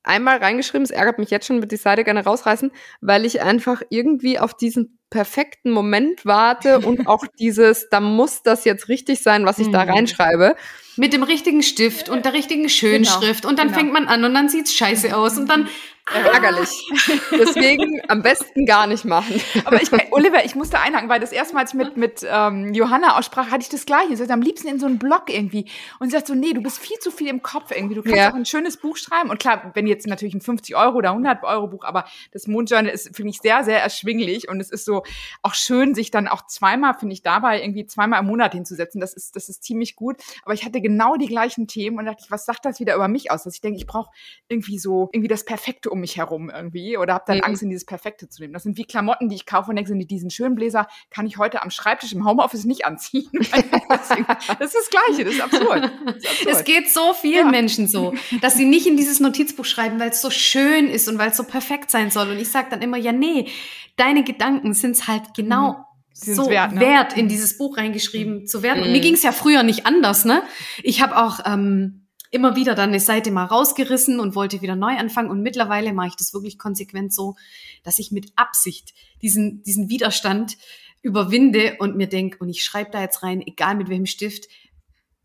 einmal 0.02 0.38
reingeschrieben, 0.38 0.82
es 0.82 0.90
ärgert 0.90 1.18
mich 1.18 1.30
jetzt 1.30 1.46
schon, 1.46 1.60
wird 1.60 1.72
die 1.72 1.76
Seite 1.76 2.04
gerne 2.04 2.24
rausreißen, 2.24 2.72
weil 3.00 3.24
ich 3.24 3.42
einfach 3.42 3.82
irgendwie 3.90 4.38
auf 4.38 4.54
diesen 4.54 4.98
perfekten 5.10 5.70
Moment 5.72 6.24
warte 6.24 6.80
und 6.80 7.06
auch 7.06 7.24
dieses, 7.38 7.88
da 7.90 8.00
muss 8.00 8.42
das 8.42 8.64
jetzt 8.64 8.88
richtig 8.88 9.22
sein, 9.22 9.44
was 9.44 9.58
ich 9.58 9.68
mhm. 9.68 9.72
da 9.72 9.82
reinschreibe. 9.82 10.56
Mit 10.96 11.12
dem 11.12 11.22
richtigen 11.22 11.62
Stift 11.62 12.08
und 12.08 12.24
der 12.24 12.32
richtigen 12.32 12.68
Schönschrift 12.68 13.42
genau, 13.42 13.50
und 13.50 13.58
dann 13.58 13.68
genau. 13.68 13.78
fängt 13.78 13.92
man 13.92 14.06
an 14.06 14.24
und 14.24 14.34
dann 14.34 14.48
sieht's 14.48 14.74
scheiße 14.74 15.16
aus 15.16 15.38
und 15.38 15.48
dann 15.48 15.68
ärgerlich. 16.14 16.88
Deswegen 17.32 18.00
am 18.08 18.22
besten 18.22 18.66
gar 18.66 18.86
nicht 18.86 19.04
machen. 19.04 19.40
Aber 19.64 19.80
ich, 19.82 19.90
Oliver, 20.10 20.44
ich 20.44 20.54
musste 20.54 20.78
einhaken, 20.78 21.08
weil 21.08 21.20
das 21.20 21.32
erste 21.32 21.54
Mal, 21.54 21.60
als 21.62 21.72
ich 21.72 21.78
mit, 21.78 21.96
mit 21.96 22.26
ähm, 22.28 22.74
Johanna 22.74 23.18
aussprach, 23.18 23.50
hatte 23.50 23.62
ich 23.62 23.68
das 23.68 23.86
Gleiche. 23.86 24.10
Sie 24.10 24.16
sagt, 24.16 24.30
am 24.30 24.42
liebsten 24.42 24.68
in 24.68 24.78
so 24.78 24.86
einen 24.86 24.98
Blog 24.98 25.24
irgendwie. 25.28 25.66
Und 25.98 26.08
sie 26.08 26.16
sagt 26.16 26.26
so, 26.26 26.34
nee, 26.34 26.52
du 26.52 26.62
bist 26.62 26.78
viel 26.78 26.98
zu 26.98 27.10
viel 27.10 27.28
im 27.28 27.42
Kopf 27.42 27.70
irgendwie. 27.70 27.94
Du 27.94 28.02
kannst 28.02 28.16
ja. 28.16 28.30
auch 28.30 28.34
ein 28.34 28.46
schönes 28.46 28.76
Buch 28.76 28.96
schreiben. 28.96 29.30
Und 29.30 29.38
klar, 29.38 29.70
wenn 29.74 29.86
jetzt 29.86 30.06
natürlich 30.06 30.34
ein 30.34 30.40
50 30.40 30.76
Euro 30.76 30.98
oder 30.98 31.10
100 31.10 31.44
Euro 31.44 31.68
Buch, 31.68 31.84
aber 31.84 32.04
das 32.32 32.46
Mondjournal 32.46 32.92
ist, 32.92 33.14
finde 33.14 33.30
ich, 33.30 33.38
sehr, 33.38 33.64
sehr 33.64 33.80
erschwinglich. 33.80 34.48
Und 34.48 34.60
es 34.60 34.70
ist 34.70 34.84
so 34.84 35.02
auch 35.42 35.54
schön, 35.54 35.94
sich 35.94 36.10
dann 36.10 36.28
auch 36.28 36.46
zweimal, 36.46 36.94
finde 36.94 37.14
ich, 37.14 37.22
dabei 37.22 37.62
irgendwie 37.62 37.86
zweimal 37.86 38.20
im 38.20 38.26
Monat 38.26 38.52
hinzusetzen. 38.52 39.00
Das 39.00 39.14
ist, 39.14 39.36
das 39.36 39.48
ist 39.48 39.62
ziemlich 39.62 39.96
gut. 39.96 40.16
Aber 40.44 40.54
ich 40.54 40.64
hatte 40.64 40.80
genau 40.80 41.16
die 41.16 41.28
gleichen 41.28 41.66
Themen 41.66 41.98
und 41.98 42.06
dachte 42.06 42.22
ich, 42.24 42.30
was 42.30 42.44
sagt 42.44 42.64
das 42.64 42.80
wieder 42.80 42.94
über 42.94 43.08
mich 43.08 43.30
aus? 43.30 43.44
Dass 43.44 43.54
ich 43.54 43.60
denke, 43.60 43.78
ich 43.78 43.86
brauche 43.86 44.10
irgendwie 44.48 44.78
so, 44.78 45.08
irgendwie 45.12 45.28
das 45.28 45.44
Perfekte 45.44 45.90
um 45.90 45.99
mich 46.00 46.16
herum 46.16 46.50
irgendwie 46.50 46.96
oder 46.96 47.14
habe 47.14 47.24
dann 47.26 47.38
mhm. 47.38 47.44
Angst, 47.44 47.62
in 47.62 47.70
dieses 47.70 47.84
Perfekte 47.84 48.28
zu 48.28 48.42
nehmen. 48.42 48.52
Das 48.52 48.62
sind 48.62 48.76
wie 48.76 48.84
Klamotten, 48.84 49.28
die 49.28 49.36
ich 49.36 49.46
kaufe 49.46 49.70
und 49.70 49.76
denke, 49.76 49.94
diesen 50.06 50.30
schönen 50.30 50.54
Bläser 50.54 50.88
kann 51.10 51.26
ich 51.26 51.38
heute 51.38 51.62
am 51.62 51.70
Schreibtisch 51.70 52.12
im 52.12 52.26
Homeoffice 52.26 52.64
nicht 52.64 52.84
anziehen. 52.84 53.28
das 53.32 53.50
ist 53.50 54.74
das 54.74 54.90
Gleiche, 54.90 55.24
das 55.24 55.34
ist 55.34 55.40
absurd. 55.40 55.82
Das 56.06 56.16
ist 56.16 56.26
absurd. 56.26 56.54
Es 56.54 56.64
geht 56.64 56.90
so 56.90 57.14
vielen 57.14 57.46
ja. 57.46 57.50
Menschen 57.50 57.86
so, 57.86 58.14
dass 58.40 58.54
sie 58.54 58.64
nicht 58.64 58.86
in 58.86 58.96
dieses 58.96 59.20
Notizbuch 59.20 59.64
schreiben, 59.64 60.00
weil 60.00 60.10
es 60.10 60.20
so 60.20 60.30
schön 60.30 60.88
ist 60.88 61.08
und 61.08 61.18
weil 61.18 61.30
es 61.30 61.36
so 61.36 61.44
perfekt 61.44 61.90
sein 61.90 62.10
soll. 62.10 62.30
Und 62.30 62.38
ich 62.38 62.50
sage 62.50 62.68
dann 62.70 62.82
immer, 62.82 62.96
ja, 62.96 63.12
nee, 63.12 63.48
deine 63.96 64.24
Gedanken 64.24 64.74
sind 64.74 64.92
es 64.92 65.06
halt 65.08 65.34
genau. 65.34 65.72
Mhm 65.72 65.84
so 66.12 66.50
wert, 66.50 66.72
ne? 66.72 66.80
wert, 66.80 67.16
in 67.16 67.28
dieses 67.28 67.56
Buch 67.56 67.76
reingeschrieben 67.76 68.46
zu 68.46 68.62
werden. 68.62 68.80
Mhm. 68.80 68.86
Und 68.86 68.92
mir 68.92 69.00
ging 69.00 69.14
es 69.14 69.22
ja 69.22 69.32
früher 69.32 69.62
nicht 69.62 69.86
anders, 69.86 70.24
ne? 70.24 70.42
Ich 70.82 71.00
habe 71.00 71.16
auch 71.16 71.40
ähm, 71.46 72.08
immer 72.30 72.56
wieder 72.56 72.74
dann 72.74 72.90
eine 72.90 73.00
Seite 73.00 73.30
mal 73.30 73.44
rausgerissen 73.44 74.20
und 74.20 74.34
wollte 74.34 74.62
wieder 74.62 74.76
neu 74.76 74.96
anfangen. 74.96 75.30
Und 75.30 75.42
mittlerweile 75.42 75.92
mache 75.92 76.08
ich 76.08 76.16
das 76.16 76.32
wirklich 76.32 76.58
konsequent 76.58 77.12
so, 77.12 77.36
dass 77.82 77.98
ich 77.98 78.12
mit 78.12 78.32
Absicht 78.36 78.94
diesen, 79.20 79.62
diesen 79.62 79.88
Widerstand 79.88 80.56
überwinde 81.02 81.76
und 81.78 81.96
mir 81.96 82.08
denke, 82.08 82.38
und 82.38 82.48
ich 82.48 82.62
schreibe 82.62 82.90
da 82.90 83.00
jetzt 83.00 83.22
rein, 83.22 83.42
egal 83.44 83.74
mit 83.74 83.88
welchem 83.88 84.06
Stift, 84.06 84.48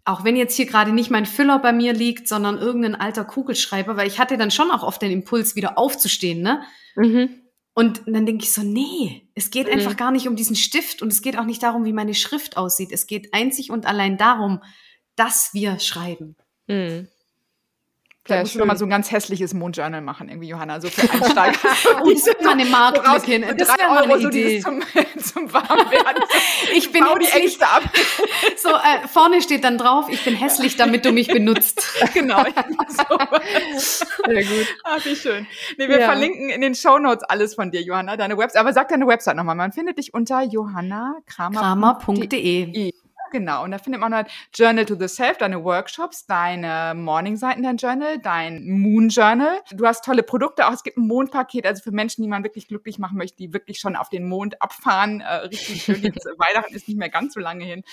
auch 0.05 0.23
wenn 0.23 0.35
jetzt 0.35 0.55
hier 0.55 0.67
gerade 0.67 0.91
nicht 0.91 1.09
mein 1.09 1.25
Füller 1.25 1.59
bei 1.59 1.73
mir 1.73 1.93
liegt, 1.93 2.27
sondern 2.27 2.59
irgendein 2.59 2.95
alter 2.95 3.25
Kugelschreiber, 3.25 3.97
weil 3.97 4.07
ich 4.07 4.19
hatte 4.19 4.37
dann 4.37 4.51
schon 4.51 4.71
auch 4.71 4.83
oft 4.83 5.01
den 5.01 5.11
Impuls, 5.11 5.55
wieder 5.55 5.77
aufzustehen, 5.77 6.41
ne? 6.41 6.61
Mhm. 6.95 7.41
Und 7.77 8.03
dann 8.05 8.25
denke 8.25 8.45
ich 8.45 8.53
so, 8.53 8.61
nee, 8.63 9.27
es 9.35 9.51
geht 9.51 9.67
mhm. 9.67 9.73
einfach 9.73 9.97
gar 9.97 10.11
nicht 10.11 10.29
um 10.29 10.37
diesen 10.37 10.55
Stift 10.55 11.01
und 11.01 11.11
es 11.11 11.21
geht 11.21 11.37
auch 11.37 11.43
nicht 11.43 11.61
darum, 11.61 11.83
wie 11.83 11.91
meine 11.91 12.13
Schrift 12.13 12.55
aussieht. 12.55 12.91
Es 12.93 13.05
geht 13.05 13.33
einzig 13.33 13.69
und 13.69 13.85
allein 13.85 14.17
darum, 14.17 14.61
dass 15.17 15.53
wir 15.53 15.79
schreiben. 15.79 16.37
Mhm. 16.67 17.07
Vielleicht 18.25 18.41
musst 18.41 18.55
du 18.55 18.59
noch 18.59 18.65
mal 18.65 18.75
so 18.75 18.85
ein 18.85 18.89
ganz 18.89 19.11
hässliches 19.11 19.53
Mondjournal 19.53 20.01
machen, 20.01 20.29
irgendwie, 20.29 20.47
Johanna, 20.47 20.81
so 20.81 20.89
für 20.89 21.07
Einsteiger. 21.11 21.59
und 22.03 22.19
so 22.19 22.31
mal 22.43 22.53
eine 22.53 22.65
Marke 22.65 23.03
hin. 23.23 23.45
Das 23.55 23.67
wäre 23.67 23.89
mal 23.89 24.11
eine 24.11 24.17
Idee. 24.17 24.61
So 24.61 24.69
zum, 24.69 24.81
zum 25.21 25.53
Warmwerden. 25.53 26.23
ich 26.75 26.91
bin 26.91 27.03
Bau 27.03 27.19
die 27.19 27.27
Ängste 27.27 27.67
ab. 27.67 27.83
so, 28.57 28.69
äh, 28.69 29.07
vorne 29.07 29.43
steht 29.43 29.63
dann 29.63 29.77
drauf, 29.77 30.07
ich 30.09 30.25
bin 30.25 30.33
hässlich, 30.33 30.75
damit 30.75 31.05
du 31.05 31.11
mich 31.11 31.27
benutzt. 31.27 31.87
genau. 32.15 32.43
So. 32.87 33.03
Sehr 34.25 34.43
gut. 34.43 34.75
Ach, 34.83 35.05
wie 35.05 35.15
schön. 35.15 35.45
Nee, 35.77 35.87
wir 35.87 35.99
ja. 35.99 36.07
verlinken 36.07 36.49
in 36.49 36.61
den 36.61 36.73
Show 36.73 36.97
Notes 36.97 37.23
alles 37.23 37.53
von 37.53 37.69
dir, 37.69 37.83
Johanna, 37.83 38.17
deine 38.17 38.39
Website. 38.39 38.59
Aber 38.59 38.73
sag 38.73 38.89
deine 38.89 39.05
Website 39.05 39.35
nochmal. 39.35 39.53
Man 39.53 39.71
findet 39.71 39.99
dich 39.99 40.15
unter 40.15 40.41
johannakramer.de. 40.41 42.91
genau. 43.31 43.63
Und 43.63 43.71
da 43.71 43.77
findet 43.77 44.01
man 44.01 44.13
halt 44.13 44.27
Journal 44.53 44.85
to 44.85 44.95
the 44.95 45.07
Self, 45.07 45.37
deine 45.37 45.63
Workshops, 45.63 46.25
deine 46.25 46.93
Morning-Seiten, 46.95 47.63
dein 47.63 47.77
Journal, 47.77 48.19
dein 48.19 48.65
Moon 48.67 49.09
Journal. 49.09 49.61
Du 49.71 49.85
hast 49.85 50.03
tolle 50.03 50.23
Produkte 50.23 50.67
auch. 50.67 50.73
Es 50.73 50.83
gibt 50.83 50.97
ein 50.97 51.07
Mondpaket, 51.07 51.65
also 51.65 51.83
für 51.83 51.91
Menschen, 51.91 52.21
die 52.21 52.27
man 52.27 52.43
wirklich 52.43 52.67
glücklich 52.67 52.99
machen 52.99 53.17
möchte, 53.17 53.37
die 53.37 53.53
wirklich 53.53 53.79
schon 53.79 53.95
auf 53.95 54.09
den 54.09 54.27
Mond 54.27 54.61
abfahren. 54.61 55.21
Äh, 55.21 55.35
richtig 55.47 55.83
schön. 55.83 56.01
Jetzt, 56.01 56.25
Weihnachten 56.25 56.73
ist 56.73 56.87
nicht 56.87 56.97
mehr 56.97 57.09
ganz 57.09 57.33
so 57.33 57.39
lange 57.39 57.65
hin. 57.65 57.83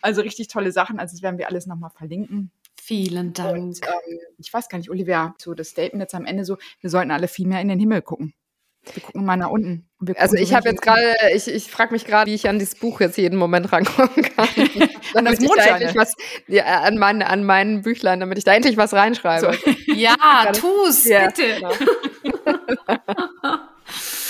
Also 0.00 0.22
richtig 0.22 0.48
tolle 0.48 0.72
Sachen. 0.72 0.98
Also 0.98 1.14
das 1.14 1.22
werden 1.22 1.38
wir 1.38 1.48
alles 1.48 1.66
nochmal 1.66 1.90
verlinken. 1.90 2.50
Vielen 2.80 3.32
Dank. 3.32 3.58
Und, 3.58 3.80
ähm, 3.86 4.18
ich 4.38 4.52
weiß 4.52 4.68
gar 4.68 4.78
nicht, 4.78 4.90
Olivia, 4.90 5.34
so 5.38 5.54
das 5.54 5.68
Statement 5.68 6.00
jetzt 6.02 6.14
am 6.14 6.24
Ende 6.24 6.44
so, 6.44 6.56
wir 6.80 6.90
sollten 6.90 7.10
alle 7.10 7.28
viel 7.28 7.46
mehr 7.46 7.60
in 7.60 7.68
den 7.68 7.78
Himmel 7.78 8.02
gucken. 8.02 8.32
Wir 8.92 9.02
gucken 9.02 9.24
mal 9.24 9.36
nach 9.36 9.50
unten. 9.50 9.86
Also 10.16 10.36
ich 10.36 10.54
habe 10.54 10.70
jetzt 10.70 10.80
gerade, 10.80 11.14
ich, 11.34 11.46
ich 11.46 11.70
frage 11.70 11.92
mich 11.92 12.06
gerade, 12.06 12.30
wie 12.30 12.34
ich 12.34 12.48
an 12.48 12.58
dieses 12.58 12.74
Buch 12.74 13.00
jetzt 13.00 13.18
jeden 13.18 13.38
Moment 13.38 13.70
rankommen 13.70 14.22
kann. 14.22 14.48
an 15.14 15.26
das 15.26 15.40
Mondschein. 15.40 15.94
Was, 15.94 16.14
ja, 16.48 16.64
an, 16.64 16.96
mein, 16.96 17.22
an 17.22 17.44
meinen 17.44 17.82
Büchlein, 17.82 18.20
damit 18.20 18.38
ich 18.38 18.44
da 18.44 18.54
endlich 18.54 18.78
was 18.78 18.94
reinschreibe. 18.94 19.52
So. 19.52 19.92
Ja, 19.92 20.16
tu's, 20.52 21.04
ja. 21.04 21.26
bitte. 21.26 21.60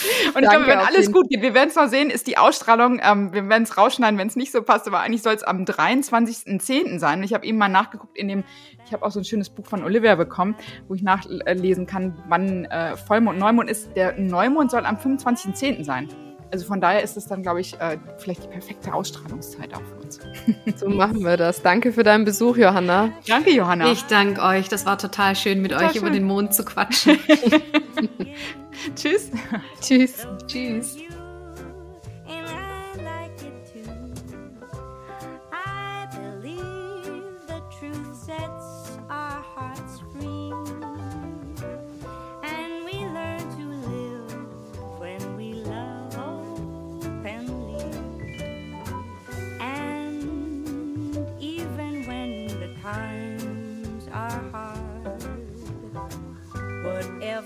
Und 0.34 0.42
ich 0.42 0.48
glaube, 0.48 0.66
wenn 0.66 0.78
alles 0.78 1.12
gut 1.12 1.28
geht, 1.28 1.42
wir 1.42 1.54
werden 1.54 1.70
es 1.70 1.76
noch 1.76 1.88
sehen, 1.88 2.10
ist 2.10 2.26
die 2.26 2.38
Ausstrahlung, 2.38 3.00
ähm, 3.02 3.32
wir 3.32 3.48
werden 3.48 3.64
es 3.64 3.76
rausschneiden, 3.76 4.18
wenn 4.18 4.28
es 4.28 4.36
nicht 4.36 4.52
so 4.52 4.62
passt, 4.62 4.86
aber 4.86 5.00
eigentlich 5.00 5.22
soll 5.22 5.34
es 5.34 5.42
am 5.42 5.64
23.10. 5.64 6.98
sein. 6.98 7.18
Und 7.18 7.24
ich 7.24 7.34
habe 7.34 7.46
eben 7.46 7.58
mal 7.58 7.68
nachgeguckt 7.68 8.16
in 8.16 8.28
dem, 8.28 8.44
ich 8.84 8.92
habe 8.92 9.04
auch 9.04 9.10
so 9.10 9.20
ein 9.20 9.24
schönes 9.24 9.50
Buch 9.50 9.66
von 9.66 9.84
Olivia 9.84 10.14
bekommen, 10.14 10.56
wo 10.88 10.94
ich 10.94 11.02
nachlesen 11.02 11.86
kann, 11.86 12.16
wann 12.28 12.64
äh, 12.66 12.96
Vollmond, 12.96 13.38
Neumond 13.38 13.70
ist. 13.70 13.94
Der 13.96 14.18
Neumond 14.18 14.70
soll 14.70 14.86
am 14.86 14.96
25.10. 14.96 15.84
sein. 15.84 16.08
Also 16.52 16.66
von 16.66 16.80
daher 16.80 17.02
ist 17.02 17.16
es 17.16 17.26
dann, 17.26 17.42
glaube 17.42 17.60
ich, 17.60 17.74
äh, 17.80 17.96
vielleicht 18.18 18.44
die 18.44 18.48
perfekte 18.48 18.92
Ausstrahlungszeit 18.92 19.72
auch 19.74 19.82
für 19.82 20.04
uns. 20.04 20.20
So 20.76 20.88
machen 20.88 21.22
wir 21.24 21.36
das. 21.36 21.62
Danke 21.62 21.92
für 21.92 22.02
deinen 22.02 22.24
Besuch, 22.24 22.56
Johanna. 22.56 23.12
Danke, 23.26 23.50
Johanna. 23.50 23.92
Ich 23.92 24.02
danke 24.04 24.42
euch. 24.42 24.68
Das 24.68 24.86
war 24.86 24.98
total 24.98 25.36
schön, 25.36 25.62
mit 25.62 25.72
total 25.72 25.86
euch 25.86 25.92
schön. 25.92 26.02
über 26.02 26.10
den 26.10 26.24
Mond 26.24 26.54
zu 26.54 26.64
quatschen. 26.64 27.18
Tschüss. 28.96 29.30
Tschüss. 29.80 30.26
Tschüss. 30.46 30.96